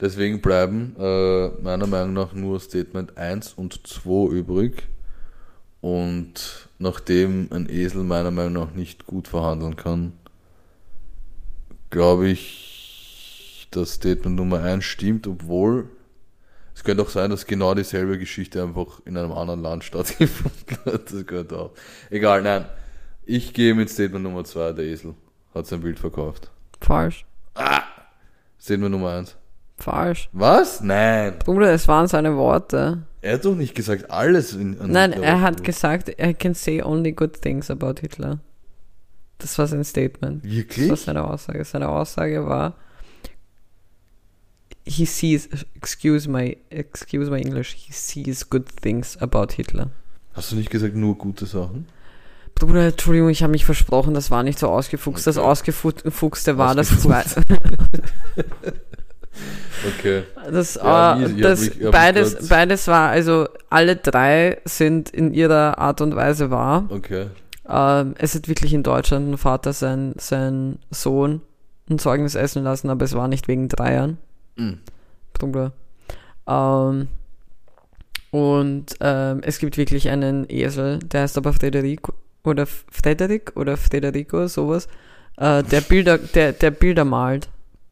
Deswegen 0.00 0.40
bleiben 0.40 0.96
äh, 0.98 1.48
meiner 1.62 1.86
Meinung 1.86 2.14
nach 2.14 2.32
nur 2.32 2.58
Statement 2.58 3.16
1 3.16 3.54
und 3.54 3.86
2 3.86 4.32
übrig. 4.32 4.88
Und 5.80 6.68
nachdem 6.78 7.48
ein 7.50 7.68
Esel 7.68 8.02
meiner 8.02 8.30
Meinung 8.30 8.64
nach 8.64 8.74
nicht 8.74 9.06
gut 9.06 9.28
verhandeln 9.28 9.76
kann, 9.76 10.12
glaube 11.90 12.28
ich, 12.28 13.68
dass 13.70 13.94
Statement 13.94 14.36
Nummer 14.36 14.62
1 14.62 14.84
stimmt, 14.84 15.26
obwohl 15.26 15.88
es 16.74 16.84
könnte 16.84 17.02
auch 17.02 17.10
sein, 17.10 17.30
dass 17.30 17.46
genau 17.46 17.74
dieselbe 17.74 18.18
Geschichte 18.18 18.62
einfach 18.62 19.00
in 19.04 19.16
einem 19.16 19.32
anderen 19.32 19.60
Land 19.60 19.84
stattgefunden 19.84 20.78
hat. 20.86 21.12
Das 21.12 21.26
könnte 21.26 21.58
auch. 21.58 21.72
Egal, 22.08 22.42
nein. 22.42 22.64
Ich 23.32 23.54
gehe 23.54 23.74
mit 23.76 23.88
Statement 23.88 24.24
Nummer 24.24 24.42
2, 24.44 24.72
der 24.72 24.84
Esel 24.86 25.14
hat 25.54 25.64
sein 25.66 25.80
Bild 25.82 26.00
verkauft. 26.00 26.50
Falsch. 26.80 27.24
Ah! 27.54 27.82
Statement 28.60 28.90
Nummer 28.90 29.10
1. 29.12 29.36
Falsch. 29.78 30.28
Was? 30.32 30.80
Nein. 30.80 31.38
Bruder, 31.38 31.72
es 31.72 31.86
waren 31.86 32.08
seine 32.08 32.36
Worte. 32.36 33.04
Er 33.22 33.34
hat 33.34 33.44
doch 33.44 33.54
nicht 33.54 33.76
gesagt 33.76 34.10
alles. 34.10 34.54
In, 34.54 34.76
Nein, 34.84 35.12
Hitler 35.12 35.26
er 35.28 35.40
hat 35.42 35.60
was- 35.60 35.62
gesagt, 35.62 36.08
I 36.20 36.34
can 36.34 36.54
say 36.54 36.82
only 36.82 37.12
good 37.12 37.40
things 37.40 37.70
about 37.70 38.00
Hitler. 38.00 38.40
Das 39.38 39.56
war 39.58 39.68
sein 39.68 39.84
Statement. 39.84 40.42
Das 40.44 40.50
war 40.50 40.56
Wirklich? 40.56 41.00
seine 41.00 41.22
Aussage. 41.24 41.64
Seine 41.64 41.88
Aussage 41.88 42.44
war, 42.46 42.74
he 44.84 45.04
sees, 45.06 45.48
excuse 45.76 46.28
my, 46.28 46.56
excuse 46.70 47.30
my 47.30 47.38
English, 47.40 47.74
he 47.74 47.92
sees 47.92 48.50
good 48.50 48.66
things 48.82 49.16
about 49.18 49.52
Hitler. 49.54 49.90
Hast 50.32 50.50
du 50.50 50.56
nicht 50.56 50.70
gesagt 50.70 50.96
nur 50.96 51.16
gute 51.16 51.46
Sachen? 51.46 51.86
Bruder, 52.60 52.86
Entschuldigung, 52.88 53.28
ich 53.30 53.42
habe 53.42 53.50
mich 53.50 53.64
versprochen, 53.64 54.14
das 54.14 54.30
war 54.30 54.42
nicht 54.44 54.58
so 54.58 54.68
ausgefuchst. 54.68 55.26
Das 55.26 55.36
Okay. 55.38 55.46
Ausgefuchste 55.46 56.56
war 56.58 56.74
das 56.76 57.00
zwei. 57.00 57.24
Okay. 59.98 60.24
Das, 60.50 60.74
Ja, 60.74 61.18
äh, 61.18 61.24
ich 61.30 61.40
das 61.40 61.60
mich- 61.60 61.68
ich 61.68 61.74
hab 61.76 61.82
mich 61.82 61.90
beides, 61.92 62.48
beides 62.48 62.86
war, 62.88 63.08
also 63.08 63.48
alle 63.70 63.96
drei 63.96 64.58
sind 64.66 65.08
in 65.10 65.32
ihrer 65.32 65.78
Art 65.78 66.00
und 66.02 66.14
Weise 66.16 66.50
wahr. 66.50 66.84
Okay. 66.90 67.28
Ähm, 67.66 68.14
es 68.18 68.34
hat 68.34 68.48
wirklich 68.48 68.74
in 68.74 68.82
Deutschland 68.82 69.30
ein 69.32 69.38
Vater 69.38 69.72
sein, 69.72 70.14
sein 70.18 70.78
Sohn 70.90 71.40
ein 71.88 71.98
Zeugnis 71.98 72.34
essen 72.34 72.62
lassen, 72.64 72.90
aber 72.90 73.04
es 73.04 73.14
war 73.14 73.28
nicht 73.28 73.48
wegen 73.48 73.68
Dreiern. 73.68 74.18
Mhm. 74.56 74.80
Bruder. 75.32 75.72
Ähm, 76.46 77.08
und 78.32 78.86
ähm, 79.00 79.40
es 79.42 79.58
gibt 79.58 79.76
wirklich 79.78 80.08
einen 80.10 80.44
Esel, 80.50 80.98
der 80.98 81.22
heißt 81.22 81.38
aber 81.38 81.52
Frederico 81.52 82.12
oder 82.44 82.66
Frederik 82.66 83.52
oder 83.56 83.76
Federico, 83.76 84.46
sowas, 84.46 84.88
äh, 85.36 85.62
der 85.62 85.80
Bilder, 85.80 86.18
der, 86.18 86.52
der 86.52 86.70
Bilder 86.70 87.04
malt. 87.04 87.48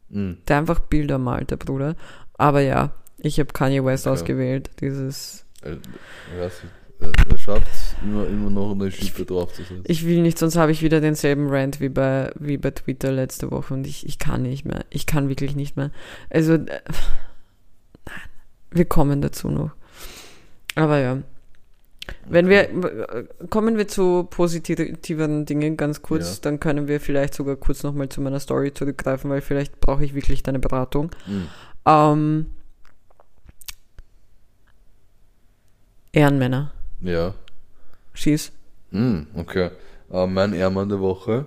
Mhm. 0.08 0.38
Der 0.48 0.58
einfach 0.58 0.80
Bilder 0.80 1.18
malt, 1.18 1.50
der 1.50 1.56
Bruder. 1.56 1.94
Aber 2.34 2.60
ja, 2.60 2.92
ich 3.18 3.38
habe 3.40 3.52
Kanye 3.52 3.84
West 3.84 4.06
Okay. 4.06 4.12
ausgewählt. 4.14 4.70
Dieses. 4.80 5.44
Er, 5.62 5.72
nicht, 5.72 6.62
er, 7.00 7.12
er 7.30 7.38
schafft 7.38 7.68
es 7.72 7.94
immer, 8.02 8.26
immer 8.26 8.50
noch 8.50 8.72
eine 8.72 8.90
Schippe 8.90 9.24
drauf 9.24 9.52
zu 9.52 9.62
setzen. 9.62 9.84
Ich 9.86 10.06
will 10.06 10.22
nicht, 10.22 10.38
sonst 10.38 10.56
habe 10.56 10.72
ich 10.72 10.82
wieder 10.82 11.00
denselben 11.00 11.48
Rant 11.48 11.80
wie 11.80 11.88
bei, 11.88 12.30
wie 12.38 12.56
bei 12.56 12.70
Twitter 12.70 13.12
letzte 13.12 13.50
Woche 13.50 13.74
und 13.74 13.86
ich, 13.86 14.06
ich 14.06 14.18
kann 14.18 14.42
nicht 14.42 14.64
mehr. 14.64 14.84
Ich 14.90 15.06
kann 15.06 15.28
wirklich 15.28 15.56
nicht 15.56 15.76
mehr. 15.76 15.90
Also, 16.30 16.54
äh, 16.54 16.66
nein, 18.06 18.28
wir 18.70 18.84
kommen 18.84 19.20
dazu 19.20 19.50
noch. 19.50 19.70
Aber 20.74 20.98
ja. 20.98 21.18
Wenn 22.26 22.48
wir, 22.48 22.68
kommen 23.50 23.76
wir 23.76 23.88
zu 23.88 24.24
positiveren 24.30 25.44
Dingen 25.46 25.76
ganz 25.76 26.02
kurz, 26.02 26.36
Ja. 26.36 26.38
dann 26.42 26.60
können 26.60 26.88
wir 26.88 27.00
vielleicht 27.00 27.34
sogar 27.34 27.56
kurz 27.56 27.82
nochmal 27.82 28.08
zu 28.08 28.20
meiner 28.20 28.40
Story 28.40 28.72
zurückgreifen, 28.72 29.30
weil 29.30 29.40
vielleicht 29.40 29.80
brauche 29.80 30.04
ich 30.04 30.14
wirklich 30.14 30.42
deine 30.42 30.58
Beratung. 30.58 31.10
Mhm. 31.26 31.48
Ähm, 31.86 32.46
Ehrenmänner. 36.12 36.72
Ja. 37.00 37.34
Schieß. 38.14 38.52
Mhm, 38.90 39.26
okay. 39.34 39.70
Äh, 40.10 40.26
mein 40.26 40.52
Ehrmann 40.54 40.88
der 40.88 41.00
Woche 41.00 41.46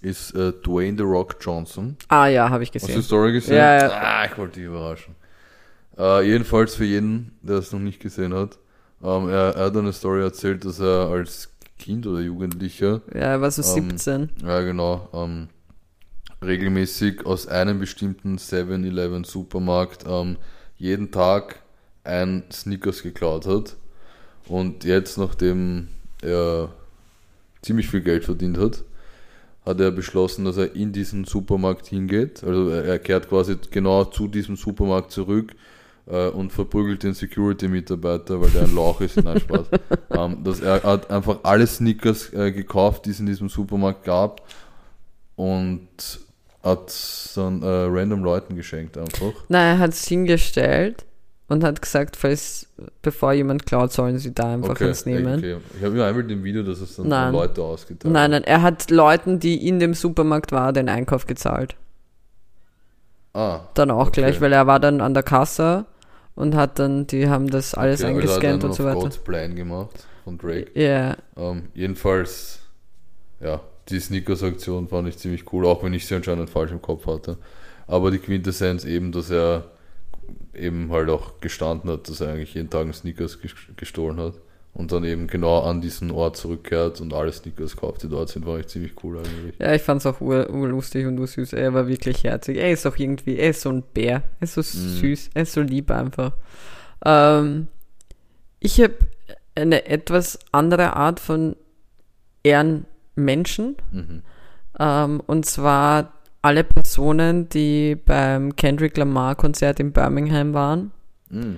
ist 0.00 0.32
äh, 0.34 0.52
Dwayne 0.52 0.96
The 0.96 1.02
Rock 1.04 1.36
Johnson. 1.40 1.96
Ah 2.08 2.26
ja, 2.26 2.48
habe 2.50 2.62
ich 2.62 2.70
Hast 2.70 2.82
du 2.82 2.86
die 2.86 2.92
gesehen. 2.94 3.02
Story 3.02 3.32
gesehen? 3.32 3.56
Ja, 3.56 3.78
ja. 3.78 3.90
Ah, 3.90 4.24
ich 4.26 4.36
wollte 4.38 4.54
dich 4.54 4.64
überraschen. 4.64 5.14
Äh, 5.98 6.22
jedenfalls 6.26 6.74
für 6.74 6.84
jeden, 6.84 7.36
der 7.42 7.56
es 7.56 7.72
noch 7.72 7.80
nicht 7.80 8.00
gesehen 8.00 8.32
hat. 8.34 8.58
Ähm, 9.02 9.28
er, 9.28 9.54
er 9.56 9.64
hat 9.66 9.76
eine 9.76 9.92
Story 9.92 10.22
erzählt, 10.22 10.64
dass 10.64 10.80
er 10.80 11.08
als 11.08 11.50
Kind 11.78 12.06
oder 12.06 12.20
Jugendlicher, 12.20 13.00
Ja, 13.14 13.20
er 13.20 13.40
war 13.40 13.50
so 13.50 13.62
Ähm, 13.62 13.90
17. 13.90 14.30
ja 14.44 14.60
genau, 14.62 15.08
ähm, 15.12 15.48
regelmäßig 16.42 17.24
aus 17.26 17.46
einem 17.46 17.78
bestimmten 17.78 18.38
7-Eleven 18.38 19.24
Supermarkt 19.24 20.04
ähm, 20.08 20.36
jeden 20.76 21.10
Tag 21.10 21.60
ein 22.04 22.44
Snickers 22.52 23.02
geklaut 23.02 23.46
hat. 23.46 23.76
Und 24.48 24.84
jetzt, 24.84 25.18
nachdem 25.18 25.88
er 26.22 26.70
ziemlich 27.62 27.88
viel 27.88 28.00
Geld 28.00 28.24
verdient 28.24 28.58
hat, 28.58 28.84
hat 29.66 29.80
er 29.80 29.90
beschlossen, 29.90 30.44
dass 30.44 30.56
er 30.56 30.74
in 30.74 30.92
diesen 30.92 31.24
Supermarkt 31.24 31.86
hingeht. 31.86 32.42
Also 32.42 32.70
er 32.70 32.84
er 32.84 32.98
kehrt 32.98 33.28
quasi 33.28 33.56
genau 33.70 34.04
zu 34.04 34.26
diesem 34.28 34.56
Supermarkt 34.56 35.10
zurück 35.10 35.54
äh, 36.10 36.28
und 36.28 36.52
verprügelt 36.52 37.02
den 37.02 37.14
Security-Mitarbeiter, 37.14 38.40
weil 38.40 38.50
der 38.50 38.62
ein 38.64 38.74
Lauch 38.74 39.00
ist. 39.00 39.22
Nein, 39.22 39.40
Spaß. 39.40 39.66
ähm, 40.10 40.42
dass 40.44 40.60
er 40.60 40.82
hat 40.82 41.10
einfach 41.10 41.38
alle 41.42 41.66
Snickers 41.66 42.32
äh, 42.32 42.50
gekauft, 42.52 43.06
die 43.06 43.10
es 43.10 43.20
in 43.20 43.26
diesem 43.26 43.48
Supermarkt 43.48 44.04
gab 44.04 44.42
und 45.36 45.88
hat 46.62 46.92
dann 47.36 47.62
äh, 47.62 47.66
random 47.66 48.24
Leuten 48.24 48.56
geschenkt 48.56 48.98
einfach. 48.98 49.32
Nein, 49.48 49.76
er 49.76 49.78
hat 49.78 49.90
es 49.90 50.06
hingestellt 50.06 51.04
und 51.46 51.64
hat 51.64 51.80
gesagt, 51.80 52.16
falls, 52.16 52.66
bevor 53.00 53.32
jemand 53.32 53.64
klaut, 53.64 53.92
sollen 53.92 54.18
sie 54.18 54.34
da 54.34 54.52
einfach 54.54 54.78
eins 54.80 55.06
nehmen. 55.06 55.38
okay. 55.38 55.56
Ich 55.78 55.84
habe 55.84 55.96
ja 55.96 56.06
einmal 56.08 56.24
dem 56.24 56.42
Video, 56.44 56.62
dass 56.62 56.80
es 56.80 56.96
dann 56.96 57.08
Nein. 57.08 57.32
Leute 57.32 57.62
ausgeteilt 57.62 58.12
Nein, 58.12 58.32
nein, 58.32 58.44
er 58.44 58.62
hat 58.62 58.90
Leuten, 58.90 59.38
die 59.40 59.66
in 59.66 59.78
dem 59.78 59.94
Supermarkt 59.94 60.52
waren, 60.52 60.74
den 60.74 60.88
Einkauf 60.88 61.26
gezahlt. 61.26 61.76
Ah, 63.32 63.60
Dann 63.74 63.90
auch 63.90 64.08
Okay. 64.08 64.22
gleich, 64.22 64.40
weil 64.40 64.52
er 64.52 64.66
war 64.66 64.80
dann 64.80 65.00
an 65.00 65.14
der 65.14 65.22
Kasse 65.22 65.86
und 66.38 66.54
hat 66.54 66.78
dann, 66.78 67.06
die 67.06 67.28
haben 67.28 67.50
das 67.50 67.74
alles 67.74 68.00
okay, 68.00 68.08
also 68.14 68.20
eingescannt 68.20 68.62
dann 68.62 68.70
und 68.70 68.76
so 68.76 68.84
weiter. 68.84 69.00
God's 69.00 69.18
Plan 69.18 69.54
gemacht 69.56 70.06
von 70.24 70.38
Drake. 70.38 70.70
Ja, 70.74 71.16
Ähm, 71.36 71.64
jedenfalls, 71.74 72.60
ja, 73.40 73.60
die 73.88 73.98
Sneakers-Aktion 74.00 74.88
fand 74.88 75.08
ich 75.08 75.18
ziemlich 75.18 75.52
cool, 75.52 75.66
auch 75.66 75.82
wenn 75.82 75.94
ich 75.94 76.06
sie 76.06 76.14
anscheinend 76.14 76.48
falsch 76.50 76.70
im 76.72 76.80
Kopf 76.82 77.06
hatte. 77.06 77.38
Aber 77.86 78.10
die 78.10 78.18
Quintessenz 78.18 78.84
eben, 78.84 79.12
dass 79.12 79.30
er 79.30 79.64
eben 80.54 80.90
halt 80.92 81.08
auch 81.08 81.40
gestanden 81.40 81.90
hat, 81.90 82.08
dass 82.08 82.20
er 82.20 82.32
eigentlich 82.32 82.54
jeden 82.54 82.70
Tag 82.70 82.82
einen 82.82 82.92
Sneakers 82.92 83.38
ges- 83.38 83.74
gestohlen 83.76 84.18
hat 84.20 84.34
und 84.78 84.92
dann 84.92 85.04
eben 85.04 85.26
genau 85.26 85.60
an 85.60 85.80
diesen 85.82 86.10
Ort 86.10 86.36
zurückkehrt 86.38 87.00
und 87.02 87.12
alle 87.12 87.32
Sneakers 87.32 87.76
kauft, 87.76 88.02
die 88.04 88.08
dort 88.08 88.30
sind, 88.30 88.46
war 88.46 88.58
ich 88.58 88.68
ziemlich 88.68 88.92
cool 89.02 89.18
eigentlich. 89.18 89.58
ja, 89.58 89.74
ich 89.74 89.82
fand's 89.82 90.06
auch 90.06 90.20
ur, 90.22 90.48
urlustig 90.48 91.04
und 91.06 91.18
ursüß. 91.18 91.52
Er 91.52 91.74
war 91.74 91.86
wirklich 91.88 92.24
herzig. 92.24 92.56
Er 92.58 92.70
ist 92.72 92.86
auch 92.86 92.96
irgendwie, 92.96 93.36
er 93.36 93.50
ist 93.50 93.60
so 93.60 93.70
ein 93.70 93.82
Bär. 93.92 94.22
Er 94.40 94.42
ist 94.44 94.54
so 94.54 94.60
Mhm. 94.60 94.64
süß, 95.00 95.30
er 95.34 95.42
ist 95.42 95.52
so 95.52 95.60
lieb 95.60 95.90
einfach. 95.90 96.32
Ähm, 97.04 97.66
ich 98.60 98.80
habe 98.80 98.94
eine 99.54 99.86
etwas 99.86 100.38
andere 100.52 100.94
Art 100.96 101.20
von 101.20 101.56
Ehrenmenschen. 102.44 103.76
Mhm. 103.92 104.22
Ähm, 104.78 105.22
und 105.26 105.46
zwar 105.46 106.12
alle 106.42 106.64
Personen, 106.64 107.48
die 107.48 107.96
beim 107.96 108.54
Kendrick 108.56 108.96
Lamar 108.96 109.34
Konzert 109.34 109.80
in 109.80 109.92
Birmingham 109.92 110.54
waren. 110.54 110.92
Mhm. 111.30 111.56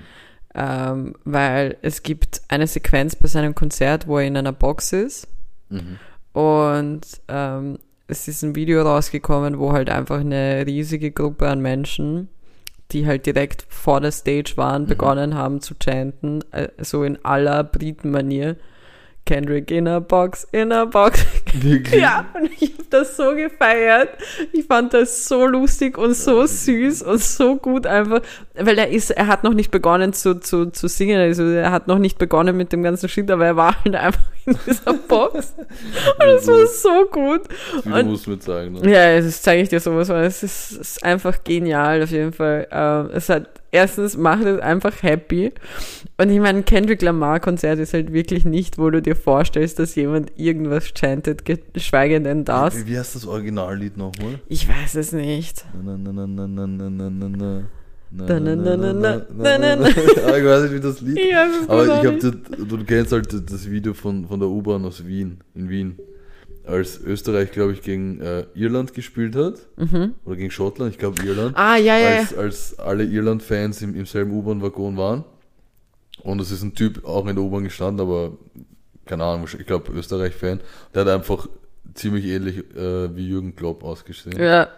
Ähm, 0.54 1.14
weil 1.24 1.76
es 1.82 2.02
gibt 2.02 2.42
eine 2.48 2.66
Sequenz 2.66 3.14
bei 3.14 3.28
seinem 3.28 3.54
Konzert, 3.54 4.06
wo 4.08 4.18
er 4.18 4.26
in 4.26 4.36
einer 4.36 4.52
Box 4.52 4.92
ist. 4.92 5.28
Mhm. 5.68 5.98
Und 6.32 7.02
ähm, 7.28 7.78
es 8.08 8.26
ist 8.26 8.42
ein 8.42 8.56
Video 8.56 8.82
rausgekommen, 8.82 9.58
wo 9.58 9.72
halt 9.72 9.90
einfach 9.90 10.20
eine 10.20 10.64
riesige 10.66 11.12
Gruppe 11.12 11.48
an 11.48 11.60
Menschen, 11.60 12.28
die 12.90 13.06
halt 13.06 13.26
direkt 13.26 13.64
vor 13.68 14.00
der 14.00 14.10
Stage 14.10 14.54
waren, 14.56 14.82
Mhm. 14.82 14.86
begonnen 14.88 15.34
haben 15.36 15.60
zu 15.60 15.74
chanten, 15.80 16.42
äh, 16.50 16.68
so 16.78 17.04
in 17.04 17.24
aller 17.24 17.62
Britenmanier. 17.62 18.56
Kendrick 19.26 19.70
in 19.70 19.86
a 19.86 20.00
box, 20.00 20.46
in 20.50 20.72
a 20.72 20.84
box. 20.84 21.24
Wirklich? 21.52 22.00
Ja, 22.00 22.26
und 22.34 22.50
ich 22.60 22.72
habe 22.72 22.84
das 22.90 23.16
so 23.16 23.34
gefeiert. 23.34 24.10
Ich 24.52 24.64
fand 24.64 24.92
das 24.92 25.26
so 25.28 25.46
lustig 25.46 25.98
und 25.98 26.14
so 26.14 26.46
süß 26.46 27.02
und 27.02 27.20
so 27.20 27.56
gut 27.56 27.86
einfach, 27.86 28.22
weil 28.54 28.78
er 28.78 28.88
ist, 28.88 29.10
er 29.10 29.28
hat 29.28 29.44
noch 29.44 29.54
nicht 29.54 29.70
begonnen 29.70 30.12
zu, 30.12 30.40
zu, 30.40 30.66
zu 30.66 30.88
singen, 30.88 31.20
also 31.20 31.44
er 31.44 31.70
hat 31.70 31.86
noch 31.86 31.98
nicht 31.98 32.18
begonnen 32.18 32.56
mit 32.56 32.72
dem 32.72 32.82
ganzen 32.82 33.08
Shit, 33.08 33.30
aber 33.30 33.46
er 33.46 33.56
war 33.56 33.84
halt 33.84 33.94
einfach 33.94 34.20
in 34.46 34.58
dieser 34.66 34.94
Box. 34.94 35.54
Und 36.18 36.26
es 36.26 36.46
war 36.48 36.66
so 36.66 37.06
gut. 37.10 37.42
Du 37.84 38.04
musst 38.04 38.26
mir 38.26 38.38
zeigen. 38.38 38.74
Ne? 38.74 38.90
Ja, 38.90 39.20
das 39.20 39.42
zeige 39.42 39.62
ich 39.62 39.68
dir 39.68 39.80
sowas, 39.80 40.08
weil 40.08 40.24
es 40.24 40.42
ist, 40.42 40.72
ist 40.72 41.04
einfach 41.04 41.44
genial 41.44 42.02
auf 42.02 42.10
jeden 42.10 42.32
Fall. 42.32 42.66
Ähm, 42.70 43.10
es 43.12 43.28
hat, 43.28 43.48
erstens 43.72 44.16
macht 44.16 44.44
es 44.44 44.60
einfach 44.60 45.02
happy. 45.02 45.52
Und 46.18 46.30
ich 46.30 46.40
meine, 46.40 46.62
Kendrick 46.62 47.02
Lamar 47.02 47.40
Konzert 47.40 47.78
ist 47.78 47.94
halt 47.94 48.12
wirklich 48.12 48.44
nicht, 48.44 48.78
wo 48.78 48.90
du 48.90 49.00
dir 49.02 49.16
vorstellst, 49.16 49.78
dass 49.78 49.94
jemand 49.94 50.32
irgendwas 50.36 50.92
chantet, 50.94 51.44
geschweige 51.74 52.20
denn 52.20 52.44
das. 52.44 52.76
Wie, 52.76 52.92
wie 52.92 52.98
heißt 52.98 53.14
das 53.14 53.26
Originallied 53.26 53.96
nochmal? 53.96 54.40
Ich 54.48 54.68
weiß 54.68 54.94
es 54.96 55.12
nicht. 55.12 55.64
Na, 55.84 55.96
na, 55.96 56.12
na, 56.12 56.26
na, 56.26 56.46
na, 56.46 56.66
na, 56.66 56.90
na, 56.90 57.10
na, 57.10 57.28
na. 57.28 57.62
Na, 58.12 58.40
na, 58.40 58.56
na, 58.56 58.76
na, 58.76 58.92
na, 58.92 59.22
na, 59.36 59.58
na, 59.58 59.76
na. 59.76 59.86
Ah, 59.86 60.36
Ich 60.36 60.44
weiß 60.44 60.62
nicht, 60.64 60.74
wie 60.74 60.80
das 60.80 61.00
Lied 61.00 61.16
Ja, 61.30 61.46
das 61.46 61.56
ist 61.60 61.70
Aber 61.70 61.82
ich 61.84 61.88
großartig. 62.02 62.24
habe, 62.58 62.66
du 62.66 62.84
kennst 62.84 63.12
halt 63.12 63.32
das 63.52 63.70
Video 63.70 63.94
von, 63.94 64.26
von 64.26 64.40
der 64.40 64.48
U-Bahn 64.48 64.84
aus 64.84 65.06
Wien, 65.06 65.38
in 65.54 65.68
Wien. 65.68 65.96
Als 66.70 67.00
Österreich, 67.00 67.50
glaube 67.50 67.72
ich, 67.72 67.82
gegen 67.82 68.20
äh, 68.20 68.44
Irland 68.54 68.94
gespielt 68.94 69.34
hat. 69.34 69.54
Oder 70.24 70.36
gegen 70.36 70.50
Schottland, 70.50 70.92
ich 70.92 70.98
glaube 70.98 71.22
Irland. 71.22 71.50
Mhm. 71.50 71.56
Ah, 71.56 71.76
ja, 71.76 71.98
ja, 71.98 72.10
ja. 72.10 72.18
als, 72.18 72.34
als 72.36 72.78
alle 72.78 73.04
Irland-Fans 73.04 73.82
im, 73.82 73.94
im 73.94 74.06
selben 74.06 74.30
U-Bahn-Waggon 74.32 74.96
waren. 74.96 75.24
Und 76.22 76.40
es 76.40 76.50
ist 76.50 76.62
ein 76.62 76.74
Typ 76.74 77.04
auch 77.04 77.26
in 77.26 77.34
der 77.34 77.44
U-Bahn 77.44 77.64
gestanden, 77.64 78.06
aber 78.06 78.36
keine 79.06 79.24
Ahnung, 79.24 79.46
ich 79.58 79.66
glaube 79.66 79.92
Österreich-Fan. 79.92 80.60
Der 80.94 81.00
hat 81.02 81.08
einfach 81.08 81.48
ziemlich 81.94 82.24
ähnlich 82.26 82.58
äh, 82.76 83.14
wie 83.16 83.28
Jürgen 83.28 83.56
Klopp 83.56 83.82
ausgesehen. 83.82 84.38
Ja, 84.38 84.68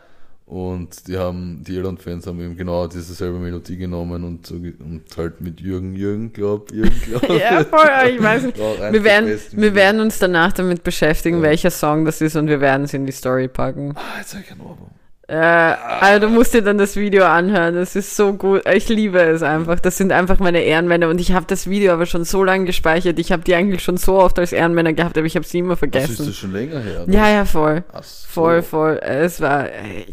Und 0.52 1.08
die 1.08 1.16
haben, 1.16 1.64
die 1.66 1.76
Irland-Fans 1.76 2.26
haben 2.26 2.38
eben 2.38 2.58
genau 2.58 2.86
diese 2.86 3.14
selbe 3.14 3.38
Melodie 3.38 3.78
genommen 3.78 4.22
und, 4.22 4.46
so, 4.46 4.56
und 4.56 5.02
halt 5.16 5.40
mit 5.40 5.62
Jürgen, 5.62 5.96
Jürgen 5.96 6.30
Klopp, 6.30 6.70
Jürgen 6.70 7.00
Klopp. 7.00 7.22
ja, 7.40 7.64
voll, 7.64 7.88
ich 8.10 8.22
weiß 8.22 8.42
nicht. 8.42 8.58
Wir 8.92 9.02
werden, 9.02 9.40
wir 9.52 9.74
werden 9.74 10.02
uns 10.02 10.18
danach 10.18 10.52
damit 10.52 10.84
beschäftigen, 10.84 11.38
Ja. 11.38 11.44
welcher 11.44 11.70
Song 11.70 12.04
das 12.04 12.20
ist 12.20 12.36
und 12.36 12.48
wir 12.48 12.60
werden 12.60 12.82
es 12.84 12.92
in 12.92 13.06
die 13.06 13.12
Story 13.12 13.48
packen. 13.48 13.94
Ah, 13.96 14.18
jetzt 14.18 14.34
habe 14.34 14.44
ich 14.46 14.52
ein 14.52 14.60
Ohrwurm. 14.60 14.90
Äh, 15.26 15.36
also 15.36 16.26
du 16.26 16.32
musst 16.34 16.52
dir 16.52 16.60
dann 16.60 16.76
das 16.76 16.96
Video 16.96 17.24
anhören. 17.24 17.74
Das 17.74 17.96
ist 17.96 18.14
so 18.14 18.34
gut. 18.34 18.62
Ich 18.70 18.90
liebe 18.90 19.20
es 19.20 19.42
einfach. 19.42 19.80
Das 19.80 19.96
sind 19.96 20.12
einfach 20.12 20.38
meine 20.38 20.62
Ehrenmänner. 20.62 21.08
Und 21.08 21.18
ich 21.18 21.32
habe 21.32 21.46
das 21.48 21.70
Video 21.70 21.94
aber 21.94 22.04
schon 22.04 22.24
so 22.24 22.44
lange 22.44 22.66
gespeichert. 22.66 23.18
Ich 23.18 23.32
habe 23.32 23.42
die 23.42 23.54
eigentlich 23.54 23.82
schon 23.82 23.96
so 23.96 24.18
oft 24.20 24.38
als 24.38 24.52
Ehrenmänner 24.52 24.92
gehabt, 24.92 25.16
aber 25.16 25.26
ich 25.26 25.34
habe 25.36 25.46
sie 25.46 25.60
immer 25.60 25.70
Was 25.70 25.76
ist 25.76 25.78
vergessen. 25.78 26.26
das 26.26 26.36
schon 26.36 26.52
länger 26.52 26.80
her? 26.80 27.06
Ja, 27.08 27.30
ja, 27.30 27.44
voll. 27.46 27.84
So. 28.02 28.26
Voll, 28.28 28.62
voll. 28.62 28.98
Es 29.02 29.40
war 29.40 29.70
ey, 29.70 30.06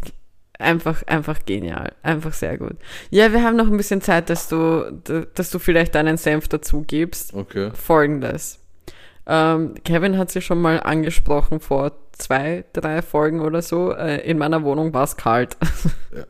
einfach, 0.60 1.02
einfach 1.06 1.44
genial. 1.46 1.92
Einfach 2.02 2.32
sehr 2.32 2.58
gut. 2.58 2.76
Ja, 3.10 3.32
wir 3.32 3.42
haben 3.42 3.56
noch 3.56 3.66
ein 3.68 3.76
bisschen 3.76 4.00
Zeit, 4.00 4.30
dass 4.30 4.48
du, 4.48 4.90
dass 5.34 5.50
du 5.50 5.58
vielleicht 5.58 5.94
deinen 5.94 6.16
Senf 6.16 6.48
dazu 6.48 6.82
gibst. 6.86 7.34
Okay. 7.34 7.70
Folgendes. 7.74 8.58
Ähm, 9.26 9.74
Kevin 9.84 10.18
hat 10.18 10.30
sie 10.30 10.40
schon 10.40 10.60
mal 10.60 10.80
angesprochen 10.80 11.60
vor 11.60 11.92
zwei, 12.12 12.64
drei 12.72 13.02
Folgen 13.02 13.40
oder 13.40 13.62
so. 13.62 13.92
Äh, 13.92 14.18
in 14.28 14.38
meiner 14.38 14.62
Wohnung 14.64 14.92
war 14.94 15.04
es 15.04 15.16
kalt. 15.16 15.56
Ja. 16.12 16.24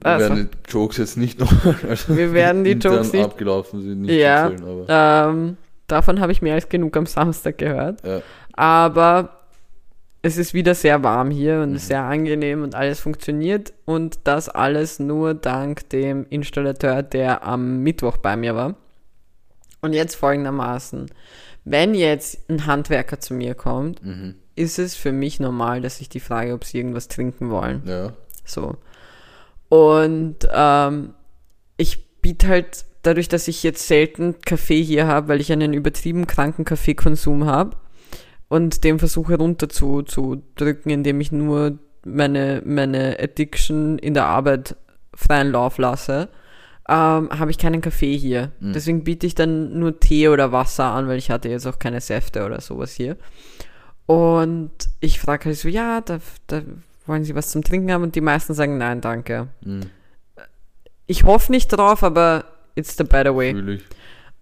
Wir 0.00 0.12
Also, 0.12 0.28
werden 0.28 0.50
die 0.52 0.70
Jokes 0.70 0.96
jetzt 0.98 1.16
nicht 1.16 1.40
noch, 1.40 1.50
also 1.88 2.16
Wir 2.16 2.32
werden 2.32 2.64
die 2.64 2.72
Jokes 2.72 3.12
nicht- 3.12 3.24
abgelaufen 3.24 3.80
sind, 3.82 4.02
nicht 4.02 4.12
Ja. 4.14 4.50
erzählen, 4.50 4.86
aber 4.88 5.30
ähm, 5.30 5.56
davon 5.88 6.20
habe 6.20 6.32
ich 6.32 6.42
mehr 6.42 6.54
als 6.54 6.68
genug 6.68 6.96
am 6.96 7.06
Samstag 7.06 7.58
gehört. 7.58 8.06
ja. 8.06 8.20
Aber 8.52 9.35
es 10.26 10.38
ist 10.38 10.54
wieder 10.54 10.74
sehr 10.74 11.02
warm 11.04 11.30
hier 11.30 11.60
und 11.62 11.72
Mhm. 11.72 11.78
sehr 11.78 12.02
angenehm 12.02 12.62
und 12.62 12.74
alles 12.74 12.98
funktioniert. 13.00 13.72
Und 13.84 14.18
das 14.24 14.48
alles 14.48 14.98
nur 14.98 15.34
dank 15.34 15.88
dem 15.90 16.26
Installateur, 16.28 17.02
der 17.02 17.44
am 17.46 17.82
Mittwoch 17.82 18.16
bei 18.16 18.36
mir 18.36 18.54
war. 18.56 18.74
Und 19.82 19.92
jetzt 19.92 20.16
folgendermaßen. 20.16 21.06
Wenn 21.64 21.94
jetzt 21.94 22.50
ein 22.50 22.66
Handwerker 22.66 23.20
zu 23.20 23.34
mir 23.34 23.54
kommt, 23.54 24.04
Mhm. 24.04 24.34
ist 24.56 24.78
es 24.78 24.96
für 24.96 25.12
mich 25.12 25.38
normal, 25.38 25.80
dass 25.80 26.00
ich 26.00 26.08
die 26.08 26.20
frage, 26.20 26.54
ob 26.54 26.64
sie 26.64 26.78
irgendwas 26.78 27.08
trinken 27.08 27.50
wollen. 27.50 27.82
Ja. 27.86 28.12
So. 28.44 28.76
Und 29.68 30.36
ähm, 30.52 31.14
ich 31.76 32.04
biete 32.20 32.48
halt, 32.48 32.84
dadurch, 33.02 33.28
dass 33.28 33.46
ich 33.46 33.62
jetzt 33.62 33.86
selten 33.86 34.34
Kaffee 34.44 34.82
hier 34.82 35.06
habe, 35.06 35.28
weil 35.28 35.40
ich 35.40 35.52
einen 35.52 35.72
übertrieben 35.72 36.26
kranken 36.26 36.64
Kaffeekonsum 36.64 37.46
habe 37.46 37.76
und 38.48 38.84
den 38.84 38.98
versuche 38.98 39.36
runter 39.36 39.68
zu, 39.68 40.02
zu 40.02 40.42
drücken, 40.54 40.90
indem 40.90 41.20
ich 41.20 41.32
nur 41.32 41.78
meine, 42.04 42.62
meine 42.64 43.18
Addiction 43.20 43.98
in 43.98 44.14
der 44.14 44.26
Arbeit 44.26 44.76
freien 45.14 45.50
Lauf 45.50 45.78
lasse, 45.78 46.28
ähm, 46.88 47.30
habe 47.36 47.50
ich 47.50 47.58
keinen 47.58 47.80
Kaffee 47.80 48.16
hier. 48.16 48.52
Mhm. 48.60 48.72
Deswegen 48.72 49.04
biete 49.04 49.26
ich 49.26 49.34
dann 49.34 49.78
nur 49.78 49.98
Tee 49.98 50.28
oder 50.28 50.52
Wasser 50.52 50.84
an, 50.84 51.08
weil 51.08 51.18
ich 51.18 51.30
hatte 51.30 51.48
jetzt 51.48 51.66
auch 51.66 51.78
keine 51.78 52.00
Säfte 52.00 52.44
oder 52.44 52.60
sowas 52.60 52.92
hier. 52.92 53.16
Und 54.06 54.70
ich 55.00 55.18
frage 55.18 55.46
halt 55.46 55.56
so, 55.56 55.68
ja, 55.68 56.00
da, 56.00 56.20
da 56.46 56.62
wollen 57.06 57.24
Sie 57.24 57.34
was 57.34 57.50
zum 57.50 57.64
Trinken 57.64 57.90
haben? 57.90 58.04
Und 58.04 58.14
die 58.14 58.20
meisten 58.20 58.54
sagen, 58.54 58.78
nein, 58.78 59.00
danke. 59.00 59.48
Mhm. 59.64 59.90
Ich 61.06 61.24
hoffe 61.24 61.50
nicht 61.50 61.68
drauf, 61.68 62.04
aber 62.04 62.44
it's 62.76 62.96
the 62.96 63.04
better 63.04 63.36
way. 63.36 63.80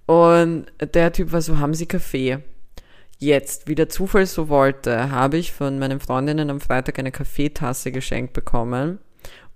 Und 0.06 0.66
der 0.94 1.12
Typ 1.12 1.32
war 1.32 1.40
so, 1.40 1.58
haben 1.58 1.72
Sie 1.72 1.86
Kaffee? 1.86 2.40
Jetzt, 3.18 3.68
wie 3.68 3.74
der 3.74 3.88
Zufall 3.88 4.26
so 4.26 4.48
wollte, 4.48 5.10
habe 5.10 5.36
ich 5.36 5.52
von 5.52 5.78
meinen 5.78 6.00
Freundinnen 6.00 6.50
am 6.50 6.60
Freitag 6.60 6.98
eine 6.98 7.12
Kaffeetasse 7.12 7.92
geschenkt 7.92 8.32
bekommen. 8.32 8.98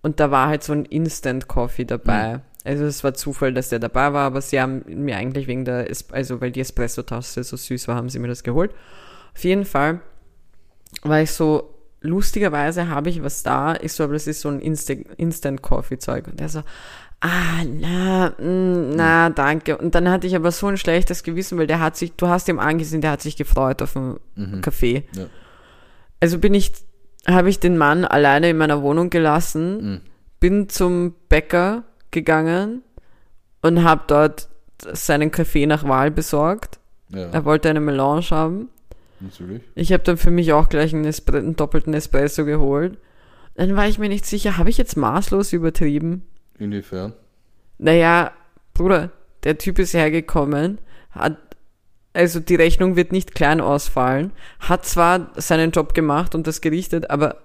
Und 0.00 0.20
da 0.20 0.30
war 0.30 0.48
halt 0.48 0.62
so 0.62 0.72
ein 0.72 0.84
Instant 0.84 1.48
Coffee 1.48 1.84
dabei. 1.84 2.40
Also 2.64 2.84
es 2.84 3.02
war 3.02 3.14
Zufall, 3.14 3.52
dass 3.52 3.68
der 3.68 3.78
dabei 3.78 4.12
war, 4.12 4.26
aber 4.26 4.40
sie 4.40 4.60
haben 4.60 4.84
mir 4.86 5.16
eigentlich 5.16 5.46
wegen 5.48 5.64
der, 5.64 5.90
Es- 5.90 6.10
also 6.10 6.40
weil 6.40 6.52
die 6.52 6.60
Espresso-Tasse 6.60 7.42
so 7.42 7.56
süß 7.56 7.88
war, 7.88 7.96
haben 7.96 8.08
sie 8.10 8.18
mir 8.18 8.28
das 8.28 8.42
geholt. 8.42 8.72
Auf 9.34 9.44
jeden 9.44 9.64
Fall 9.64 10.00
war 11.02 11.20
ich 11.20 11.30
so, 11.32 11.74
lustigerweise 12.00 12.88
habe 12.88 13.10
ich 13.10 13.22
was 13.22 13.42
da, 13.42 13.74
ich 13.80 13.92
so, 13.92 14.04
aber 14.04 14.12
das 14.12 14.26
ist 14.26 14.40
so 14.40 14.48
ein 14.48 14.60
Insta 14.60 14.94
Instant 15.16 15.62
Coffee 15.62 15.98
Zeug. 15.98 16.26
Und 16.28 16.38
der 16.40 16.48
so, 16.48 16.62
ah, 17.20 17.64
na, 17.64 18.30
mm, 18.38 18.94
na, 18.96 19.30
danke. 19.30 19.76
Und 19.76 19.94
dann 19.94 20.08
hatte 20.08 20.26
ich 20.26 20.36
aber 20.36 20.50
so 20.52 20.66
ein 20.66 20.76
schlechtes 20.76 21.22
Gewissen, 21.22 21.58
weil 21.58 21.66
der 21.66 21.80
hat 21.80 21.96
sich, 21.96 22.12
du 22.14 22.28
hast 22.28 22.48
ihm 22.48 22.58
angesehen, 22.58 23.00
der 23.00 23.10
hat 23.12 23.22
sich 23.22 23.36
gefreut 23.36 23.82
auf 23.82 23.96
einen 23.96 24.18
Mhm. 24.36 24.60
Kaffee. 24.60 25.04
Ja. 25.14 25.26
Also 26.20 26.38
bin 26.38 26.54
ich, 26.54 26.72
habe 27.26 27.48
ich 27.48 27.60
den 27.60 27.76
Mann 27.78 28.04
alleine 28.04 28.50
in 28.50 28.56
meiner 28.58 28.82
Wohnung 28.82 29.10
gelassen, 29.10 29.76
Mhm. 29.92 30.00
bin 30.40 30.68
zum 30.68 31.14
Bäcker 31.28 31.84
gegangen 32.10 32.82
und 33.62 33.82
habe 33.84 34.02
dort 34.06 34.48
seinen 34.92 35.30
Kaffee 35.30 35.66
nach 35.66 35.86
Wahl 35.86 36.10
besorgt. 36.10 36.78
Ja, 37.10 37.30
Er 37.30 37.44
wollte 37.44 37.68
eine 37.70 37.80
Melange 37.80 38.22
haben. 38.30 38.68
natürlich. 39.20 39.62
Ich 39.74 39.92
habe 39.92 40.04
dann 40.04 40.16
für 40.16 40.30
mich 40.30 40.52
auch 40.52 40.68
gleich 40.68 40.94
einen, 40.94 41.04
Espre 41.04 41.38
einen 41.38 41.56
doppelten 41.56 41.92
Espresso 41.94 42.44
geholt. 42.44 42.98
Dann 43.56 43.74
war 43.74 43.88
ich 43.88 43.98
mir 43.98 44.08
nicht 44.08 44.24
sicher, 44.26 44.56
habe 44.56 44.70
ich 44.70 44.78
jetzt 44.78 44.96
maßlos 44.96 45.52
übertrieben? 45.52 46.22
Inwiefern? 46.58 47.12
Naja, 47.78 48.32
Bruder, 48.74 49.10
der 49.44 49.58
Typ 49.58 49.78
ist 49.78 49.94
hergekommen, 49.94 50.78
hat, 51.10 51.36
also 52.12 52.40
die 52.40 52.56
Rechnung 52.56 52.96
wird 52.96 53.12
nicht 53.12 53.34
klein 53.34 53.60
ausfallen, 53.60 54.32
hat 54.60 54.84
zwar 54.84 55.30
seinen 55.36 55.70
Job 55.70 55.94
gemacht 55.94 56.34
und 56.34 56.46
das 56.46 56.60
gerichtet, 56.60 57.10
aber 57.10 57.36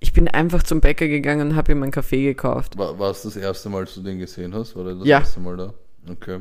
ich 0.00 0.12
bin 0.12 0.28
einfach 0.28 0.62
zum 0.62 0.80
Bäcker 0.80 1.08
gegangen 1.08 1.50
und 1.50 1.56
habe 1.56 1.72
ihm 1.72 1.82
einen 1.82 1.92
Kaffee 1.92 2.22
gekauft. 2.24 2.76
War, 2.76 2.98
war 2.98 3.10
es 3.10 3.22
das 3.22 3.36
erste 3.36 3.70
Mal, 3.70 3.86
dass 3.86 3.94
du 3.94 4.02
den 4.02 4.18
gesehen 4.18 4.54
hast? 4.54 4.76
War 4.76 4.84
der 4.84 4.94
das 4.96 5.06
Ja. 5.06 5.18
erste 5.20 5.40
Mal 5.40 5.56
da? 5.56 5.74
Okay. 6.10 6.40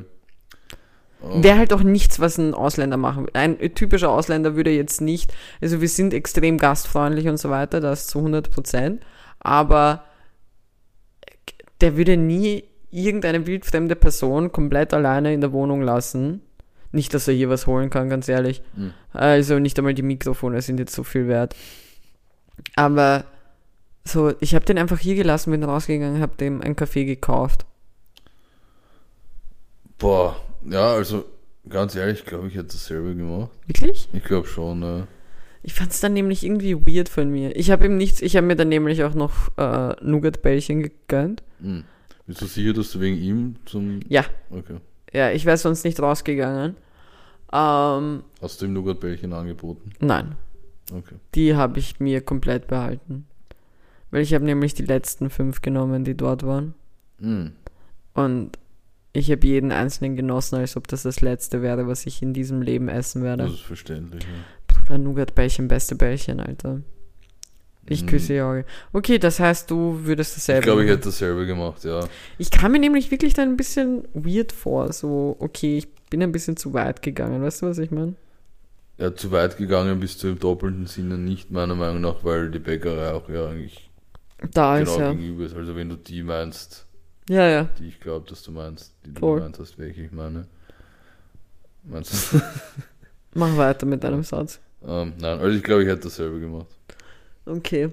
Oh, 1.21 1.41
Wäre 1.41 1.57
halt 1.57 1.71
auch 1.71 1.83
nichts, 1.83 2.19
was 2.19 2.37
ein 2.37 2.53
Ausländer 2.53 2.97
machen 2.97 3.23
würde. 3.23 3.39
Ein 3.39 3.57
typischer 3.75 4.09
Ausländer 4.09 4.57
würde 4.57 4.71
jetzt 4.71 4.99
nicht, 4.99 5.33
also 5.61 5.79
wir 5.79 5.87
sind 5.87 6.13
extrem 6.13 6.57
gastfreundlich 6.57 7.29
und 7.29 7.37
so 7.37 7.49
weiter, 7.49 7.79
das 7.79 8.07
zu 8.07 8.19
100 8.19 8.51
Prozent, 8.51 9.01
aber 9.39 10.03
der 11.83 11.97
würde 11.97 12.15
nie 12.15 12.63
irgendeine 12.91 13.45
wildfremde 13.45 13.97
Person 13.97 14.53
komplett 14.53 14.93
alleine 14.93 15.33
in 15.33 15.41
der 15.41 15.51
Wohnung 15.51 15.81
lassen. 15.81 16.41
Nicht, 16.93 17.13
dass 17.13 17.27
er 17.27 17.33
hier 17.33 17.49
was 17.49 17.67
holen 17.67 17.89
kann, 17.89 18.07
ganz 18.07 18.29
ehrlich. 18.29 18.61
Mhm. 18.77 18.93
Also 19.11 19.59
nicht 19.59 19.77
einmal 19.77 19.93
die 19.93 20.01
Mikrofone 20.01 20.61
sind 20.61 20.79
jetzt 20.79 20.95
so 20.95 21.03
viel 21.03 21.27
wert. 21.27 21.57
Aber 22.77 23.25
so, 24.05 24.33
ich 24.39 24.55
habe 24.55 24.63
den 24.63 24.77
einfach 24.77 24.99
hier 24.99 25.15
gelassen, 25.15 25.51
bin 25.51 25.63
rausgegangen, 25.63 26.21
habe 26.21 26.37
dem 26.37 26.61
einen 26.61 26.77
Kaffee 26.77 27.03
gekauft. 27.03 27.65
Boah, 29.97 30.37
ja, 30.63 30.93
also 30.93 31.25
ganz 31.67 31.95
ehrlich, 31.95 32.23
glaube 32.23 32.47
ich, 32.47 32.55
hätte 32.55 32.73
dasselbe 32.73 33.13
gemacht. 33.13 33.51
Wirklich? 33.67 34.07
Ich 34.13 34.23
glaube 34.23 34.47
schon, 34.47 34.81
ja. 34.83 35.07
Ich 35.63 35.73
fand 35.73 35.91
es 35.91 36.01
dann 36.01 36.13
nämlich 36.13 36.43
irgendwie 36.43 36.75
weird 36.75 37.07
von 37.09 37.29
mir. 37.31 37.55
Ich 37.55 37.71
habe 37.71 37.85
ihm 37.85 37.97
nichts, 37.97 38.21
ich 38.21 38.35
habe 38.35 38.45
mir 38.45 38.55
dann 38.57 38.67
nämlich 38.69 39.03
auch 39.03 39.13
noch 39.13 39.57
äh, 39.57 39.95
Nougat-Bällchen 40.03 40.83
gegönnt. 40.83 41.41
Hm. 41.61 41.85
Bist 42.27 42.41
du 42.41 42.45
sicher, 42.45 42.73
dass 42.73 42.91
du 42.91 42.99
wegen 42.99 43.17
ihm 43.17 43.55
zum. 43.65 43.99
Ja. 44.07 44.25
Okay. 44.49 44.77
Ja, 45.13 45.31
ich 45.31 45.45
wäre 45.45 45.57
sonst 45.57 45.83
nicht 45.85 45.99
rausgegangen. 46.01 46.75
Ähm, 47.51 48.23
Hast 48.41 48.61
du 48.61 48.65
ihm 48.65 48.73
Nougatbällchen 48.73 49.31
angeboten? 49.33 49.91
nein, 49.99 50.35
Okay. 50.91 51.15
die 51.35 51.55
habe 51.55 51.79
ich 51.79 51.99
mir 51.99 52.21
komplett 52.21 52.67
behalten. 52.67 53.27
Weil 54.11 54.21
ich 54.21 54.33
habe 54.33 54.45
nämlich 54.45 54.73
die 54.73 54.85
letzten 54.85 55.29
fünf 55.29 55.61
genommen, 55.61 56.03
die 56.03 56.15
dort 56.15 56.43
waren. 56.43 56.73
Hm. 57.19 57.51
Und 58.13 58.57
ich 59.13 59.31
habe 59.31 59.45
jeden 59.45 59.71
einzelnen 59.71 60.15
genossen, 60.15 60.55
als 60.55 60.75
ob 60.77 60.87
das 60.87 61.03
das 61.03 61.21
letzte 61.21 61.61
wäre, 61.61 61.87
was 61.87 62.05
ich 62.07 62.21
in 62.21 62.33
diesem 62.33 62.61
Leben 62.63 62.89
essen 62.89 63.21
werde. 63.23 63.43
Das 63.43 63.53
ist 63.53 63.61
verständlich. 63.61 64.23
Ja. 64.23 64.29
Bruder, 64.85 64.97
Nougat-Bällchen, 64.97 65.67
beste 65.67 65.95
Bällchen, 65.95 66.39
Alter. 66.39 66.81
Ich 67.85 68.01
Hm. 68.01 68.07
küsse 68.07 68.33
die 68.33 68.41
Augen. 68.41 68.63
Okay, 68.93 69.19
das 69.19 69.39
heißt, 69.39 69.69
du 69.69 69.99
würdest 70.05 70.37
dasselbe 70.37 70.59
Ich 70.59 70.63
glaube, 70.65 70.83
ich 70.85 70.89
hätte 70.89 71.05
dasselbe 71.05 71.45
gemacht, 71.45 71.83
ja. 71.83 72.07
Ich 72.37 72.49
kam 72.49 72.71
mir 72.71 72.79
nämlich 72.79 73.11
wirklich 73.11 73.33
dann 73.33 73.49
ein 73.49 73.57
bisschen 73.57 74.07
weird 74.13 74.51
vor. 74.53 74.93
So, 74.93 75.35
okay, 75.39 75.77
ich 75.79 75.93
bin 76.09 76.21
ein 76.23 76.31
bisschen 76.31 76.55
zu 76.55 76.73
weit 76.73 77.01
gegangen. 77.01 77.41
Weißt 77.41 77.61
du, 77.61 77.65
was 77.67 77.77
ich 77.79 77.91
meine? 77.91 78.15
Ja, 78.97 79.13
zu 79.13 79.31
weit 79.31 79.57
gegangen 79.57 79.99
bist 79.99 80.23
du 80.23 80.29
im 80.29 80.39
doppelten 80.39 80.85
Sinne 80.87 81.17
nicht, 81.17 81.51
meiner 81.51 81.75
Meinung 81.75 81.99
nach, 82.01 82.23
weil 82.23 82.51
die 82.51 82.59
Bäckerei 82.59 83.11
auch 83.11 83.27
ja 83.27 83.47
eigentlich 83.49 83.89
Da 84.53 84.77
genau 84.79 84.93
ist 84.93 84.99
ja. 84.99 85.11
gegenüber 85.11 85.45
ist. 85.45 85.55
Also 85.55 85.75
wenn 85.75 85.89
du 85.89 85.95
die 85.97 86.23
meinst, 86.23 86.85
Ja, 87.27 87.47
ja. 87.49 87.67
die 87.79 87.87
ich 87.87 87.99
glaube, 87.99 88.29
dass 88.29 88.43
du 88.43 88.51
meinst, 88.51 88.93
die 89.05 89.13
du 89.13 89.19
Voll. 89.19 89.39
gemeint 89.39 89.59
hast, 89.59 89.77
welche 89.77 90.03
ich 90.03 90.11
meine. 90.11 90.47
Meinst 91.83 92.33
du? 92.33 92.41
Mach 93.33 93.57
weiter 93.57 93.85
mit 93.85 94.03
deinem 94.05 94.23
Satz. 94.23 94.59
Ähm, 94.87 95.13
nein, 95.19 95.39
also 95.39 95.55
ich 95.55 95.63
glaube, 95.63 95.83
ich 95.83 95.89
hätte 95.89 96.03
dasselbe 96.03 96.39
gemacht. 96.39 96.67
Okay. 97.45 97.89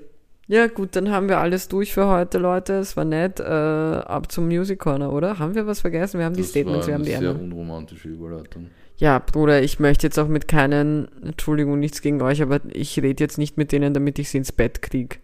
Ja, 0.46 0.66
gut, 0.66 0.96
dann 0.96 1.10
haben 1.12 1.28
wir 1.28 1.38
alles 1.38 1.68
durch 1.68 1.92
für 1.94 2.08
heute, 2.08 2.38
Leute. 2.38 2.72
Es 2.74 2.96
war 2.96 3.04
nett. 3.04 3.38
Äh, 3.38 3.44
ab 3.44 4.32
zum 4.32 4.46
Music 4.48 4.80
Corner, 4.80 5.12
oder? 5.12 5.38
Haben 5.38 5.54
wir 5.54 5.66
was 5.66 5.80
vergessen? 5.80 6.18
Wir 6.18 6.24
haben 6.26 6.34
die 6.34 6.42
Das 6.42 6.50
Statements, 6.50 6.80
war 6.80 6.86
wir 6.88 6.94
haben 6.94 7.02
eine 7.02 7.10
die 7.12 7.16
sehr 7.18 7.30
anderen. 7.30 7.52
unromantische 7.52 8.08
Überleitung. 8.08 8.66
Ja, 8.96 9.18
Bruder, 9.20 9.62
ich 9.62 9.78
möchte 9.78 10.06
jetzt 10.06 10.18
auch 10.18 10.26
mit 10.28 10.48
keinen, 10.48 11.08
Entschuldigung, 11.22 11.78
nichts 11.78 12.02
gegen 12.02 12.20
euch, 12.20 12.42
aber 12.42 12.60
ich 12.72 13.00
rede 13.00 13.22
jetzt 13.22 13.38
nicht 13.38 13.56
mit 13.56 13.72
denen, 13.72 13.94
damit 13.94 14.18
ich 14.18 14.28
sie 14.28 14.38
ins 14.38 14.52
Bett 14.52 14.82
krieg. 14.82 15.20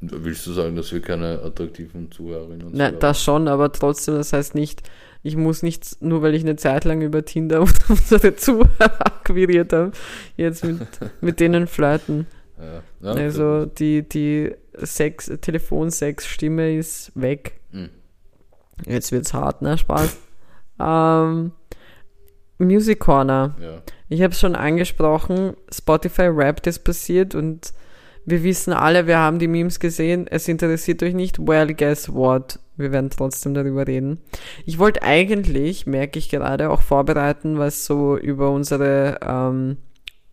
Willst 0.00 0.46
du 0.46 0.52
sagen, 0.52 0.76
dass 0.76 0.92
wir 0.92 1.00
keine 1.02 1.42
attraktiven 1.42 2.10
Zuhörerinnen 2.10 2.68
und 2.68 2.74
Nein, 2.74 2.96
das 3.00 3.22
schon, 3.22 3.48
aber 3.48 3.70
trotzdem, 3.72 4.14
das 4.14 4.32
heißt 4.32 4.54
nicht, 4.54 4.82
ich 5.28 5.36
muss 5.36 5.62
nicht, 5.62 6.02
nur 6.02 6.22
weil 6.22 6.34
ich 6.34 6.42
eine 6.42 6.56
Zeit 6.56 6.84
lang 6.84 7.02
über 7.02 7.24
Tinder 7.24 7.60
unsere 7.88 8.34
Zuhörer 8.34 9.06
akquiriert 9.06 9.72
habe, 9.72 9.92
jetzt 10.36 10.64
mit, 10.64 10.80
mit 11.20 11.40
denen 11.40 11.66
flirten. 11.66 12.26
Ja, 12.58 12.82
ja, 13.02 13.12
Also 13.12 13.66
die, 13.66 14.08
die 14.08 14.52
Sex, 14.74 15.30
Telefonsex-Stimme 15.40 16.76
ist 16.76 17.12
weg. 17.14 17.60
Hm. 17.70 17.90
Jetzt 18.86 19.12
wird's 19.12 19.34
hart, 19.34 19.62
ne? 19.62 19.78
Spaß. 19.78 20.16
ähm, 20.80 21.52
Music 22.58 22.98
Corner. 22.98 23.54
ja. 23.60 23.82
Ich 24.08 24.22
habe 24.22 24.32
es 24.32 24.40
schon 24.40 24.56
angesprochen, 24.56 25.54
Spotify 25.70 26.34
Wrapped 26.34 26.66
ist 26.66 26.78
passiert 26.78 27.34
und 27.34 27.74
wir 28.30 28.42
wissen 28.42 28.72
alle, 28.72 29.06
wir 29.06 29.18
haben 29.18 29.38
die 29.38 29.48
Memes 29.48 29.80
gesehen, 29.80 30.26
es 30.28 30.48
interessiert 30.48 31.02
euch 31.02 31.14
nicht. 31.14 31.38
Well, 31.38 31.72
guess 31.74 32.12
what? 32.12 32.58
Wir 32.76 32.92
werden 32.92 33.10
trotzdem 33.10 33.54
darüber 33.54 33.86
reden. 33.86 34.20
Ich 34.66 34.78
wollte 34.78 35.02
eigentlich, 35.02 35.86
merke 35.86 36.18
ich 36.18 36.28
gerade, 36.28 36.70
auch 36.70 36.82
vorbereiten, 36.82 37.58
was 37.58 37.86
so 37.86 38.16
über 38.16 38.50
unsere 38.50 39.18
ähm, 39.22 39.78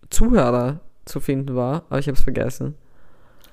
Zuhörer 0.09 0.81
zu 1.05 1.19
finden 1.19 1.55
war, 1.55 1.85
aber 1.89 1.99
ich 1.99 2.07
habe 2.07 2.17
es 2.17 2.23
vergessen. 2.23 2.75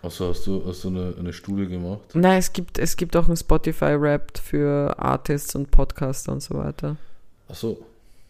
Achso, 0.02 0.28
hast 0.28 0.46
du, 0.48 0.64
hast 0.66 0.82
du 0.82 0.88
eine, 0.88 1.14
eine 1.16 1.32
Studie 1.32 1.68
gemacht? 1.68 2.00
Nein, 2.14 2.38
es 2.38 2.52
gibt, 2.52 2.78
es 2.78 2.96
gibt 2.96 3.16
auch 3.16 3.28
ein 3.28 3.36
Spotify 3.36 4.00
Wrapped 4.00 4.38
für 4.38 4.98
Artists 4.98 5.54
und 5.54 5.70
Podcaster 5.70 6.32
und 6.32 6.42
so 6.42 6.56
weiter. 6.56 6.96
Achso, 7.48 7.78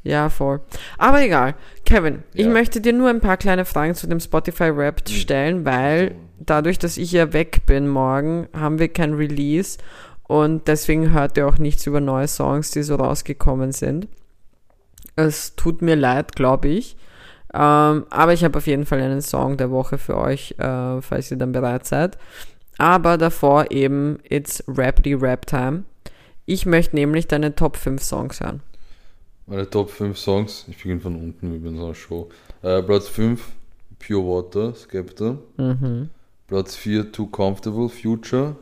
Ja, 0.05 0.31
voll. 0.31 0.61
Aber 0.99 1.23
egal. 1.23 1.55
Kevin, 1.85 2.25
ich 2.35 2.47
Ja. 2.47 2.51
möchte 2.53 2.81
dir 2.81 2.93
nur 2.93 3.09
ein 3.09 3.21
paar 3.21 3.37
kleine 3.37 3.65
Fragen 3.65 3.95
zu 3.95 4.07
dem 4.09 4.19
Spotify 4.21 4.77
Wrapped 4.77 5.09
Hm. 5.09 5.15
stellen, 5.17 5.65
weil 5.65 6.17
dadurch, 6.41 6.79
dass 6.79 6.97
ich 6.97 7.13
ja 7.13 7.33
weg 7.33 7.67
bin 7.67 7.87
morgen, 7.89 8.49
haben 8.53 8.79
wir 8.81 8.89
kein 8.89 9.15
Release 9.15 9.79
und 10.25 10.67
deswegen 10.67 11.13
hört 11.13 11.37
ihr 11.37 11.47
auch 11.47 11.59
nichts 11.59 11.87
über 11.87 12.01
neue 12.01 12.27
Songs, 12.27 12.71
die 12.73 12.83
so 12.83 12.97
rausgekommen 12.97 13.71
sind. 13.73 14.09
Es 15.15 15.55
tut 15.57 15.83
mir 15.83 15.95
leid, 15.97 16.35
glaube 16.35 16.69
ich. 16.69 16.97
Ähm, 17.55 18.07
aber 18.11 18.33
ich 18.33 18.45
habe 18.45 18.57
auf 18.59 18.67
jeden 18.67 18.87
Fall 18.87 19.01
einen 19.01 19.21
Song 19.21 19.57
der 19.59 19.71
Woche 19.71 19.99
für 19.99 20.17
euch, 20.17 20.55
äh, 20.59 21.01
falls 21.03 21.31
ihr 21.31 21.37
dann 21.37 21.53
bereit 21.53 21.87
seid. 21.87 22.17
Aber 22.79 23.19
davor 23.19 23.71
eben, 23.71 24.19
it's 24.29 24.65
Rapidly 24.67 25.15
Rap 25.15 25.47
Time. 25.47 25.85
Ich 26.47 26.65
möchte 26.67 26.97
nämlich 26.97 27.29
deine 27.29 27.55
Top 27.55 27.77
5 27.77 28.03
Songs 28.03 28.41
hören. 28.41 28.63
Meine 29.47 29.69
Top 29.69 29.91
5 29.91 30.19
Songs. 30.19 30.65
Ich 30.69 30.79
beginne 30.79 31.01
von 31.01 31.17
unten, 31.17 31.53
wie 31.53 31.59
bei 31.59 31.77
so 31.77 31.85
einer 31.85 31.95
Show. 31.95 32.29
Äh, 32.63 32.83
Platz 32.83 33.09
5, 33.09 33.45
Pure 33.99 34.25
Water, 34.25 34.75
Skepta. 34.75 35.39
Mhm. 35.57 36.11
Platz 36.47 36.77
4, 36.77 37.13
Too 37.13 37.27
Comfortable, 37.27 37.89
Future. 37.89 38.57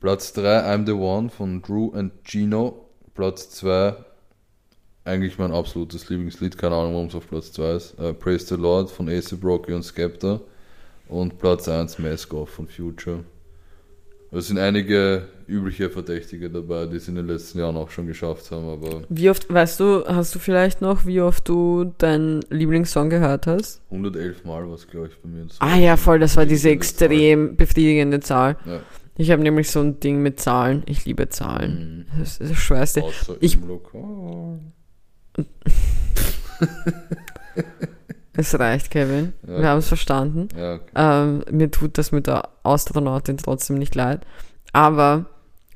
Platz 0.00 0.32
3, 0.32 0.60
I'm 0.60 0.86
the 0.86 0.92
One 0.92 1.28
von 1.28 1.62
Drew 1.62 1.92
and 1.92 2.12
Gino. 2.24 2.86
Platz 3.14 3.50
2, 3.50 3.94
eigentlich 5.04 5.38
mein 5.38 5.52
absolutes 5.52 6.08
Lieblingslied, 6.08 6.56
keine 6.56 6.76
Ahnung, 6.76 6.92
warum 6.94 7.06
es 7.06 7.14
auf 7.14 7.28
Platz 7.28 7.50
2 7.52 7.72
ist. 7.72 7.98
Äh, 7.98 8.12
Praise 8.14 8.46
the 8.46 8.54
Lord 8.54 8.90
von 8.90 9.08
AC 9.08 9.40
Brocky 9.40 9.72
und 9.72 9.82
Skepta. 9.82 10.40
Und 11.08 11.38
Platz 11.38 11.66
1, 11.68 11.98
Mask 11.98 12.34
Off 12.34 12.50
von 12.50 12.68
Future. 12.68 13.24
Es 14.30 14.48
sind 14.48 14.58
einige 14.58 15.26
übliche 15.46 15.88
Verdächtige 15.88 16.50
dabei, 16.50 16.84
die 16.86 16.96
es 16.96 17.08
in 17.08 17.14
den 17.14 17.26
letzten 17.26 17.60
Jahren 17.60 17.76
auch 17.78 17.88
schon 17.90 18.06
geschafft 18.06 18.50
haben, 18.50 18.68
aber 18.68 19.02
Wie 19.08 19.30
oft, 19.30 19.50
weißt 19.52 19.80
du, 19.80 20.04
hast 20.06 20.34
du 20.34 20.38
vielleicht 20.38 20.82
noch, 20.82 21.06
wie 21.06 21.22
oft 21.22 21.48
du 21.48 21.94
deinen 21.96 22.40
Lieblingssong 22.50 23.08
gehört 23.08 23.46
hast? 23.46 23.80
111 23.90 24.44
Mal 24.44 24.66
war 24.68 24.74
es, 24.74 24.86
glaube 24.86 25.06
ich, 25.08 25.16
bei 25.22 25.28
mir. 25.30 25.46
Ah 25.60 25.76
ja, 25.78 25.96
voll, 25.96 26.18
das 26.18 26.36
war 26.36 26.44
diese 26.44 26.68
Befriedigende 26.68 26.84
Zahl. 26.84 27.08
extrem 27.08 27.56
befriedigende 27.56 28.20
Zahl. 28.20 28.56
Ja. 28.66 28.80
Ich 29.16 29.30
habe 29.30 29.42
nämlich 29.42 29.70
so 29.70 29.80
ein 29.80 29.98
Ding 29.98 30.20
mit 30.22 30.38
Zahlen. 30.40 30.82
Ich 30.86 31.06
liebe 31.06 31.28
Zahlen. 31.30 32.06
Mhm. 32.14 32.20
Das 32.20 32.38
ist 32.38 32.50
das 32.52 32.58
Schwerste. 32.58 33.02
Außer 33.02 33.36
Ich- 33.40 33.54
im 33.54 33.66
Lokal. 33.66 34.58
Es 38.38 38.56
reicht, 38.56 38.90
Kevin. 38.92 39.32
Ja. 39.46 39.58
Wir 39.58 39.68
haben 39.68 39.78
es 39.78 39.88
verstanden. 39.88 40.46
Ja, 40.56 40.74
okay. 40.74 40.90
Ähm, 40.94 41.44
mir 41.50 41.70
tut 41.72 41.98
das 41.98 42.12
mit 42.12 42.28
der 42.28 42.48
Astronautin 42.62 43.36
trotzdem 43.36 43.76
nicht 43.78 43.96
leid. 43.96 44.24
Aber 44.72 45.26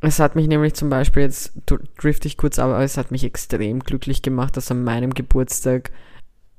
es 0.00 0.20
hat 0.20 0.36
mich 0.36 0.46
nämlich 0.46 0.74
zum 0.74 0.88
Beispiel, 0.88 1.22
jetzt 1.24 1.52
du- 1.66 1.78
drift 2.00 2.24
ich 2.24 2.36
kurz, 2.36 2.60
aber 2.60 2.78
es 2.80 2.96
hat 2.96 3.10
mich 3.10 3.24
extrem 3.24 3.80
glücklich 3.80 4.22
gemacht, 4.22 4.56
dass 4.56 4.70
an 4.70 4.84
meinem 4.84 5.12
Geburtstag 5.12 5.90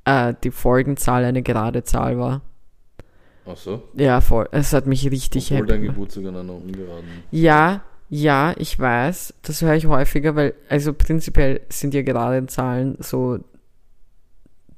äh, 0.04 0.34
die 0.44 0.50
Folgenzahl 0.50 1.24
eine 1.24 1.42
gerade 1.42 1.84
Zahl 1.84 2.18
war. 2.18 2.42
Ach 3.46 3.56
so. 3.56 3.82
Ja, 3.94 4.20
voll. 4.20 4.46
Es 4.52 4.74
hat 4.74 4.86
mich 4.86 5.10
richtig 5.10 5.46
Obwohl 5.46 5.56
happy 5.58 5.68
dein. 5.68 5.82
Geburtstag 5.84 6.26
an 6.26 6.36
einer 6.36 6.52
ungeraden. 6.54 7.04
Ja, 7.30 7.82
ja, 8.10 8.52
ich 8.58 8.78
weiß. 8.78 9.32
Das 9.40 9.62
höre 9.62 9.74
ich 9.74 9.86
häufiger, 9.86 10.36
weil, 10.36 10.52
also 10.68 10.92
prinzipiell 10.92 11.62
sind 11.70 11.94
ja 11.94 12.02
gerade 12.02 12.46
Zahlen 12.46 12.96
so, 13.00 13.38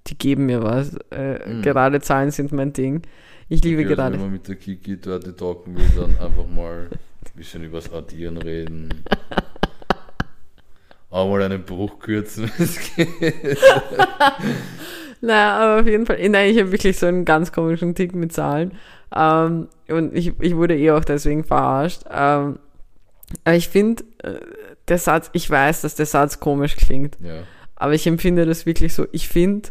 die 0.07 0.17
geben 0.19 0.47
mir 0.47 0.63
was. 0.63 0.97
Äh, 1.11 1.39
Mhm. 1.49 1.63
Gerade 1.63 2.01
Zahlen 2.01 2.31
sind 2.31 2.53
mein 2.53 2.73
Ding. 2.73 3.03
Ich 3.49 3.63
liebe 3.63 3.83
Okay, 3.83 3.91
also 3.91 3.97
gerade. 3.97 4.15
wenn 4.15 4.21
man 4.23 4.33
mit 4.33 4.49
der 4.49 4.57
Kiki 4.57 5.01
dort 5.01 5.25
talken 5.39 5.77
will, 5.77 5.85
dann 5.97 6.17
einfach 6.19 6.47
mal 6.49 6.89
ein 6.91 6.99
bisschen 7.37 7.63
übers 7.65 7.93
Addieren 7.93 8.37
reden. 8.39 9.05
Auch 11.11 11.31
mal 11.31 11.43
einen 11.43 11.63
Bruch 11.63 11.99
kürzen, 12.01 12.51
wenn 12.57 12.65
es 12.67 12.95
geht. 12.95 13.59
Naja, 15.23 15.57
aber 15.57 15.81
auf 15.81 15.87
jeden 15.87 16.05
Fall, 16.05 16.29
nein, 16.29 16.51
ich 16.51 16.59
habe 16.61 16.71
wirklich 16.73 16.99
so 16.99 17.07
einen 17.07 17.25
ganz 17.25 17.51
komischen 17.51 17.95
Tick 17.95 18.15
mit 18.15 18.35
Zahlen. 18.35 18.73
Ähm, 19.15 19.69
und 19.89 20.15
ich, 20.15 20.35
ich 20.41 20.55
wurde 20.55 20.77
eh 20.77 20.91
auch 20.91 21.05
deswegen 21.05 21.43
verarscht. 21.43 22.03
Ähm, 22.11 22.59
aber 23.45 23.57
ich 23.57 23.71
finde, 23.71 24.05
äh, 24.23 24.35
der 24.89 24.99
Satz, 24.99 25.31
ich 25.33 25.49
weiß, 25.49 25.81
dass 25.81 25.95
der 25.95 26.05
Satz 26.05 26.39
komisch 26.39 26.77
klingt, 26.77 27.17
Ja. 27.23 27.45
aber 27.77 27.95
ich 27.95 28.07
empfinde 28.07 28.45
das 28.45 28.67
wirklich 28.67 28.93
so. 28.93 29.07
Ich 29.11 29.27
finde, 29.29 29.71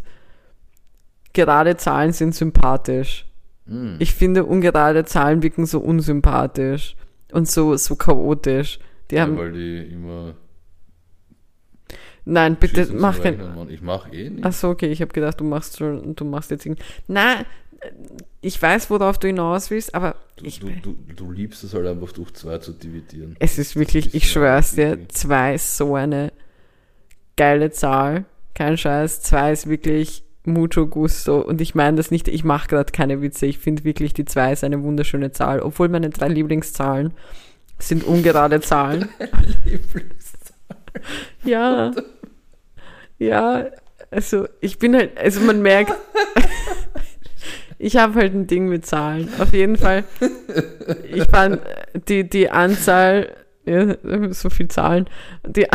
gerade 1.35 1.77
Zahlen 1.77 2.11
sind 2.13 2.33
sympathisch. 2.33 3.27
Hm. 3.67 3.97
Ich 3.99 4.15
finde, 4.15 4.45
ungerade 4.45 5.05
Zahlen 5.05 5.43
wirken 5.43 5.67
so 5.67 5.79
unsympathisch 5.79 6.95
und 7.31 7.47
so, 7.49 7.75
so 7.77 7.95
chaotisch. 7.95 8.79
Die 9.11 9.15
ja, 9.15 9.21
haben, 9.21 9.37
weil 9.37 9.51
die 9.51 9.93
immer. 9.93 10.33
nein, 12.25 12.55
bitte 12.55 12.91
mach 12.93 13.21
kein. 13.21 13.39
Ich 13.69 13.81
mach 13.83 14.11
eh 14.11 14.31
nicht. 14.31 14.43
Ach 14.45 14.53
so, 14.53 14.69
okay, 14.69 14.87
ich 14.87 15.01
habe 15.01 15.13
gedacht, 15.13 15.39
du 15.39 15.43
machst 15.43 15.77
schon, 15.77 16.15
du 16.15 16.25
machst 16.25 16.49
jetzt 16.49 16.65
irgendwie. 16.65 16.83
Na, 17.07 17.45
ich 18.41 18.59
weiß, 18.59 18.89
worauf 18.89 19.19
du 19.19 19.27
hinaus 19.27 19.69
willst, 19.69 19.93
aber 19.93 20.15
Du, 20.37 20.45
ich, 20.45 20.59
du, 20.59 20.69
du, 20.69 20.97
du 21.15 21.31
liebst 21.31 21.63
es 21.63 21.73
halt 21.73 21.87
einfach 21.87 22.11
durch 22.11 22.33
zwei 22.33 22.57
zu 22.57 22.73
dividieren. 22.73 23.35
es 23.39 23.57
ist 23.57 23.75
wirklich, 23.77 24.13
ich 24.13 24.29
schwör's 24.29 24.75
dir, 24.75 24.99
zwei 25.07 25.55
ist 25.55 25.77
so 25.77 25.95
eine 25.95 26.33
geile 27.37 27.71
Zahl. 27.71 28.25
Kein 28.53 28.77
Scheiß, 28.77 29.21
zwei 29.21 29.53
ist 29.53 29.69
wirklich 29.69 30.24
mucho 30.47 30.87
gusto. 30.87 31.39
Und 31.41 31.61
ich 31.61 31.75
meine 31.75 31.97
das 31.97 32.11
nicht, 32.11 32.27
ich 32.27 32.43
mache 32.43 32.67
gerade 32.67 32.91
keine 32.91 33.21
Witze. 33.21 33.45
Ich 33.45 33.59
finde 33.59 33.83
wirklich, 33.83 34.13
die 34.13 34.25
zwei 34.25 34.53
ist 34.53 34.63
eine 34.63 34.83
wunderschöne 34.83 35.31
Zahl. 35.31 35.61
Obwohl 35.61 35.89
meine 35.89 36.09
drei 36.09 36.27
Lieblingszahlen 36.27 37.13
sind 37.79 38.03
ungerade 38.03 38.61
Zahlen. 38.61 39.09
Ja. 41.43 41.91
Ja. 43.17 43.65
Also, 44.11 44.47
ich 44.61 44.79
bin 44.79 44.95
halt, 44.95 45.17
also 45.17 45.41
man 45.41 45.61
merkt, 45.61 45.93
ich 47.77 47.97
habe 47.97 48.15
halt 48.15 48.33
ein 48.33 48.47
Ding 48.47 48.67
mit 48.67 48.85
Zahlen. 48.85 49.29
Auf 49.39 49.53
jeden 49.53 49.77
Fall. 49.77 50.05
Ich 51.11 51.23
fand 51.25 51.59
die, 52.07 52.29
die 52.29 52.49
Anzahl, 52.49 53.35
ja, 53.65 53.95
so 54.31 54.49
viel 54.49 54.67
Zahlen, 54.67 55.09
die, 55.45 55.67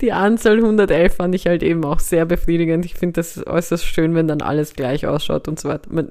die 0.00 0.12
Anzahl 0.12 0.56
111 0.56 1.14
fand 1.14 1.34
ich 1.34 1.46
halt 1.46 1.62
eben 1.62 1.84
auch 1.84 2.00
sehr 2.00 2.26
befriedigend. 2.26 2.84
Ich 2.84 2.94
finde 2.94 3.14
das 3.14 3.46
äußerst 3.46 3.84
schön, 3.84 4.14
wenn 4.14 4.28
dann 4.28 4.42
alles 4.42 4.74
gleich 4.74 5.06
ausschaut 5.06 5.48
und 5.48 5.58
so 5.58 5.68
weiter. 5.68 5.88
Man, 5.92 6.08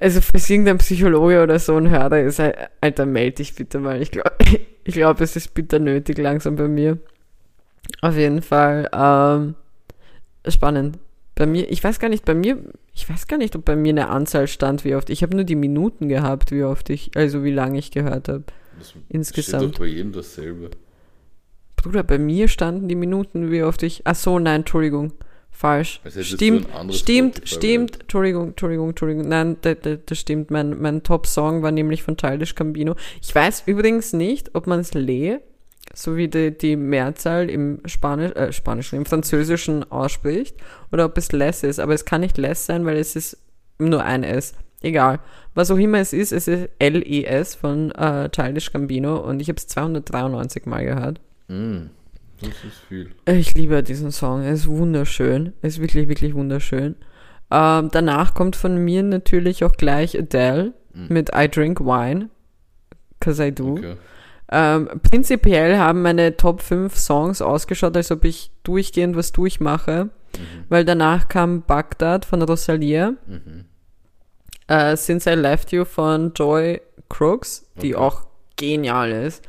also 0.00 0.20
für 0.20 0.52
irgendein 0.52 0.78
Psychologe 0.78 1.42
oder 1.42 1.58
so 1.58 1.76
ein 1.76 1.90
Hörer 1.90 2.20
ist, 2.20 2.40
Alter, 2.80 3.06
melde 3.06 3.36
dich 3.36 3.54
bitte 3.54 3.78
mal. 3.78 4.02
Ich 4.02 4.10
glaube, 4.10 4.32
ich 4.84 4.94
glaub, 4.94 5.20
es 5.20 5.36
ist 5.36 5.54
bitter 5.54 5.78
nötig 5.78 6.18
langsam 6.18 6.56
bei 6.56 6.68
mir. 6.68 6.98
Auf 8.00 8.16
jeden 8.16 8.42
Fall 8.42 8.88
ähm, 8.92 9.54
spannend. 10.48 10.98
Bei 11.36 11.46
mir, 11.46 11.70
ich 11.70 11.82
weiß 11.82 11.98
gar 11.98 12.08
nicht, 12.08 12.24
bei 12.24 12.34
mir, 12.34 12.58
ich 12.94 13.08
weiß 13.08 13.26
gar 13.26 13.38
nicht, 13.38 13.56
ob 13.56 13.64
bei 13.64 13.76
mir 13.76 13.90
eine 13.90 14.08
Anzahl 14.08 14.46
stand, 14.46 14.84
wie 14.84 14.94
oft. 14.94 15.10
Ich 15.10 15.22
habe 15.22 15.34
nur 15.34 15.44
die 15.44 15.56
Minuten 15.56 16.08
gehabt, 16.08 16.52
wie 16.52 16.62
oft 16.62 16.90
ich, 16.90 17.10
also 17.16 17.42
wie 17.42 17.50
lange 17.50 17.78
ich 17.78 17.90
gehört 17.90 18.28
habe. 18.28 18.44
Insgesamt. 19.08 19.62
Steht 19.62 19.74
doch 19.74 19.78
bei 19.80 19.86
jedem 19.86 20.12
dasselbe. 20.12 20.70
Bruder, 21.84 22.02
bei 22.02 22.18
mir 22.18 22.48
standen 22.48 22.88
die 22.88 22.94
Minuten, 22.94 23.50
wie 23.50 23.62
oft 23.62 23.82
ich. 23.82 24.00
Ach 24.04 24.14
so, 24.14 24.38
nein, 24.38 24.62
Entschuldigung. 24.62 25.12
Falsch. 25.50 26.00
Stimmt, 26.20 26.66
stimmt, 26.90 27.42
stimmt. 27.44 28.00
Entschuldigung, 28.00 28.48
Entschuldigung, 28.48 28.88
Entschuldigung. 28.88 29.28
Nein, 29.28 29.58
das, 29.60 29.76
das, 29.82 29.98
das 30.06 30.18
stimmt. 30.18 30.50
Mein, 30.50 30.80
mein 30.80 31.02
Top-Song 31.02 31.62
war 31.62 31.72
nämlich 31.72 32.02
von 32.02 32.16
Childish 32.16 32.54
Gambino. 32.54 32.96
Ich 33.20 33.34
weiß 33.34 33.64
übrigens 33.66 34.14
nicht, 34.14 34.54
ob 34.54 34.66
man 34.66 34.80
es 34.80 34.94
Le, 34.94 35.42
so 35.92 36.16
wie 36.16 36.28
die, 36.28 36.56
die 36.56 36.76
Mehrzahl 36.76 37.50
im 37.50 37.80
Spanisch, 37.84 38.32
äh, 38.32 38.50
Spanischen, 38.50 38.96
im 38.96 39.04
Französischen 39.04 39.90
ausspricht, 39.92 40.56
oder 40.90 41.04
ob 41.04 41.18
es 41.18 41.32
less 41.32 41.62
ist. 41.62 41.80
Aber 41.80 41.92
es 41.92 42.06
kann 42.06 42.22
nicht 42.22 42.38
less 42.38 42.64
sein, 42.64 42.86
weil 42.86 42.96
es 42.96 43.14
ist 43.14 43.36
nur 43.78 44.02
ein 44.02 44.24
S. 44.24 44.54
Egal. 44.80 45.20
Was 45.54 45.70
auch 45.70 45.76
immer 45.76 45.98
es 45.98 46.14
ist, 46.14 46.32
es 46.32 46.48
ist 46.48 46.70
L-E-S 46.78 47.54
von 47.54 47.90
äh, 47.92 48.30
Childish 48.30 48.72
Gambino 48.72 49.18
und 49.18 49.40
ich 49.40 49.48
habe 49.48 49.58
es 49.58 49.66
293 49.66 50.64
Mal 50.64 50.86
gehört. 50.86 51.20
Mm, 51.48 51.86
das 52.40 52.50
ist 52.64 52.78
viel. 52.88 53.10
Ich 53.26 53.54
liebe 53.54 53.82
diesen 53.82 54.10
Song. 54.10 54.42
Er 54.42 54.52
ist 54.52 54.66
wunderschön. 54.66 55.52
Er 55.62 55.68
ist 55.68 55.80
wirklich, 55.80 56.08
wirklich 56.08 56.34
wunderschön. 56.34 56.96
Ähm, 57.50 57.88
danach 57.92 58.34
kommt 58.34 58.56
von 58.56 58.76
mir 58.76 59.02
natürlich 59.02 59.64
auch 59.64 59.72
gleich 59.72 60.18
Adele 60.18 60.72
mm. 60.92 61.12
mit 61.12 61.30
I 61.34 61.48
Drink 61.48 61.80
Wine. 61.80 62.30
Cause 63.20 63.46
I 63.46 63.52
Do. 63.52 63.72
Okay. 63.72 63.96
Ähm, 64.50 65.00
prinzipiell 65.02 65.78
haben 65.78 66.02
meine 66.02 66.36
Top 66.36 66.60
5 66.60 66.96
Songs 66.96 67.40
ausgeschaut, 67.40 67.96
als 67.96 68.10
ob 68.10 68.24
ich 68.24 68.50
durchgehend 68.62 69.16
was 69.16 69.32
durchmache. 69.32 70.10
Mhm. 70.36 70.64
Weil 70.68 70.84
danach 70.84 71.28
kam 71.28 71.62
Bagdad 71.62 72.24
von 72.24 72.42
Rosalia. 72.42 73.14
Mhm. 73.26 73.64
Äh, 74.66 74.96
Since 74.96 75.30
I 75.30 75.34
Left 75.34 75.72
You 75.72 75.84
von 75.84 76.32
Joy 76.34 76.80
Crooks, 77.08 77.66
die 77.80 77.94
okay. 77.94 78.04
auch 78.04 78.26
genial 78.56 79.10
ist 79.10 79.42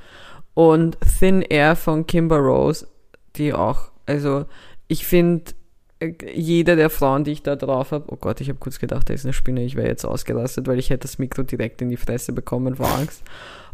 und 0.55 0.97
Thin 1.19 1.43
Air 1.43 1.75
von 1.75 2.07
Kimber 2.07 2.37
Rose, 2.37 2.87
die 3.35 3.53
auch, 3.53 3.91
also 4.07 4.45
ich 4.87 5.05
finde, 5.05 5.51
äh, 5.99 6.13
jede 6.33 6.75
der 6.75 6.89
Frauen, 6.89 7.23
die 7.23 7.33
ich 7.33 7.43
da 7.43 7.55
drauf 7.55 7.91
habe, 7.91 8.05
oh 8.07 8.15
Gott, 8.15 8.41
ich 8.41 8.49
habe 8.49 8.57
kurz 8.57 8.79
gedacht, 8.79 9.09
da 9.09 9.13
ist 9.13 9.25
eine 9.25 9.33
Spinne, 9.33 9.63
ich 9.63 9.75
wäre 9.75 9.87
jetzt 9.87 10.05
ausgerastet, 10.05 10.65
weil 10.67 10.79
ich 10.79 10.89
hätte 10.89 11.03
das 11.03 11.19
Mikro 11.19 11.43
direkt 11.43 11.81
in 11.81 11.89
die 11.89 11.97
Fresse 11.97 12.33
bekommen 12.33 12.77
vor 12.77 12.87
Angst. 12.87 13.21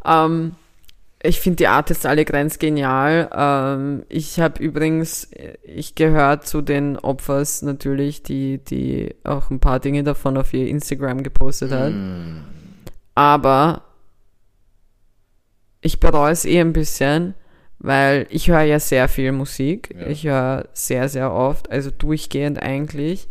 Ähm, 0.03 0.55
ich 1.23 1.39
finde 1.39 1.57
die 1.57 1.67
Artists 1.67 2.07
alle 2.07 2.25
grenzgenial. 2.25 3.29
Ähm, 3.31 4.03
ich 4.09 4.39
habe 4.39 4.61
übrigens, 4.61 5.29
ich 5.61 5.93
gehöre 5.93 6.41
zu 6.41 6.61
den 6.61 6.97
Opfers 6.97 7.61
natürlich, 7.61 8.23
die, 8.23 8.57
die 8.57 9.13
auch 9.23 9.51
ein 9.51 9.59
paar 9.59 9.79
Dinge 9.79 10.03
davon 10.03 10.35
auf 10.37 10.51
ihr 10.53 10.67
Instagram 10.67 11.21
gepostet 11.21 11.71
hat. 11.71 11.93
Mm. 11.93 12.43
Aber 13.13 13.83
ich 15.81 15.99
bereue 15.99 16.31
es 16.31 16.45
eh 16.45 16.59
ein 16.59 16.73
bisschen, 16.73 17.33
weil 17.79 18.27
ich 18.29 18.49
höre 18.49 18.61
ja 18.61 18.79
sehr 18.79 19.07
viel 19.07 19.31
Musik. 19.31 19.95
Ja. 19.99 20.07
Ich 20.07 20.23
höre 20.23 20.69
sehr, 20.73 21.09
sehr 21.09 21.31
oft, 21.33 21.71
also 21.71 21.89
durchgehend 21.91 22.61
eigentlich. 22.61 23.27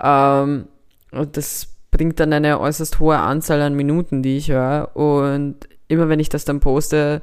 Ähm, 0.00 0.66
und 1.10 1.36
das 1.36 1.68
bringt 1.90 2.20
dann 2.20 2.32
eine 2.32 2.60
äußerst 2.60 3.00
hohe 3.00 3.18
Anzahl 3.18 3.62
an 3.62 3.74
Minuten, 3.74 4.22
die 4.22 4.36
ich 4.36 4.50
höre. 4.50 4.94
Und 4.94 5.56
immer 5.88 6.08
wenn 6.10 6.20
ich 6.20 6.28
das 6.28 6.44
dann 6.44 6.60
poste, 6.60 7.22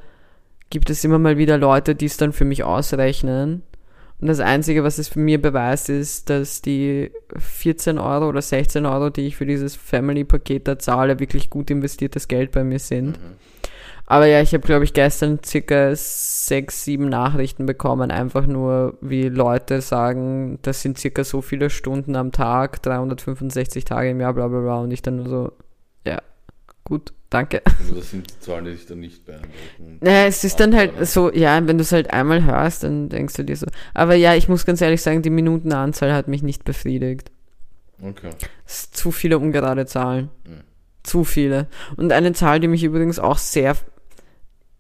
gibt 0.72 0.90
es 0.90 1.04
immer 1.04 1.20
mal 1.20 1.38
wieder 1.38 1.60
Leute, 1.60 1.94
die 1.94 2.08
es 2.08 2.18
dann 2.18 2.34
für 2.34 2.46
mich 2.46 2.64
ausrechnen. 2.64 3.62
Und 4.20 4.28
das 4.28 4.40
Einzige, 4.40 4.84
was 4.84 4.98
es 4.98 5.10
für 5.10 5.20
mir 5.20 5.40
beweist, 5.40 5.90
ist, 5.90 6.30
dass 6.30 6.62
die 6.62 7.12
14 7.38 8.00
Euro 8.00 8.30
oder 8.30 8.42
16 8.42 8.86
Euro, 8.86 9.10
die 9.10 9.28
ich 9.28 9.36
für 9.36 9.46
dieses 9.46 9.76
Family-Paket 9.76 10.68
da 10.68 10.80
zahle, 10.80 11.20
wirklich 11.20 11.50
gut 11.50 11.70
investiertes 11.70 12.28
Geld 12.28 12.52
bei 12.52 12.64
mir 12.64 12.80
sind. 12.80 13.20
Mhm. 13.20 13.36
Aber 14.14 14.28
ja, 14.28 14.42
ich 14.42 14.54
habe, 14.54 14.64
glaube 14.64 14.84
ich, 14.84 14.94
gestern 14.94 15.40
circa 15.44 15.96
sechs, 15.96 16.86
sieben 16.86 17.10
Nachrichten 17.10 17.66
bekommen, 17.66 18.12
einfach 18.12 18.46
nur, 18.46 18.96
wie 19.02 19.28
Leute 19.28 19.82
sagen, 19.82 20.60
das 20.62 20.84
sind 20.84 21.00
circa 21.00 21.24
so 21.24 21.42
viele 21.42 21.72
Stunden 21.72 22.16
am 22.16 22.32
Tag, 22.32 22.84
365 22.84 23.86
Tage 23.86 24.12
im 24.12 24.22
Jahr, 24.22 24.36
bla 24.36 24.50
bla 24.50 24.60
bla. 24.60 24.76
Und 24.82 24.92
ich 24.92 25.02
dann 25.02 25.16
nur 25.16 25.30
so, 25.30 25.52
ja, 26.06 26.22
gut, 26.84 27.12
danke. 27.32 27.64
Also 27.80 27.96
das 27.96 28.12
sind 28.12 28.30
die 28.30 28.40
Zahlen, 28.40 28.66
die 28.66 28.74
sich 28.74 28.86
dann 28.86 29.00
nicht 29.00 29.26
beeindrucken. 29.26 29.98
Naja, 30.02 30.28
es 30.28 30.44
ist 30.44 30.60
dann 30.60 30.76
halt 30.76 31.08
so, 31.08 31.34
ja, 31.34 31.66
wenn 31.66 31.80
du 31.80 31.82
es 31.82 31.92
halt 31.92 32.14
einmal 32.14 32.46
hörst, 32.46 32.84
dann 32.84 33.10
denkst 33.10 33.34
du 33.34 33.44
dir 33.44 33.58
so. 33.58 33.66
Aber 33.96 34.14
ja, 34.14 34.36
ich 34.36 34.48
muss 34.48 34.68
ganz 34.68 34.80
ehrlich 34.82 35.02
sagen, 35.02 35.24
die 35.24 35.32
Minutenanzahl 35.32 36.14
hat 36.14 36.28
mich 36.28 36.44
nicht 36.44 36.66
befriedigt. 36.66 37.32
Okay. 38.00 38.30
Es 38.68 38.84
sind 38.84 38.96
zu 38.96 39.10
viele 39.10 39.40
ungerade 39.40 39.88
Zahlen. 39.88 40.30
Ja. 40.46 40.58
Zu 41.02 41.24
viele. 41.24 41.68
Und 41.98 42.12
eine 42.12 42.34
Zahl, 42.34 42.60
die 42.60 42.68
mich 42.68 42.84
übrigens 42.84 43.18
auch 43.18 43.40
sehr 43.40 43.76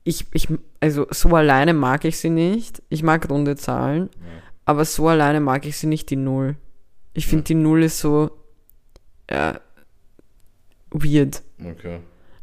ich, 0.04 0.26
ich, 0.34 0.47
also 0.80 1.08
so 1.10 1.30
alleine 1.30 1.74
mag 1.74 2.06
ich 2.06 2.18
sie 2.18 2.30
nicht. 2.30 2.82
Ich 2.89 3.04
mag 3.04 3.30
runde 3.30 3.56
Zahlen, 3.56 4.10
ja. 4.14 4.41
aber 4.66 4.86
so 4.86 5.08
alleine 5.08 5.39
mag 5.39 5.66
ich 5.66 5.78
sie 5.78 5.88
nicht, 5.88 6.10
die 6.10 6.16
Null. 6.16 6.56
Ich 7.14 7.28
finde, 7.28 7.43
ja. 7.43 7.47
die 7.47 7.56
Null 7.56 7.84
ist 7.84 7.99
so 7.99 8.32
ja, 9.30 9.60
weird. 10.91 11.41
Okay. 11.64 11.99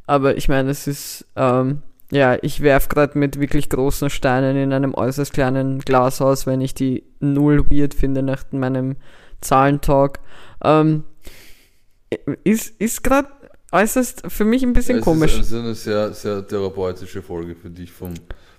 Aber 0.06 0.36
ich 0.36 0.48
meine, 0.48 0.70
es 0.70 0.86
ist, 0.86 1.26
ähm, 1.36 1.82
ja, 2.10 2.36
ich 2.42 2.62
werf 2.62 2.88
gerade 2.88 3.18
mit 3.18 3.38
wirklich 3.38 3.68
großen 3.68 4.10
Steinen 4.10 4.56
in 4.56 4.72
einem 4.72 4.94
äußerst 4.94 5.32
kleinen 5.32 5.80
Glashaus, 5.80 6.46
wenn 6.46 6.60
ich 6.60 6.74
die 6.74 7.04
Null 7.20 7.70
weird 7.70 7.94
finde 7.94 8.22
nach 8.22 8.44
meinem 8.50 8.96
Zahlentalk. 9.40 10.18
Ähm, 10.64 11.04
ist 12.42 12.80
ist 12.80 13.04
gerade 13.04 13.28
äußerst 13.72 14.22
für 14.28 14.44
mich 14.44 14.62
ein 14.62 14.72
bisschen 14.72 14.98
ja, 14.98 15.02
komisch. 15.02 15.38
Es 15.38 15.48
ist 15.48 15.54
eine 15.54 15.74
sehr, 15.74 16.12
sehr 16.12 16.46
therapeutische 16.46 17.22
Folge 17.22 17.54
für 17.54 17.70
dich 17.70 17.92
vom, 17.92 18.14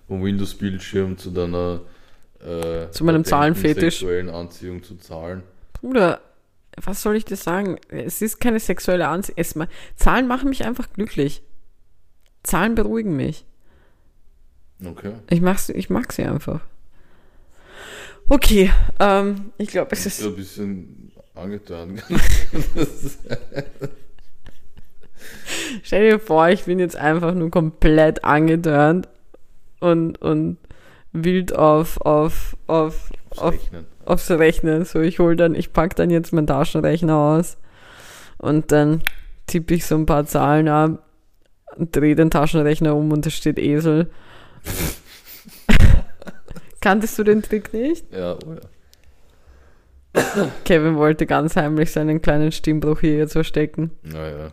vom 0.07 0.23
Windows-Bildschirm 0.23 1.17
zu 1.17 1.31
deiner 1.31 1.81
äh, 2.39 2.89
zu 2.91 3.03
meinem 3.03 3.23
Zahlenfetisch. 3.23 3.99
sexuellen 3.99 4.29
Anziehung 4.29 4.83
zu 4.83 4.95
Zahlen. 4.97 5.43
Bruder, 5.73 6.21
was 6.81 7.01
soll 7.01 7.15
ich 7.15 7.25
dir 7.25 7.35
sagen? 7.35 7.77
Es 7.89 8.21
ist 8.21 8.39
keine 8.39 8.59
sexuelle 8.59 9.07
Anziehung. 9.07 9.67
Zahlen 9.95 10.27
machen 10.27 10.49
mich 10.49 10.65
einfach 10.65 10.91
glücklich. 10.93 11.43
Zahlen 12.43 12.75
beruhigen 12.75 13.15
mich. 13.15 13.45
Okay. 14.83 15.13
Ich, 15.29 15.41
mach's, 15.41 15.69
ich 15.69 15.89
mag 15.89 16.11
sie 16.11 16.23
einfach. 16.23 16.61
Okay, 18.27 18.71
ähm, 18.99 19.51
ich 19.57 19.69
glaube, 19.69 19.91
es 19.91 20.05
ist. 20.05 20.23
ein 20.23 20.35
bisschen 20.35 21.11
angetan. 21.35 22.01
Stell 25.83 26.09
dir 26.09 26.19
vor, 26.19 26.49
ich 26.49 26.65
bin 26.65 26.79
jetzt 26.79 26.95
einfach 26.95 27.33
nur 27.33 27.51
komplett 27.51 28.23
angetörnt 28.23 29.07
und, 29.79 30.21
und 30.21 30.57
wild 31.11 31.55
auf, 31.55 31.99
auf, 32.01 32.55
auf, 32.67 33.09
auf, 33.37 33.53
Rechnen. 33.53 33.85
aufs 34.05 34.31
Rechnen. 34.31 34.85
So, 34.85 35.01
ich 35.01 35.19
hol 35.19 35.35
dann, 35.35 35.55
ich 35.55 35.73
pack 35.73 35.95
dann 35.95 36.09
jetzt 36.09 36.33
meinen 36.33 36.47
Taschenrechner 36.47 37.15
aus 37.15 37.57
und 38.37 38.71
dann 38.71 39.01
tippe 39.47 39.73
ich 39.73 39.85
so 39.85 39.95
ein 39.95 40.05
paar 40.05 40.25
Zahlen 40.25 40.67
ab 40.67 41.03
und 41.75 41.95
drehe 41.95 42.15
den 42.15 42.31
Taschenrechner 42.31 42.95
um 42.95 43.11
und 43.11 43.25
da 43.25 43.29
steht 43.29 43.59
Esel. 43.59 44.09
Kanntest 46.81 47.17
du 47.19 47.23
den 47.23 47.41
Trick 47.41 47.73
nicht? 47.73 48.11
Ja, 48.13 48.33
oh 48.33 48.53
ja. 48.53 48.61
Kevin 50.65 50.97
wollte 50.97 51.25
ganz 51.25 51.55
heimlich 51.55 51.91
seinen 51.91 52.21
kleinen 52.21 52.51
Stimmbruch 52.51 52.99
hier 52.99 53.17
jetzt 53.17 53.33
verstecken. 53.33 53.91
Naja. 54.03 54.51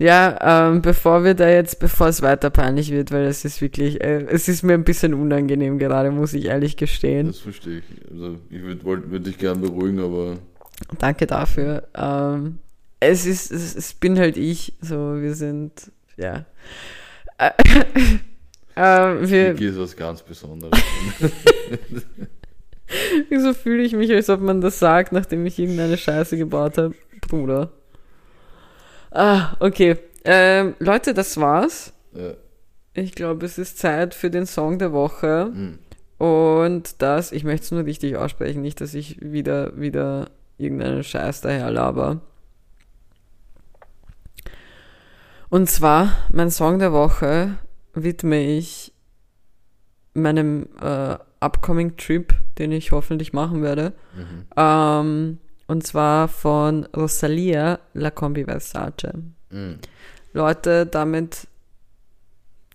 Ja, 0.00 0.70
ähm, 0.70 0.80
bevor 0.80 1.24
wir 1.24 1.34
da 1.34 1.50
jetzt, 1.50 1.78
bevor 1.78 2.08
es 2.08 2.22
weiter 2.22 2.48
peinlich 2.48 2.90
wird, 2.90 3.12
weil 3.12 3.26
es 3.26 3.44
ist 3.44 3.60
wirklich, 3.60 4.02
äh, 4.02 4.24
es 4.30 4.48
ist 4.48 4.62
mir 4.62 4.72
ein 4.72 4.84
bisschen 4.84 5.12
unangenehm 5.12 5.78
gerade, 5.78 6.10
muss 6.10 6.32
ich 6.32 6.46
ehrlich 6.46 6.78
gestehen. 6.78 7.26
Das 7.26 7.40
verstehe 7.40 7.80
ich. 7.80 8.10
Also 8.10 8.38
ich 8.48 8.62
würde 8.62 9.10
würd 9.10 9.26
dich 9.26 9.36
gern 9.36 9.60
beruhigen, 9.60 10.00
aber. 10.00 10.38
Danke 10.98 11.26
dafür. 11.26 11.86
Ähm, 11.94 12.60
es 12.98 13.26
ist, 13.26 13.50
es, 13.50 13.76
es, 13.76 13.92
bin 13.92 14.18
halt 14.18 14.38
ich, 14.38 14.72
so 14.80 15.20
wir 15.20 15.34
sind, 15.34 15.92
ja. 16.16 16.46
Äh, 17.36 17.50
äh, 18.76 19.28
wir, 19.28 19.60
ist 19.60 19.78
was 19.78 19.94
ganz 19.94 20.22
Besonderes. 20.22 20.80
Wieso 23.28 23.52
fühle 23.52 23.82
ich 23.82 23.92
mich, 23.92 24.10
als 24.10 24.30
ob 24.30 24.40
man 24.40 24.62
das 24.62 24.78
sagt, 24.78 25.12
nachdem 25.12 25.44
ich 25.44 25.58
irgendeine 25.58 25.98
Scheiße 25.98 26.38
gebaut 26.38 26.78
habe? 26.78 26.94
Bruder. 27.28 27.70
Ah, 29.10 29.56
okay. 29.60 29.96
Ähm, 30.24 30.74
Leute, 30.78 31.14
das 31.14 31.36
war's. 31.38 31.92
Ja. 32.12 32.34
Ich 32.94 33.12
glaube, 33.14 33.46
es 33.46 33.58
ist 33.58 33.78
Zeit 33.78 34.14
für 34.14 34.30
den 34.30 34.46
Song 34.46 34.78
der 34.78 34.92
Woche. 34.92 35.50
Hm. 35.52 35.78
Und 36.18 37.00
das, 37.00 37.32
ich 37.32 37.44
möchte 37.44 37.64
es 37.64 37.70
nur 37.70 37.86
richtig 37.86 38.16
aussprechen, 38.16 38.60
nicht, 38.60 38.80
dass 38.80 38.92
ich 38.92 39.20
wieder, 39.20 39.78
wieder 39.80 40.28
irgendeinen 40.58 41.02
Scheiß 41.02 41.40
daher 41.40 41.70
laber. 41.70 42.20
Und 45.48 45.70
zwar, 45.70 46.12
mein 46.30 46.50
Song 46.50 46.78
der 46.78 46.92
Woche 46.92 47.56
widme 47.94 48.40
ich 48.40 48.92
meinem 50.14 50.68
äh, 50.80 51.16
upcoming 51.40 51.96
Trip, 51.96 52.34
den 52.58 52.72
ich 52.72 52.92
hoffentlich 52.92 53.32
machen 53.32 53.62
werde. 53.62 53.94
Mhm. 54.14 54.44
Ähm, 54.56 55.38
und 55.70 55.86
zwar 55.86 56.26
von 56.26 56.84
Rosalia 56.96 57.78
La 57.94 58.10
Combi 58.10 58.44
Versace. 58.44 59.12
Mhm. 59.50 59.78
Leute, 60.32 60.84
damit 60.84 61.46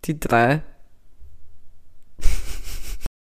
die 0.05 0.17
drei 0.17 0.61